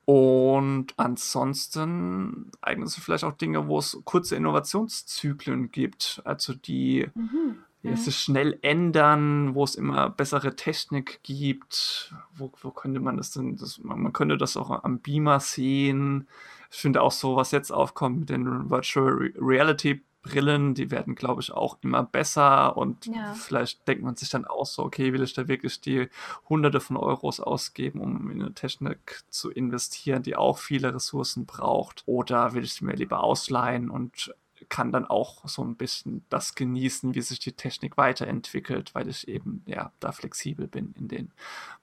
Und 0.06 0.94
ansonsten 0.98 2.52
eignen 2.62 2.88
sich 2.88 3.04
vielleicht 3.04 3.24
auch 3.24 3.34
Dinge, 3.34 3.68
wo 3.68 3.80
es 3.80 4.00
kurze 4.06 4.36
Innovationszyklen 4.36 5.72
gibt, 5.72 6.22
also 6.24 6.54
die 6.54 7.10
mhm 7.14 7.64
die 7.84 7.90
mhm. 7.90 7.96
sich 7.98 8.18
schnell 8.18 8.58
ändern, 8.62 9.56
wo 9.56 9.64
es 9.64 9.76
immer 9.76 10.10
bessere 10.10 10.56
Technik 10.56 11.20
gibt. 11.24 12.14
Wo, 12.36 12.52
wo 12.62 12.72
könnte 12.72 13.00
man 13.00 13.18
das 13.18 13.32
denn? 13.32 13.58
Das, 13.58 13.80
man, 13.80 14.02
man, 14.02 14.14
könnte 14.14 14.38
das 14.38 14.58
auch 14.58 14.84
am 14.84 15.00
Beamer 15.00 15.40
sehen. 15.40 16.28
Ich 16.72 16.78
finde 16.78 17.02
auch 17.02 17.12
so, 17.12 17.36
was 17.36 17.52
jetzt 17.52 17.72
aufkommt 17.72 18.20
mit 18.20 18.30
den 18.30 18.70
Virtual 18.70 19.32
Reality 19.38 20.02
Brillen, 20.24 20.74
die 20.74 20.90
werden, 20.90 21.16
glaube 21.16 21.42
ich, 21.42 21.52
auch 21.52 21.78
immer 21.82 22.02
besser 22.04 22.78
und 22.78 23.08
ja. 23.08 23.34
vielleicht 23.34 23.86
denkt 23.88 24.04
man 24.04 24.16
sich 24.16 24.30
dann 24.30 24.46
auch 24.46 24.66
so, 24.66 24.84
okay, 24.84 25.12
will 25.12 25.22
ich 25.22 25.34
da 25.34 25.50
wirklich 25.50 25.82
die 25.82 26.08
Hunderte 26.48 26.80
von 26.80 26.96
Euros 26.96 27.42
ausgeben, 27.42 28.00
um 28.00 28.32
in 28.32 28.42
eine 28.42 28.54
Technik 28.54 29.24
zu 29.30 29.52
investieren, 29.52 30.24
die 30.24 30.38
auch 30.38 30.58
viele 30.58 30.96
Ressourcen 30.96 31.46
braucht, 31.46 32.04
oder 32.06 32.54
will 32.54 32.64
ich 32.64 32.74
sie 32.74 32.86
mir 32.86 32.96
lieber 32.96 33.22
ausleihen 33.22 33.90
und 33.90 34.34
kann 34.70 34.92
dann 34.92 35.06
auch 35.06 35.48
so 35.48 35.64
ein 35.64 35.76
bisschen 35.76 36.26
das 36.30 36.56
genießen, 36.56 37.16
wie 37.16 37.22
sich 37.22 37.40
die 37.40 37.54
Technik 37.54 37.98
weiterentwickelt, 37.98 38.94
weil 38.96 39.08
ich 39.08 39.28
eben 39.28 39.64
ja 39.66 39.92
da 40.00 40.12
flexibel 40.12 40.68
bin 40.68 40.94
in 40.98 41.08
den 41.08 41.32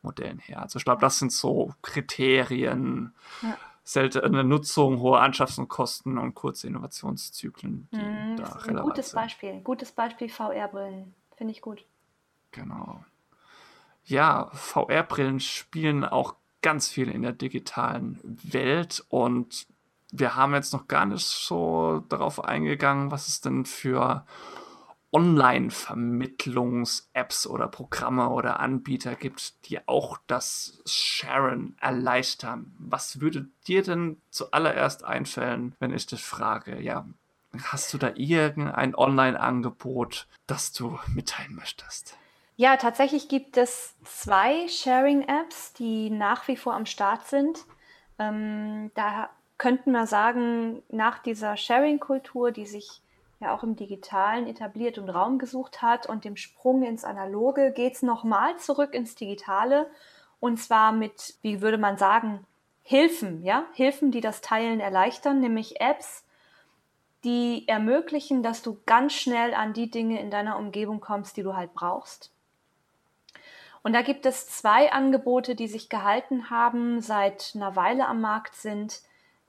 Modellen 0.03 0.39
her. 0.39 0.63
Also 0.63 0.79
ich 0.79 0.85
glaube, 0.85 1.01
das 1.01 1.19
sind 1.19 1.33
so 1.33 1.75
Kriterien. 1.83 3.15
Ja. 3.43 3.57
Seltene 3.83 4.45
Nutzung, 4.45 5.01
hohe 5.01 5.19
Anschaffungskosten 5.19 6.19
und 6.19 6.35
kurze 6.35 6.69
Innovationszyklen, 6.69 7.89
die 7.91 7.97
mhm, 7.97 8.37
da 8.37 8.45
relevant 8.45 8.69
ein 8.69 8.83
gutes 8.85 9.11
sind. 9.11 9.17
Beispiel, 9.17 9.61
gutes 9.63 9.93
Beispiel 9.93 10.29
VR-Brillen, 10.29 11.15
finde 11.37 11.53
ich 11.53 11.61
gut. 11.61 11.85
Genau. 12.53 13.03
Ja, 14.05 14.51
VR-Brillen 14.53 15.41
spielen 15.41 16.05
auch 16.05 16.37
ganz 16.63 16.89
viel 16.89 17.11
in 17.11 17.23
der 17.23 17.33
digitalen 17.33 18.21
Welt 18.23 19.05
und 19.09 19.67
wir 20.13 20.37
haben 20.37 20.55
jetzt 20.55 20.73
noch 20.73 20.89
gar 20.89 21.07
nicht 21.07 21.27
so 21.27 22.05
darauf 22.09 22.45
eingegangen, 22.45 23.11
was 23.11 23.29
es 23.29 23.41
denn 23.41 23.65
für 23.65 24.25
Online-Vermittlungs-Apps 25.13 27.47
oder 27.47 27.69
Programme 27.69 28.31
oder 28.31 28.59
Anbieter 28.61 29.15
gibt, 29.17 29.67
die 29.69 29.87
auch 29.89 30.19
das 30.27 30.81
Sharen 30.87 31.77
erleichtern. 31.81 32.73
Was 32.79 33.21
würde 33.21 33.49
dir 33.67 33.83
denn 33.83 34.23
zuallererst 34.31 35.05
einfallen, 35.05 35.75
wenn 35.81 35.93
ich 35.93 36.07
dich 36.07 36.23
frage, 36.23 36.81
ja, 36.81 37.05
hast 37.65 37.93
du 37.93 37.99
da 37.99 38.13
irgendein 38.15 38.95
Online-Angebot, 38.95 40.29
das 40.47 40.71
du 40.73 40.97
mitteilen 41.13 41.57
möchtest? 41.57 42.17
Ja, 42.55 42.77
tatsächlich 42.77 43.29
gibt 43.29 43.57
es 43.57 43.97
zwei 44.05 44.69
Sharing-Apps, 44.69 45.73
die 45.73 46.11
nach 46.11 46.47
wie 46.47 46.57
vor 46.57 46.75
am 46.75 46.87
Start 46.87 47.27
sind. 47.27 47.65
Ähm, 48.19 48.93
da 48.95 49.31
könnten 49.61 49.93
wir 49.93 50.07
sagen, 50.07 50.83
nach 50.89 51.19
dieser 51.19 51.55
Sharing-Kultur, 51.55 52.51
die 52.51 52.65
sich 52.65 53.03
ja 53.41 53.55
auch 53.55 53.63
im 53.63 53.77
Digitalen 53.77 54.47
etabliert 54.47 54.97
und 54.97 55.11
Raum 55.11 55.39
gesucht 55.39 55.83
hat 55.83 56.07
und 56.07 56.25
dem 56.25 56.37
Sprung 56.37 56.83
ins 56.83 57.05
Analoge, 57.05 57.71
geht 57.71 57.93
es 57.93 58.03
nochmal 58.03 58.57
zurück 58.57 58.95
ins 58.95 59.17
Digitale 59.17 59.91
und 60.41 60.57
zwar 60.57 60.93
mit, 60.93 61.35
wie 61.43 61.61
würde 61.61 61.77
man 61.77 61.99
sagen, 61.99 62.47
Hilfen, 62.83 63.45
ja, 63.45 63.67
Hilfen, 63.75 64.11
die 64.11 64.23
das 64.23 64.41
Teilen 64.41 64.81
erleichtern, 64.81 65.41
nämlich 65.41 65.79
Apps, 65.79 66.25
die 67.23 67.69
ermöglichen, 67.69 68.43
dass 68.43 68.63
du 68.63 68.79
ganz 68.87 69.13
schnell 69.13 69.53
an 69.53 69.75
die 69.75 69.91
Dinge 69.91 70.21
in 70.21 70.31
deiner 70.31 70.57
Umgebung 70.57 71.01
kommst, 71.01 71.37
die 71.37 71.43
du 71.43 71.55
halt 71.55 71.75
brauchst. 71.75 72.33
Und 73.83 73.93
da 73.93 74.01
gibt 74.01 74.25
es 74.25 74.49
zwei 74.49 74.91
Angebote, 74.91 75.55
die 75.55 75.69
sich 75.69 75.91
gehalten 75.91 76.49
haben, 76.49 77.03
seit 77.03 77.53
einer 77.55 77.77
Weile 77.77 78.09
am 78.09 78.23
Markt 78.23 78.55
sind. 78.55 79.03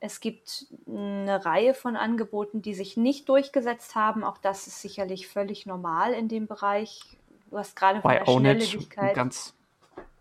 Es 0.04 0.20
gibt 0.20 0.66
eine 0.88 1.46
Reihe 1.46 1.76
von 1.76 1.96
Angeboten, 1.96 2.64
die 2.64 2.74
sich 2.74 2.98
nicht 2.98 3.30
durchgesetzt 3.30 3.94
haben. 3.94 4.24
Auch 4.24 4.40
das 4.40 4.66
ist 4.66 4.82
sicherlich 4.82 5.28
völlig 5.28 5.68
normal 5.68 6.14
in 6.14 6.28
dem 6.28 6.48
Bereich. 6.48 7.02
Du 7.52 7.58
hast 7.60 7.76
gerade 7.76 8.02
von 8.02 8.12
der 8.12 8.26
Schnelllebigkeit. 8.26 9.14
Ganz, 9.14 9.54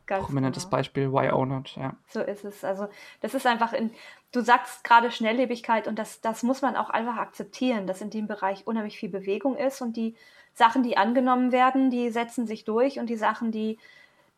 ganz 0.05 0.27
prominentes 0.27 0.65
genau. 0.65 0.77
Beispiel, 0.77 1.11
Why 1.11 1.31
Own 1.31 1.61
It, 1.61 1.77
ja. 1.77 1.97
So 2.09 2.21
ist 2.21 2.45
es. 2.45 2.63
Also 2.63 2.89
das 3.23 3.33
ist 3.33 3.47
einfach 3.47 3.73
in, 3.73 3.91
du 4.33 4.43
sagst 4.43 4.85
gerade 4.85 5.11
Schnelllebigkeit 5.11 5.89
und 5.89 5.99
das, 5.99 6.21
das 6.21 6.43
muss 6.43 6.61
man 6.61 6.77
auch 6.77 6.91
einfach 6.91 7.17
akzeptieren, 7.17 7.87
dass 7.87 8.03
in 8.03 8.11
dem 8.11 8.27
Bereich 8.27 8.67
unheimlich 8.67 8.99
viel 8.99 9.09
Bewegung 9.09 9.57
ist 9.57 9.81
und 9.81 9.97
die 9.97 10.15
Sachen, 10.53 10.83
die 10.83 10.99
angenommen 10.99 11.53
werden, 11.53 11.89
die 11.89 12.11
setzen 12.11 12.47
sich 12.47 12.67
durch 12.67 12.99
und 12.99 13.09
die 13.09 13.17
Sachen, 13.17 13.51
die 13.51 13.79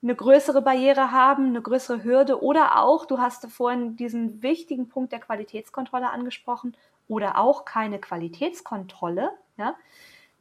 eine 0.03 0.15
größere 0.15 0.63
Barriere 0.63 1.13
haben, 1.13 1.49
eine 1.49 1.63
größere 1.63 2.03
Hürde 2.03 2.43
oder 2.43 2.83
auch, 2.83 3.07
du 3.07 3.19
hast 3.19 3.47
vorhin 3.51 3.97
diesen 3.97 4.43
wichtigen 4.43 4.89
Punkt 4.89 5.13
der 5.13 5.21
Qualitätskontrolle 5.21 6.11
angesprochen, 6.11 6.77
oder 7.09 7.39
auch 7.39 7.65
keine 7.65 7.99
Qualitätskontrolle, 7.99 9.33
ja, 9.59 9.75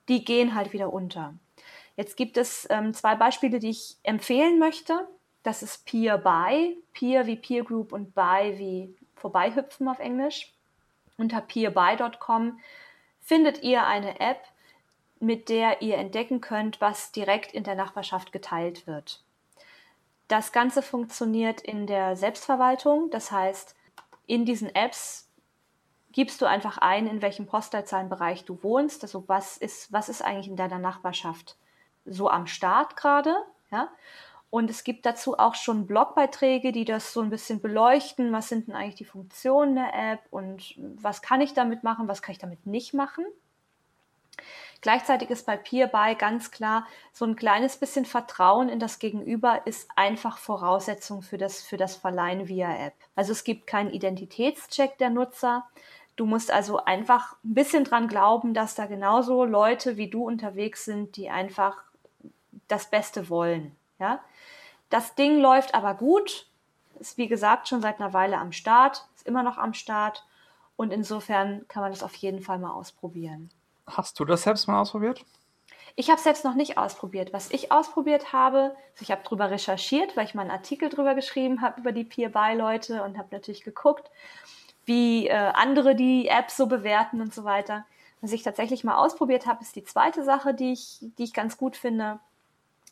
die 0.07 0.23
gehen 0.23 0.55
halt 0.55 0.73
wieder 0.73 0.93
unter. 0.93 1.33
Jetzt 1.97 2.15
gibt 2.15 2.37
es 2.37 2.67
ähm, 2.69 2.93
zwei 2.93 3.15
Beispiele, 3.15 3.59
die 3.59 3.71
ich 3.71 3.97
empfehlen 4.03 4.57
möchte. 4.57 5.07
Das 5.43 5.63
ist 5.63 5.85
Peer 5.85 6.17
Buy, 6.17 6.77
Peer 6.93 7.27
wie 7.27 7.35
Peer 7.35 7.63
Group 7.63 7.91
und 7.91 8.13
Buy 8.13 8.57
wie 8.57 8.95
vorbeihüpfen 9.15 9.87
auf 9.87 9.99
Englisch. 9.99 10.53
Unter 11.17 11.41
peerbuy.com 11.41 12.59
findet 13.19 13.61
ihr 13.63 13.85
eine 13.85 14.19
App, 14.19 14.41
mit 15.19 15.49
der 15.49 15.81
ihr 15.81 15.97
entdecken 15.97 16.41
könnt, 16.41 16.81
was 16.81 17.11
direkt 17.11 17.51
in 17.51 17.63
der 17.63 17.75
Nachbarschaft 17.75 18.31
geteilt 18.31 18.87
wird. 18.87 19.21
Das 20.31 20.53
Ganze 20.53 20.81
funktioniert 20.81 21.59
in 21.59 21.87
der 21.87 22.15
Selbstverwaltung. 22.15 23.09
Das 23.09 23.33
heißt, 23.33 23.75
in 24.27 24.45
diesen 24.45 24.73
Apps 24.73 25.29
gibst 26.13 26.41
du 26.41 26.45
einfach 26.45 26.77
ein, 26.77 27.05
in 27.05 27.21
welchem 27.21 27.47
Postleitzahlenbereich 27.47 28.45
du 28.45 28.63
wohnst. 28.63 29.03
Also 29.03 29.25
was 29.27 29.57
ist, 29.57 29.91
was 29.91 30.07
ist 30.07 30.21
eigentlich 30.21 30.47
in 30.47 30.55
deiner 30.55 30.79
Nachbarschaft 30.79 31.57
so 32.05 32.29
am 32.29 32.47
Start 32.47 32.95
gerade? 32.95 33.35
Ja? 33.73 33.89
Und 34.49 34.69
es 34.69 34.85
gibt 34.85 35.05
dazu 35.05 35.37
auch 35.37 35.55
schon 35.55 35.85
Blogbeiträge, 35.85 36.71
die 36.71 36.85
das 36.85 37.11
so 37.11 37.19
ein 37.19 37.29
bisschen 37.29 37.59
beleuchten. 37.59 38.31
Was 38.31 38.47
sind 38.47 38.69
denn 38.69 38.75
eigentlich 38.75 38.95
die 38.95 39.03
Funktionen 39.03 39.75
der 39.75 40.13
App 40.13 40.21
und 40.29 40.75
was 40.77 41.21
kann 41.21 41.41
ich 41.41 41.53
damit 41.53 41.83
machen, 41.83 42.07
was 42.07 42.21
kann 42.21 42.31
ich 42.31 42.39
damit 42.39 42.65
nicht 42.65 42.93
machen? 42.93 43.25
Gleichzeitig 44.81 45.29
ist 45.29 45.45
bei 45.45 45.57
Peerby 45.57 46.15
ganz 46.15 46.49
klar, 46.49 46.87
so 47.13 47.23
ein 47.25 47.35
kleines 47.35 47.77
bisschen 47.77 48.05
Vertrauen 48.05 48.67
in 48.67 48.79
das 48.79 48.97
Gegenüber 48.97 49.61
ist 49.65 49.87
einfach 49.95 50.39
Voraussetzung 50.39 51.21
für 51.21 51.37
das, 51.37 51.61
für 51.61 51.77
das 51.77 51.95
Verleihen 51.95 52.47
via 52.47 52.75
App. 52.75 52.95
Also 53.15 53.31
es 53.31 53.43
gibt 53.43 53.67
keinen 53.67 53.91
Identitätscheck 53.91 54.97
der 54.97 55.11
Nutzer. 55.11 55.67
Du 56.15 56.25
musst 56.25 56.51
also 56.51 56.83
einfach 56.83 57.35
ein 57.43 57.53
bisschen 57.53 57.83
dran 57.83 58.07
glauben, 58.07 58.55
dass 58.55 58.73
da 58.73 58.87
genauso 58.87 59.45
Leute 59.45 59.97
wie 59.97 60.09
du 60.09 60.25
unterwegs 60.25 60.83
sind, 60.85 61.15
die 61.15 61.29
einfach 61.29 61.83
das 62.67 62.89
Beste 62.89 63.29
wollen. 63.29 63.75
Ja? 63.99 64.19
Das 64.89 65.13
Ding 65.13 65.39
läuft 65.39 65.75
aber 65.75 65.93
gut, 65.93 66.47
ist 66.99 67.19
wie 67.19 67.27
gesagt 67.27 67.67
schon 67.67 67.81
seit 67.81 67.99
einer 67.99 68.13
Weile 68.13 68.39
am 68.39 68.51
Start, 68.51 69.07
ist 69.15 69.27
immer 69.27 69.43
noch 69.43 69.59
am 69.59 69.75
Start 69.75 70.25
und 70.75 70.91
insofern 70.91 71.67
kann 71.67 71.83
man 71.83 71.91
das 71.91 72.01
auf 72.01 72.15
jeden 72.15 72.41
Fall 72.41 72.57
mal 72.57 72.71
ausprobieren. 72.71 73.51
Hast 73.91 74.19
du 74.19 74.25
das 74.25 74.43
selbst 74.43 74.67
mal 74.67 74.81
ausprobiert? 74.81 75.23
Ich 75.95 76.09
habe 76.09 76.17
es 76.17 76.23
selbst 76.23 76.45
noch 76.45 76.55
nicht 76.55 76.77
ausprobiert. 76.77 77.33
Was 77.33 77.51
ich 77.51 77.71
ausprobiert 77.71 78.31
habe, 78.31 78.75
also 78.93 79.01
ich 79.01 79.11
habe 79.11 79.21
darüber 79.23 79.51
recherchiert, 79.51 80.15
weil 80.15 80.25
ich 80.25 80.33
mal 80.33 80.43
einen 80.43 80.51
Artikel 80.51 80.89
darüber 80.89 81.15
geschrieben 81.15 81.61
habe, 81.61 81.81
über 81.81 81.91
die 81.91 82.05
Peer-Buy-Leute 82.05 83.03
und 83.03 83.17
habe 83.17 83.27
natürlich 83.31 83.63
geguckt, 83.63 84.09
wie 84.85 85.27
äh, 85.27 85.33
andere 85.33 85.95
die 85.95 86.27
App 86.27 86.49
so 86.49 86.67
bewerten 86.67 87.21
und 87.21 87.33
so 87.33 87.43
weiter. 87.43 87.85
Was 88.21 88.31
ich 88.31 88.43
tatsächlich 88.43 88.83
mal 88.83 88.95
ausprobiert 88.95 89.45
habe, 89.47 89.61
ist 89.61 89.75
die 89.75 89.83
zweite 89.83 90.23
Sache, 90.23 90.53
die 90.53 90.73
ich, 90.73 90.99
die 91.17 91.23
ich 91.23 91.33
ganz 91.33 91.57
gut 91.57 91.75
finde. 91.75 92.19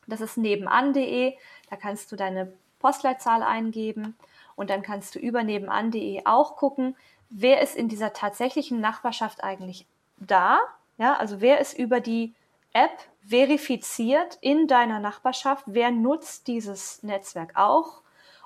Das 0.08 0.22
ist 0.22 0.38
nebenan.de. 0.38 1.36
Da 1.70 1.76
kannst 1.76 2.12
du 2.12 2.16
deine 2.16 2.52
Postleitzahl 2.80 3.44
eingeben 3.44 4.16
und 4.56 4.70
dann 4.70 4.82
kannst 4.82 5.16
du 5.16 5.20
über 5.20 5.44
nebenan.de 5.44 6.26
auch 6.26 6.58
gucken, 6.58 6.96
wer 7.30 7.62
ist 7.62 7.76
in 7.76 7.88
dieser 7.90 8.14
tatsächlichen 8.14 8.82
Nachbarschaft 8.82 9.44
eigentlich 9.44 9.86
da. 10.18 10.60
Ja, 11.00 11.16
also 11.16 11.40
wer 11.40 11.60
ist 11.60 11.80
über 11.80 12.02
die 12.02 12.36
App 12.74 12.92
verifiziert 13.26 14.38
in 14.42 14.68
deiner 14.68 15.00
Nachbarschaft, 15.00 15.64
wer 15.66 15.92
nutzt 15.92 16.48
dieses 16.48 17.02
Netzwerk 17.04 17.56
auch 17.56 18.02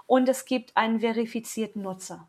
und 0.05 0.29
es 0.29 0.45
gibt 0.45 0.77
einen 0.77 0.99
verifizierten 0.99 1.81
Nutzer. 1.81 2.27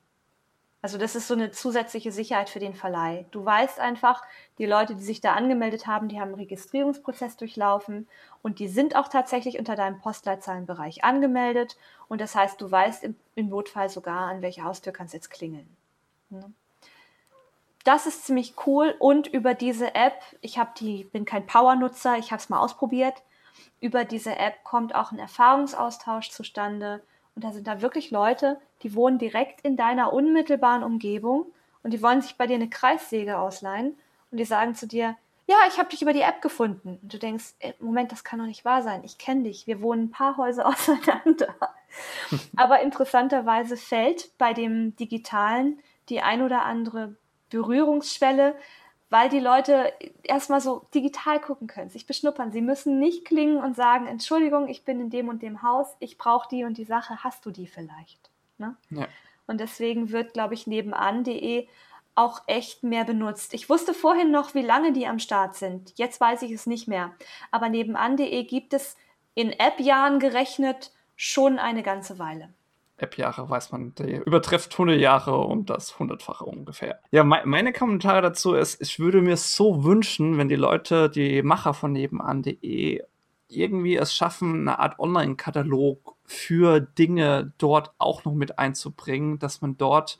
Also 0.80 0.98
das 0.98 1.14
ist 1.14 1.28
so 1.28 1.34
eine 1.34 1.50
zusätzliche 1.50 2.10
Sicherheit 2.10 2.48
für 2.48 2.58
den 2.58 2.74
Verleih. 2.74 3.26
Du 3.32 3.44
weißt 3.44 3.80
einfach, 3.80 4.22
die 4.58 4.66
Leute, 4.66 4.96
die 4.96 5.02
sich 5.02 5.20
da 5.20 5.34
angemeldet 5.34 5.86
haben, 5.86 6.08
die 6.08 6.20
haben 6.20 6.28
einen 6.28 6.40
Registrierungsprozess 6.40 7.36
durchlaufen 7.36 8.08
und 8.42 8.58
die 8.58 8.68
sind 8.68 8.96
auch 8.96 9.08
tatsächlich 9.08 9.58
unter 9.58 9.76
deinem 9.76 9.98
Postleitzahlenbereich 9.98 11.04
angemeldet. 11.04 11.76
Und 12.08 12.20
das 12.20 12.34
heißt, 12.34 12.60
du 12.60 12.70
weißt 12.70 13.02
im, 13.04 13.16
im 13.34 13.48
Notfall 13.48 13.88
sogar, 13.88 14.28
an 14.28 14.42
welche 14.42 14.64
Haustür 14.64 14.92
kannst 14.92 15.14
jetzt 15.14 15.30
klingeln. 15.30 15.74
Das 17.84 18.06
ist 18.06 18.24
ziemlich 18.24 18.54
cool 18.66 18.94
und 18.98 19.26
über 19.26 19.54
diese 19.54 19.94
App, 19.94 20.18
ich 20.40 20.58
habe 20.58 20.70
die, 20.78 21.04
bin 21.04 21.26
kein 21.26 21.46
Power-Nutzer, 21.46 22.16
ich 22.16 22.32
habe 22.32 22.40
es 22.40 22.48
mal 22.48 22.60
ausprobiert. 22.60 23.22
Über 23.80 24.04
diese 24.04 24.36
App 24.36 24.64
kommt 24.64 24.94
auch 24.94 25.12
ein 25.12 25.18
Erfahrungsaustausch 25.18 26.30
zustande 26.30 27.02
und 27.34 27.44
da 27.44 27.52
sind 27.52 27.66
da 27.66 27.82
wirklich 27.82 28.10
Leute, 28.10 28.58
die 28.82 28.94
wohnen 28.94 29.18
direkt 29.18 29.60
in 29.60 29.76
deiner 29.76 30.12
unmittelbaren 30.12 30.82
Umgebung 30.82 31.46
und 31.82 31.92
die 31.92 32.02
wollen 32.02 32.22
sich 32.22 32.36
bei 32.36 32.46
dir 32.46 32.54
eine 32.54 32.70
Kreissäge 32.70 33.38
ausleihen 33.38 33.98
und 34.30 34.38
die 34.38 34.44
sagen 34.44 34.74
zu 34.74 34.86
dir, 34.86 35.16
ja, 35.46 35.56
ich 35.68 35.78
habe 35.78 35.90
dich 35.90 36.00
über 36.00 36.14
die 36.14 36.22
App 36.22 36.40
gefunden. 36.40 36.98
Und 37.02 37.12
du 37.12 37.18
denkst, 37.18 37.54
ey, 37.58 37.74
Moment, 37.78 38.12
das 38.12 38.24
kann 38.24 38.38
doch 38.38 38.46
nicht 38.46 38.64
wahr 38.64 38.82
sein. 38.82 39.04
Ich 39.04 39.18
kenne 39.18 39.42
dich. 39.42 39.66
Wir 39.66 39.82
wohnen 39.82 40.04
ein 40.04 40.10
paar 40.10 40.38
Häuser 40.38 40.66
auseinander. 40.66 41.54
Aber 42.56 42.80
interessanterweise 42.80 43.76
fällt 43.76 44.36
bei 44.38 44.54
dem 44.54 44.96
Digitalen 44.96 45.78
die 46.08 46.22
ein 46.22 46.40
oder 46.40 46.64
andere 46.64 47.16
Berührungsschwelle, 47.54 48.56
weil 49.10 49.28
die 49.28 49.38
Leute 49.38 49.92
erstmal 50.24 50.60
so 50.60 50.86
digital 50.92 51.40
gucken 51.40 51.68
können, 51.68 51.88
sich 51.88 52.06
beschnuppern. 52.06 52.50
Sie 52.50 52.60
müssen 52.60 52.98
nicht 52.98 53.24
klingen 53.24 53.58
und 53.58 53.76
sagen, 53.76 54.06
Entschuldigung, 54.08 54.68
ich 54.68 54.84
bin 54.84 55.00
in 55.00 55.10
dem 55.10 55.28
und 55.28 55.40
dem 55.40 55.62
Haus, 55.62 55.94
ich 56.00 56.18
brauche 56.18 56.48
die 56.48 56.64
und 56.64 56.78
die 56.78 56.84
Sache, 56.84 57.22
hast 57.22 57.46
du 57.46 57.50
die 57.50 57.68
vielleicht? 57.68 58.30
Ne? 58.58 58.76
Ja. 58.90 59.06
Und 59.46 59.60
deswegen 59.60 60.10
wird, 60.10 60.32
glaube 60.32 60.54
ich, 60.54 60.66
nebenan.de 60.66 61.68
auch 62.16 62.42
echt 62.46 62.82
mehr 62.82 63.04
benutzt. 63.04 63.54
Ich 63.54 63.68
wusste 63.68 63.94
vorhin 63.94 64.30
noch, 64.30 64.54
wie 64.54 64.62
lange 64.62 64.92
die 64.92 65.06
am 65.06 65.18
Start 65.18 65.54
sind. 65.54 65.92
Jetzt 65.96 66.20
weiß 66.20 66.42
ich 66.42 66.50
es 66.50 66.66
nicht 66.66 66.88
mehr. 66.88 67.14
Aber 67.52 67.68
nebenan.de 67.68 68.44
gibt 68.44 68.74
es 68.74 68.96
in 69.34 69.50
App-Jahren 69.50 70.18
gerechnet 70.18 70.92
schon 71.14 71.58
eine 71.58 71.82
ganze 71.82 72.18
Weile. 72.18 72.52
App-Jahre 72.96 73.50
weiß 73.50 73.72
man, 73.72 73.94
der 73.96 74.26
übertrifft 74.26 74.72
100 74.72 74.98
Jahre 74.98 75.38
und 75.38 75.68
das 75.70 75.98
hundertfache 75.98 76.44
ungefähr. 76.44 77.00
Ja, 77.10 77.24
me 77.24 77.42
meine 77.44 77.72
Kommentare 77.72 78.22
dazu 78.22 78.54
ist, 78.54 78.80
ich 78.80 78.98
würde 78.98 79.20
mir 79.20 79.36
so 79.36 79.84
wünschen, 79.84 80.38
wenn 80.38 80.48
die 80.48 80.54
Leute, 80.54 81.10
die 81.10 81.42
Macher 81.42 81.74
von 81.74 81.92
nebenan.de 81.92 83.02
irgendwie 83.48 83.96
es 83.96 84.14
schaffen, 84.14 84.60
eine 84.60 84.78
Art 84.78 84.98
Online-Katalog 84.98 86.16
für 86.24 86.80
Dinge 86.80 87.52
dort 87.58 87.92
auch 87.98 88.24
noch 88.24 88.34
mit 88.34 88.58
einzubringen, 88.58 89.38
dass 89.38 89.60
man 89.60 89.76
dort 89.76 90.18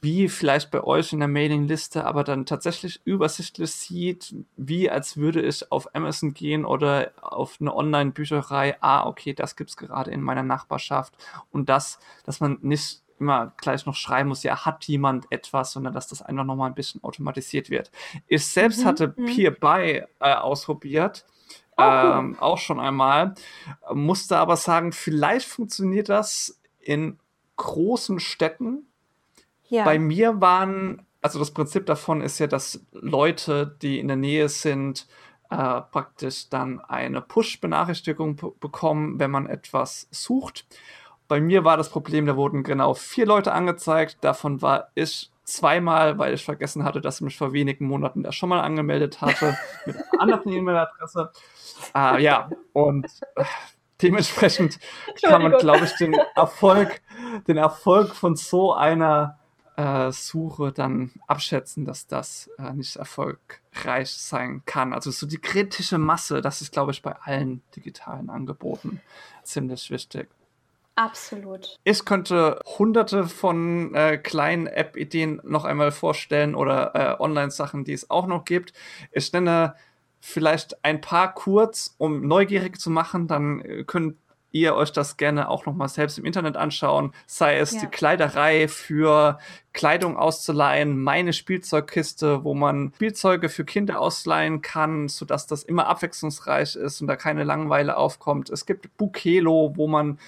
wie 0.00 0.28
vielleicht 0.28 0.70
bei 0.70 0.82
euch 0.84 1.12
in 1.12 1.18
der 1.18 1.28
Mailingliste, 1.28 2.04
aber 2.04 2.22
dann 2.24 2.46
tatsächlich 2.46 3.00
übersichtlich 3.04 3.72
sieht, 3.72 4.34
wie 4.56 4.90
als 4.90 5.16
würde 5.16 5.42
ich 5.42 5.70
auf 5.72 5.94
Amazon 5.94 6.34
gehen 6.34 6.64
oder 6.64 7.12
auf 7.20 7.56
eine 7.60 7.74
Online-Bücherei, 7.74 8.76
ah, 8.80 9.06
okay, 9.06 9.34
das 9.34 9.56
gibt's 9.56 9.76
gerade 9.76 10.10
in 10.10 10.22
meiner 10.22 10.44
Nachbarschaft 10.44 11.14
und 11.50 11.68
das, 11.68 11.98
dass 12.24 12.40
man 12.40 12.58
nicht 12.62 13.02
immer 13.18 13.52
gleich 13.56 13.86
noch 13.86 13.94
schreiben 13.94 14.28
muss, 14.28 14.44
ja, 14.44 14.64
hat 14.64 14.84
jemand 14.84 15.26
etwas, 15.30 15.72
sondern 15.72 15.92
dass 15.92 16.06
das 16.06 16.22
einfach 16.22 16.44
nochmal 16.44 16.70
ein 16.70 16.74
bisschen 16.74 17.02
automatisiert 17.02 17.68
wird. 17.68 17.90
Ich 18.28 18.46
selbst 18.46 18.82
mhm. 18.82 18.84
hatte 18.84 19.14
mhm. 19.16 19.26
Peer-Buy 19.26 20.04
äh, 20.20 20.34
ausprobiert, 20.34 21.26
oh, 21.76 21.82
ähm, 21.82 22.36
auch 22.38 22.58
schon 22.58 22.78
einmal, 22.78 23.34
musste 23.92 24.38
aber 24.38 24.56
sagen, 24.56 24.92
vielleicht 24.92 25.48
funktioniert 25.48 26.08
das 26.08 26.60
in 26.78 27.18
großen 27.56 28.20
Städten, 28.20 28.87
ja. 29.68 29.84
Bei 29.84 29.98
mir 29.98 30.40
waren, 30.40 31.06
also 31.20 31.38
das 31.38 31.52
Prinzip 31.52 31.86
davon 31.86 32.20
ist 32.20 32.38
ja, 32.38 32.46
dass 32.46 32.86
Leute, 32.92 33.76
die 33.82 33.98
in 33.98 34.08
der 34.08 34.16
Nähe 34.16 34.48
sind, 34.48 35.06
äh, 35.50 35.80
praktisch 35.80 36.48
dann 36.48 36.80
eine 36.80 37.20
Push-Benachrichtigung 37.20 38.36
bekommen, 38.60 39.18
wenn 39.18 39.30
man 39.30 39.46
etwas 39.46 40.08
sucht. 40.10 40.66
Bei 41.26 41.40
mir 41.40 41.64
war 41.64 41.76
das 41.76 41.90
Problem, 41.90 42.26
da 42.26 42.36
wurden 42.36 42.62
genau 42.62 42.94
vier 42.94 43.26
Leute 43.26 43.52
angezeigt. 43.52 44.18
Davon 44.22 44.62
war 44.62 44.90
ich 44.94 45.30
zweimal, 45.44 46.18
weil 46.18 46.34
ich 46.34 46.44
vergessen 46.44 46.84
hatte, 46.84 47.00
dass 47.00 47.16
ich 47.16 47.20
mich 47.22 47.36
vor 47.36 47.52
wenigen 47.52 47.86
Monaten 47.86 48.22
da 48.22 48.32
schon 48.32 48.50
mal 48.50 48.60
angemeldet 48.60 49.20
hatte 49.20 49.56
mit 49.86 49.96
einer 49.96 50.22
anderen 50.22 50.52
E-Mail-Adresse. 50.52 51.30
Äh, 51.94 52.22
ja, 52.22 52.50
und 52.72 53.06
äh, 53.36 53.44
dementsprechend 54.02 54.78
kann 55.22 55.42
man, 55.42 55.52
glaube 55.52 55.84
ich, 55.84 55.92
den 55.96 56.14
Erfolg, 56.34 57.00
den 57.46 57.56
Erfolg 57.56 58.14
von 58.14 58.36
so 58.36 58.74
einer 58.74 59.38
äh, 59.78 60.10
Suche 60.10 60.72
dann 60.72 61.12
abschätzen, 61.28 61.84
dass 61.84 62.08
das 62.08 62.50
äh, 62.58 62.72
nicht 62.72 62.96
erfolgreich 62.96 64.10
sein 64.10 64.62
kann. 64.66 64.92
Also 64.92 65.12
so 65.12 65.24
die 65.24 65.38
kritische 65.38 65.98
Masse, 65.98 66.40
das 66.40 66.60
ist, 66.60 66.72
glaube 66.72 66.90
ich, 66.90 67.00
bei 67.00 67.12
allen 67.12 67.62
digitalen 67.76 68.28
Angeboten 68.28 69.00
ziemlich 69.44 69.88
wichtig. 69.90 70.28
Absolut. 70.96 71.78
Ich 71.84 72.04
könnte 72.04 72.58
hunderte 72.66 73.28
von 73.28 73.94
äh, 73.94 74.18
kleinen 74.18 74.66
App-Ideen 74.66 75.40
noch 75.44 75.64
einmal 75.64 75.92
vorstellen 75.92 76.56
oder 76.56 76.94
äh, 76.96 77.22
Online-Sachen, 77.22 77.84
die 77.84 77.92
es 77.92 78.10
auch 78.10 78.26
noch 78.26 78.44
gibt. 78.44 78.72
Ich 79.12 79.32
nenne 79.32 79.76
vielleicht 80.18 80.84
ein 80.84 81.00
paar 81.00 81.32
kurz, 81.34 81.94
um 81.98 82.26
neugierig 82.26 82.80
zu 82.80 82.90
machen. 82.90 83.28
Dann 83.28 83.60
äh, 83.60 83.84
könnt 83.84 84.16
ihr 84.60 84.74
euch 84.74 84.92
das 84.92 85.16
gerne 85.16 85.48
auch 85.48 85.66
nochmal 85.66 85.88
selbst 85.88 86.18
im 86.18 86.24
Internet 86.24 86.56
anschauen, 86.56 87.12
sei 87.26 87.58
es 87.58 87.72
ja. 87.72 87.80
die 87.80 87.86
Kleiderei 87.86 88.68
für 88.68 89.38
Kleidung 89.72 90.16
auszuleihen, 90.16 91.00
meine 91.02 91.32
Spielzeugkiste, 91.32 92.44
wo 92.44 92.54
man 92.54 92.92
Spielzeuge 92.96 93.48
für 93.48 93.64
Kinder 93.64 94.00
ausleihen 94.00 94.62
kann, 94.62 95.08
sodass 95.08 95.46
das 95.46 95.62
immer 95.62 95.86
abwechslungsreich 95.86 96.76
ist 96.76 97.00
und 97.00 97.06
da 97.06 97.16
keine 97.16 97.44
Langeweile 97.44 97.96
aufkommt. 97.96 98.50
Es 98.50 98.66
gibt 98.66 98.96
Bukelo, 98.96 99.72
wo 99.76 99.86
man 99.86 100.18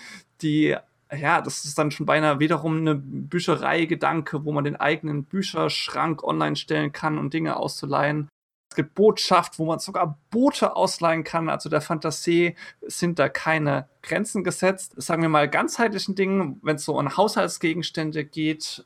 die 0.43 0.77
ja, 1.13 1.41
das 1.41 1.65
ist 1.65 1.77
dann 1.77 1.91
schon 1.91 2.07
beinahe 2.07 2.39
wiederum 2.39 2.79
eine 2.79 2.95
Bücherei-Gedanke, 2.95 4.45
wo 4.45 4.53
man 4.53 4.65
den 4.65 4.77
eigenen 4.77 5.25
Bücherschrank 5.25 6.23
online 6.23 6.57
stellen 6.57 6.93
kann 6.93 7.19
und 7.19 7.35
Dinge 7.35 7.57
auszuleihen. 7.57 8.29
Es 8.71 8.77
gibt 8.77 8.95
Botschaft, 8.95 9.59
wo 9.59 9.67
man 9.67 9.81
sogar 9.81 10.17
Boote 10.31 10.77
ausleihen 10.77 11.25
kann. 11.25 11.49
Also 11.49 11.69
der 11.69 11.81
Fantasie 11.81 12.55
sind 12.83 13.19
da 13.19 13.29
keine 13.29 13.89
Grenzen 14.03 14.45
gesetzt. 14.45 14.95
Sagen 14.97 15.23
wir 15.23 15.29
mal 15.29 15.49
ganzheitlichen 15.49 16.15
Dingen, 16.15 16.61
wenn 16.63 16.77
es 16.77 16.85
so 16.85 16.97
um 16.97 17.17
Haushaltsgegenstände 17.17 18.25
geht, 18.25 18.85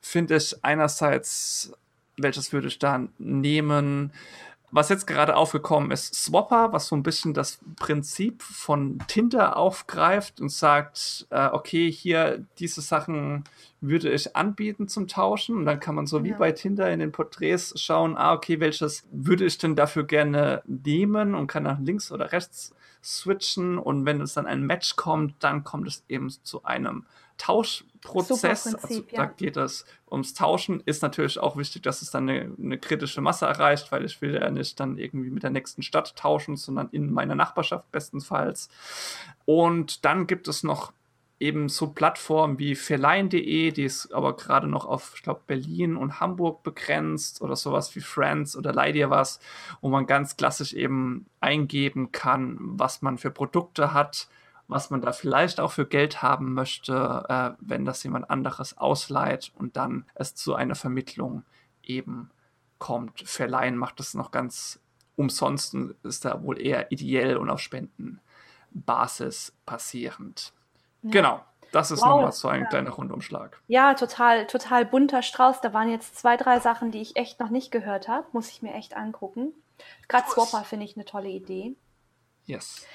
finde 0.00 0.36
ich 0.36 0.64
einerseits, 0.64 1.72
welches 2.16 2.54
würde 2.54 2.68
ich 2.68 2.78
da 2.78 3.06
nehmen? 3.18 4.10
Was 4.76 4.90
jetzt 4.90 5.06
gerade 5.06 5.36
aufgekommen 5.36 5.90
ist, 5.90 6.14
Swapper, 6.14 6.70
was 6.70 6.88
so 6.88 6.96
ein 6.96 7.02
bisschen 7.02 7.32
das 7.32 7.60
Prinzip 7.76 8.42
von 8.42 8.98
Tinder 9.08 9.56
aufgreift 9.56 10.38
und 10.38 10.50
sagt, 10.50 11.26
äh, 11.30 11.46
okay, 11.46 11.90
hier 11.90 12.44
diese 12.58 12.82
Sachen 12.82 13.44
würde 13.80 14.10
ich 14.12 14.36
anbieten 14.36 14.86
zum 14.86 15.08
Tauschen. 15.08 15.56
Und 15.56 15.64
dann 15.64 15.80
kann 15.80 15.94
man 15.94 16.06
so 16.06 16.18
ja. 16.18 16.24
wie 16.24 16.32
bei 16.34 16.52
Tinder 16.52 16.92
in 16.92 17.00
den 17.00 17.10
Porträts 17.10 17.72
schauen, 17.80 18.18
ah, 18.18 18.34
okay, 18.34 18.60
welches 18.60 19.06
würde 19.10 19.46
ich 19.46 19.56
denn 19.56 19.76
dafür 19.76 20.04
gerne 20.04 20.60
nehmen 20.66 21.34
und 21.34 21.46
kann 21.46 21.62
nach 21.62 21.78
links 21.80 22.12
oder 22.12 22.32
rechts 22.32 22.74
switchen. 23.02 23.78
Und 23.78 24.04
wenn 24.04 24.20
es 24.20 24.34
dann 24.34 24.44
ein 24.44 24.66
Match 24.66 24.94
kommt, 24.96 25.36
dann 25.38 25.64
kommt 25.64 25.88
es 25.88 26.04
eben 26.10 26.28
zu 26.28 26.64
einem 26.64 27.06
Tauschprozess. 27.38 28.74
Also, 28.74 29.04
ja. 29.10 29.16
Da 29.16 29.24
geht 29.26 29.56
es 29.56 29.84
ums 30.10 30.34
Tauschen. 30.34 30.82
Ist 30.86 31.02
natürlich 31.02 31.38
auch 31.38 31.56
wichtig, 31.56 31.82
dass 31.82 32.02
es 32.02 32.10
dann 32.10 32.28
eine, 32.28 32.52
eine, 32.58 32.78
kritische 32.78 33.20
Masse 33.20 33.46
erreicht, 33.46 33.92
weil 33.92 34.04
ich 34.04 34.20
will 34.22 34.34
ja 34.34 34.50
nicht 34.50 34.78
dann 34.80 34.98
irgendwie 34.98 35.30
mit 35.30 35.42
der 35.42 35.50
nächsten 35.50 35.82
Stadt 35.82 36.16
tauschen, 36.16 36.56
sondern 36.56 36.88
in 36.92 37.12
meiner 37.12 37.34
Nachbarschaft 37.34 37.90
bestenfalls. 37.92 38.68
Und 39.44 40.04
dann 40.04 40.26
gibt 40.26 40.48
es 40.48 40.62
noch 40.62 40.92
eben 41.38 41.68
so 41.68 41.88
Plattformen 41.88 42.58
wie 42.58 42.74
verleihen.de, 42.74 43.70
die 43.70 43.82
ist 43.82 44.12
aber 44.12 44.36
gerade 44.36 44.66
noch 44.66 44.86
auf, 44.86 45.12
ich 45.16 45.22
glaube, 45.22 45.42
Berlin 45.46 45.96
und 45.96 46.18
Hamburg 46.18 46.62
begrenzt 46.62 47.42
oder 47.42 47.56
sowas 47.56 47.94
wie 47.94 48.00
Friends 48.00 48.56
oder 48.56 48.72
Leih 48.72 48.92
dir 48.92 49.10
was, 49.10 49.40
wo 49.82 49.88
man 49.88 50.06
ganz 50.06 50.36
klassisch 50.36 50.72
eben 50.72 51.26
eingeben 51.40 52.10
kann, 52.10 52.56
was 52.60 53.02
man 53.02 53.18
für 53.18 53.30
Produkte 53.30 53.92
hat, 53.92 54.28
was 54.68 54.90
man 54.90 55.00
da 55.00 55.12
vielleicht 55.12 55.60
auch 55.60 55.72
für 55.72 55.86
Geld 55.86 56.22
haben 56.22 56.54
möchte, 56.54 57.24
äh, 57.28 57.50
wenn 57.60 57.84
das 57.84 58.02
jemand 58.02 58.30
anderes 58.30 58.76
ausleiht 58.78 59.52
und 59.56 59.76
dann 59.76 60.06
es 60.14 60.34
zu 60.34 60.54
einer 60.54 60.74
Vermittlung 60.74 61.44
eben 61.82 62.30
kommt. 62.78 63.20
Verleihen 63.28 63.76
macht 63.76 64.00
es 64.00 64.14
noch 64.14 64.30
ganz 64.30 64.80
umsonst 65.16 65.74
und 65.74 65.94
ist 66.02 66.24
da 66.24 66.42
wohl 66.42 66.60
eher 66.60 66.90
ideell 66.92 67.36
und 67.36 67.48
auf 67.48 67.60
Spendenbasis 67.60 69.52
passierend. 69.64 70.52
Ja. 71.02 71.10
Genau. 71.10 71.44
Das 71.72 71.90
ist 71.90 72.00
wow. 72.00 72.08
nochmal 72.08 72.32
so 72.32 72.48
ein 72.48 72.62
ja. 72.62 72.68
kleiner 72.68 72.90
Rundumschlag. 72.90 73.60
Ja, 73.66 73.94
total, 73.94 74.46
total 74.46 74.86
bunter 74.86 75.22
Strauß. 75.22 75.60
Da 75.60 75.72
waren 75.72 75.90
jetzt 75.90 76.16
zwei, 76.16 76.36
drei 76.36 76.60
Sachen, 76.60 76.90
die 76.90 77.02
ich 77.02 77.16
echt 77.16 77.40
noch 77.40 77.50
nicht 77.50 77.70
gehört 77.70 78.08
habe. 78.08 78.26
Muss 78.32 78.50
ich 78.50 78.62
mir 78.62 78.74
echt 78.74 78.96
angucken. 78.96 79.52
Gerade 80.08 80.28
Swapper 80.28 80.64
finde 80.64 80.86
ich 80.86 80.96
eine 80.96 81.04
tolle 81.04 81.28
Idee. 81.28 81.76
Yes. 82.46 82.86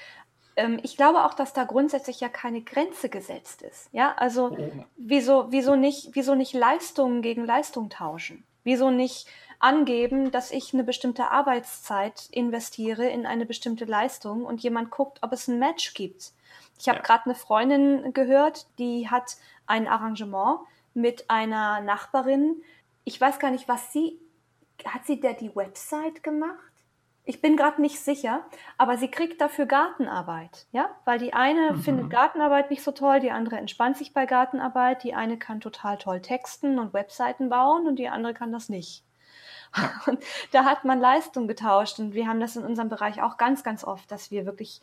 Ähm, 0.56 0.80
ich 0.84 0.98
glaube 0.98 1.24
auch, 1.26 1.34
dass 1.34 1.54
da 1.54 1.64
grundsätzlich 1.64 2.20
ja 2.20 2.30
keine 2.30 2.62
Grenze 2.62 3.10
gesetzt 3.10 3.62
ist. 3.62 3.90
Ja, 3.92 4.14
also 4.18 4.58
wieso, 4.98 5.52
wieso, 5.52 5.76
nicht, 5.76 6.10
wieso 6.14 6.36
nicht 6.36 6.54
Leistungen 6.54 7.22
gegen 7.22 7.46
Leistung 7.46 7.90
tauschen? 7.90 8.44
Wieso 8.64 8.92
nicht 8.92 9.28
angeben, 9.60 10.32
dass 10.32 10.52
ich 10.52 10.74
eine 10.74 10.84
bestimmte 10.84 11.32
Arbeitszeit 11.32 12.28
investiere 12.32 13.08
in 13.08 13.26
eine 13.26 13.46
bestimmte 13.46 13.86
Leistung 13.86 14.46
und 14.46 14.62
jemand 14.62 14.92
guckt, 14.92 15.20
ob 15.22 15.34
es 15.34 15.48
ein 15.48 15.60
Match 15.60 15.94
gibt? 15.94 16.32
Ich 16.80 16.90
habe 16.90 17.00
ja. 17.00 17.04
gerade 17.04 17.26
eine 17.26 17.36
Freundin 17.36 18.14
gehört, 18.14 18.68
die 18.80 19.10
hat 19.10 19.38
ein 19.68 19.88
Arrangement 19.88 20.60
mit 20.94 21.30
einer 21.30 21.82
Nachbarin. 21.82 22.62
Ich 23.04 23.20
weiß 23.20 23.40
gar 23.40 23.52
nicht, 23.52 23.68
was 23.68 23.94
sie 23.94 24.20
hat 24.86 25.06
sie 25.06 25.20
der 25.20 25.34
die 25.34 25.56
Website 25.56 26.24
gemacht? 26.24 26.71
Ich 27.24 27.40
bin 27.40 27.56
gerade 27.56 27.82
nicht 27.82 28.00
sicher, 28.00 28.44
aber 28.78 28.98
sie 28.98 29.10
kriegt 29.10 29.42
dafür 29.42 29.68
Gartenarbeit, 29.68 30.66
ja, 30.72 30.90
weil 31.06 31.20
die 31.20 31.34
eine 31.34 31.74
mhm. 31.74 31.82
findet 31.82 32.10
Gartenarbeit 32.10 32.72
nicht 32.72 32.84
so 32.84 32.92
toll, 32.92 33.20
die 33.20 33.30
andere 33.30 33.58
entspannt 33.58 33.98
sich 33.98 34.14
bei 34.14 34.26
Gartenarbeit, 34.26 35.04
die 35.04 35.14
eine 35.14 35.38
kann 35.38 35.62
total 35.62 35.98
toll 35.98 36.22
texten 36.22 36.80
und 36.80 36.94
Webseiten 36.94 37.50
bauen 37.50 37.86
und 37.88 37.98
die 37.98 38.10
andere 38.10 38.34
kann 38.34 38.52
das 38.52 38.70
nicht. 38.70 39.04
Und 40.06 40.22
da 40.52 40.66
hat 40.66 40.84
man 40.84 41.00
Leistung 41.00 41.48
getauscht 41.48 41.98
und 42.00 42.14
wir 42.14 42.28
haben 42.28 42.42
das 42.42 42.58
in 42.58 42.66
unserem 42.66 42.90
Bereich 42.90 43.22
auch 43.22 43.38
ganz, 43.38 43.64
ganz 43.64 43.86
oft, 43.86 44.12
dass 44.12 44.30
wir 44.30 44.46
wirklich 44.46 44.82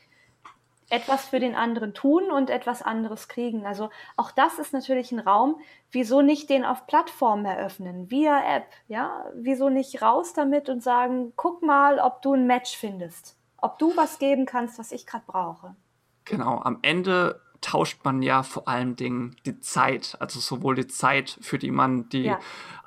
etwas 0.90 1.26
für 1.26 1.38
den 1.38 1.54
anderen 1.54 1.92
tun 1.92 2.30
und 2.30 2.50
etwas 2.50 2.82
anderes 2.82 3.28
kriegen. 3.28 3.66
Also 3.66 3.90
auch 4.16 4.30
das 4.30 4.58
ist 4.58 4.72
natürlich 4.72 5.12
ein 5.12 5.20
Raum. 5.20 5.60
Wieso 5.90 6.22
nicht 6.22 6.48
den 6.48 6.64
auf 6.64 6.86
Plattformen 6.86 7.44
eröffnen, 7.44 8.10
via 8.10 8.56
App? 8.56 8.66
Ja, 8.86 9.26
wieso 9.34 9.68
nicht 9.68 10.00
raus 10.00 10.32
damit 10.32 10.68
und 10.68 10.82
sagen, 10.82 11.32
guck 11.36 11.62
mal, 11.62 11.98
ob 11.98 12.22
du 12.22 12.34
ein 12.34 12.46
Match 12.46 12.76
findest, 12.76 13.36
ob 13.58 13.78
du 13.78 13.96
was 13.96 14.18
geben 14.18 14.46
kannst, 14.46 14.78
was 14.78 14.92
ich 14.92 15.06
gerade 15.06 15.24
brauche. 15.26 15.76
Genau, 16.24 16.60
am 16.60 16.78
Ende 16.82 17.40
tauscht 17.60 18.04
man 18.04 18.22
ja 18.22 18.42
vor 18.42 18.68
allen 18.68 18.96
Dingen 18.96 19.36
die 19.44 19.60
Zeit, 19.60 20.16
also 20.20 20.40
sowohl 20.40 20.74
die 20.74 20.86
Zeit, 20.86 21.38
für 21.40 21.58
die 21.58 21.70
man 21.70 22.08
die 22.08 22.24
ja. 22.24 22.38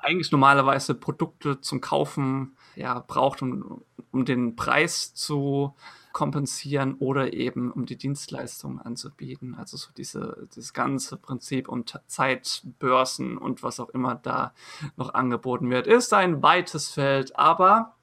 eigentlich 0.01 0.31
normalerweise 0.31 0.95
Produkte 0.95 1.59
zum 1.61 1.81
Kaufen 1.81 2.55
ja, 2.75 3.03
braucht, 3.05 3.41
um, 3.41 3.83
um 4.11 4.25
den 4.25 4.55
Preis 4.55 5.13
zu 5.13 5.75
kompensieren 6.13 6.95
oder 6.95 7.33
eben 7.33 7.71
um 7.71 7.85
die 7.85 7.97
Dienstleistungen 7.97 8.79
anzubieten. 8.79 9.55
Also 9.55 9.77
so 9.77 9.89
diese, 9.95 10.47
dieses 10.55 10.73
ganze 10.73 11.17
Prinzip 11.17 11.69
und 11.69 11.99
Zeitbörsen 12.07 13.37
und 13.37 13.63
was 13.63 13.79
auch 13.79 13.89
immer 13.89 14.15
da 14.15 14.53
noch 14.97 15.13
angeboten 15.13 15.69
wird, 15.69 15.87
ist 15.87 16.13
ein 16.13 16.43
weites 16.43 16.89
Feld, 16.89 17.37
aber 17.37 17.95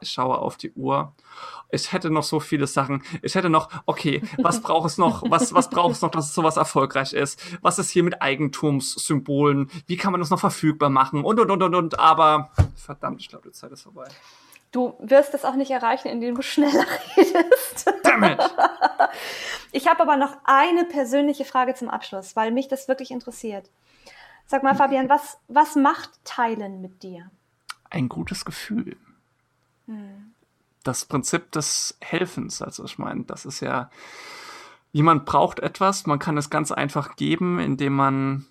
ich 0.00 0.10
schaue 0.10 0.38
auf 0.38 0.56
die 0.56 0.72
Uhr. 0.72 1.12
Ich 1.70 1.92
hätte 1.92 2.10
noch 2.10 2.22
so 2.22 2.40
viele 2.40 2.66
Sachen. 2.66 3.02
Ich 3.22 3.34
hätte 3.34 3.50
noch, 3.50 3.68
okay, 3.86 4.22
was 4.38 4.60
braucht 4.62 4.86
es 4.86 4.98
noch? 4.98 5.22
Was, 5.30 5.52
was 5.52 5.70
braucht 5.70 5.92
es 5.92 6.02
noch, 6.02 6.10
dass 6.10 6.34
sowas 6.34 6.56
erfolgreich 6.56 7.12
ist? 7.12 7.40
Was 7.62 7.78
ist 7.78 7.90
hier 7.90 8.02
mit 8.02 8.22
Eigentumssymbolen? 8.22 9.70
Wie 9.86 9.96
kann 9.96 10.12
man 10.12 10.20
das 10.20 10.30
noch 10.30 10.40
verfügbar 10.40 10.90
machen? 10.90 11.24
Und, 11.24 11.38
und, 11.38 11.50
und, 11.50 11.62
und, 11.62 11.74
und. 11.74 11.98
Aber 11.98 12.50
verdammt, 12.74 13.20
ich 13.20 13.28
glaube, 13.28 13.48
die 13.48 13.52
Zeit 13.52 13.72
ist 13.72 13.82
vorbei. 13.82 14.08
Du 14.72 14.94
wirst 15.00 15.34
es 15.34 15.44
auch 15.44 15.56
nicht 15.56 15.70
erreichen, 15.70 16.08
indem 16.08 16.36
du 16.36 16.42
schneller 16.42 16.86
redest. 17.16 17.92
Damit. 18.04 18.40
Ich 19.72 19.88
habe 19.88 20.00
aber 20.00 20.16
noch 20.16 20.36
eine 20.44 20.84
persönliche 20.84 21.44
Frage 21.44 21.74
zum 21.74 21.88
Abschluss, 21.88 22.36
weil 22.36 22.52
mich 22.52 22.68
das 22.68 22.86
wirklich 22.86 23.10
interessiert. 23.10 23.68
Sag 24.46 24.62
mal, 24.62 24.74
Fabian, 24.74 25.08
was, 25.08 25.38
was 25.48 25.76
macht 25.76 26.10
Teilen 26.24 26.80
mit 26.80 27.02
dir? 27.02 27.30
Ein 27.88 28.08
gutes 28.08 28.44
Gefühl. 28.44 28.96
Hm. 29.86 30.34
Das 30.82 31.04
Prinzip 31.04 31.52
des 31.52 31.96
Helfens, 32.00 32.62
also 32.62 32.84
ich 32.84 32.98
meine, 32.98 33.24
das 33.24 33.44
ist 33.44 33.60
ja, 33.60 33.90
jemand 34.92 35.24
braucht 35.24 35.60
etwas, 35.60 36.06
man 36.06 36.18
kann 36.18 36.36
es 36.36 36.48
ganz 36.48 36.72
einfach 36.72 37.16
geben, 37.16 37.58
indem 37.58 37.94
man 37.94 38.46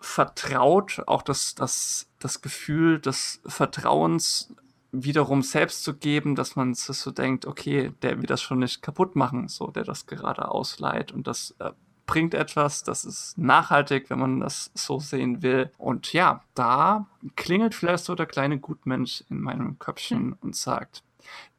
vertraut, 0.00 1.02
auch 1.06 1.22
das, 1.22 1.54
das, 1.54 2.08
das 2.18 2.40
Gefühl 2.40 3.00
des 3.00 3.40
Vertrauens 3.46 4.52
wiederum 4.92 5.42
selbst 5.42 5.84
zu 5.84 5.94
geben, 5.94 6.34
dass 6.34 6.56
man 6.56 6.74
so 6.74 7.10
denkt, 7.10 7.46
okay, 7.46 7.92
der 8.02 8.18
will 8.18 8.26
das 8.26 8.40
schon 8.40 8.60
nicht 8.60 8.82
kaputt 8.82 9.16
machen, 9.16 9.48
so 9.48 9.68
der 9.68 9.84
das 9.84 10.06
gerade 10.06 10.50
ausleiht 10.50 11.12
und 11.12 11.26
das 11.26 11.54
äh, 11.58 11.72
bringt 12.06 12.34
etwas, 12.34 12.82
das 12.82 13.04
ist 13.04 13.38
nachhaltig, 13.38 14.10
wenn 14.10 14.18
man 14.18 14.40
das 14.40 14.72
so 14.74 14.98
sehen 14.98 15.42
will. 15.42 15.70
Und 15.76 16.12
ja, 16.12 16.42
da 16.54 17.06
klingelt 17.36 17.74
vielleicht 17.74 18.04
so 18.04 18.14
der 18.16 18.26
kleine 18.26 18.58
Gutmensch 18.58 19.22
in 19.28 19.40
meinem 19.40 19.78
Köpfchen 19.78 20.18
hm. 20.18 20.38
und 20.40 20.56
sagt, 20.56 21.04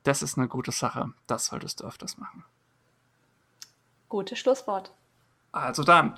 das 0.03 0.23
ist 0.23 0.37
eine 0.37 0.47
gute 0.47 0.71
Sache, 0.71 1.13
das 1.27 1.45
solltest 1.45 1.79
du 1.79 1.85
öfters 1.85 2.17
machen. 2.17 2.43
Gutes 4.09 4.39
Schlusswort. 4.39 4.91
Also 5.51 5.83
dann, 5.83 6.15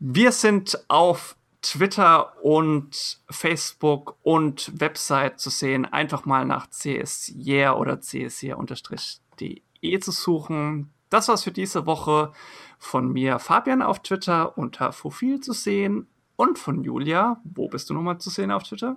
wir 0.00 0.32
sind 0.32 0.84
auf 0.88 1.36
Twitter 1.62 2.44
und 2.44 3.20
Facebook 3.30 4.16
und 4.22 4.80
Website 4.80 5.38
zu 5.38 5.48
sehen, 5.48 5.84
einfach 5.86 6.24
mal 6.24 6.44
nach 6.44 6.66
csyear 6.68 7.78
oder 7.78 8.00
csyear-de 8.00 9.62
zu 10.00 10.10
suchen. 10.10 10.92
Das 11.08 11.28
war's 11.28 11.44
für 11.44 11.52
diese 11.52 11.86
Woche. 11.86 12.32
Von 12.78 13.12
mir 13.12 13.38
Fabian 13.38 13.80
auf 13.80 14.00
Twitter 14.00 14.58
unter 14.58 14.90
Profil 14.90 15.40
zu 15.40 15.52
sehen 15.52 16.08
und 16.36 16.58
von 16.58 16.82
Julia, 16.82 17.40
wo 17.44 17.68
bist 17.68 17.88
du 17.90 17.94
nochmal 17.94 18.18
zu 18.18 18.28
sehen 18.28 18.50
auf 18.50 18.64
Twitter? 18.64 18.96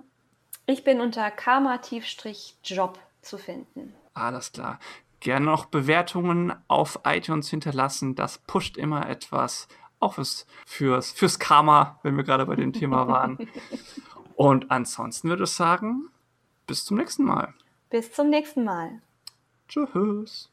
Ich 0.66 0.82
bin 0.82 1.00
unter 1.00 1.30
karma-job 1.30 2.98
zu 3.22 3.38
finden. 3.38 3.94
Alles 4.14 4.50
klar. 4.50 4.80
Gerne 5.20 5.46
noch 5.46 5.66
Bewertungen 5.66 6.52
auf 6.66 7.00
iTunes 7.04 7.48
hinterlassen. 7.48 8.16
Das 8.16 8.38
pusht 8.38 8.76
immer 8.76 9.08
etwas 9.08 9.68
auch 10.00 10.14
fürs, 10.14 10.46
fürs, 10.66 11.12
fürs 11.12 11.38
Karma, 11.38 11.98
wenn 12.02 12.16
wir 12.16 12.24
gerade 12.24 12.46
bei 12.46 12.56
dem 12.56 12.72
Thema 12.72 13.08
waren. 13.08 13.48
Und 14.34 14.70
ansonsten 14.70 15.28
würde 15.28 15.44
ich 15.44 15.50
sagen, 15.50 16.08
bis 16.66 16.84
zum 16.84 16.98
nächsten 16.98 17.24
Mal. 17.24 17.54
Bis 17.90 18.12
zum 18.12 18.28
nächsten 18.28 18.64
Mal. 18.64 19.00
Tschüss. 19.68 20.50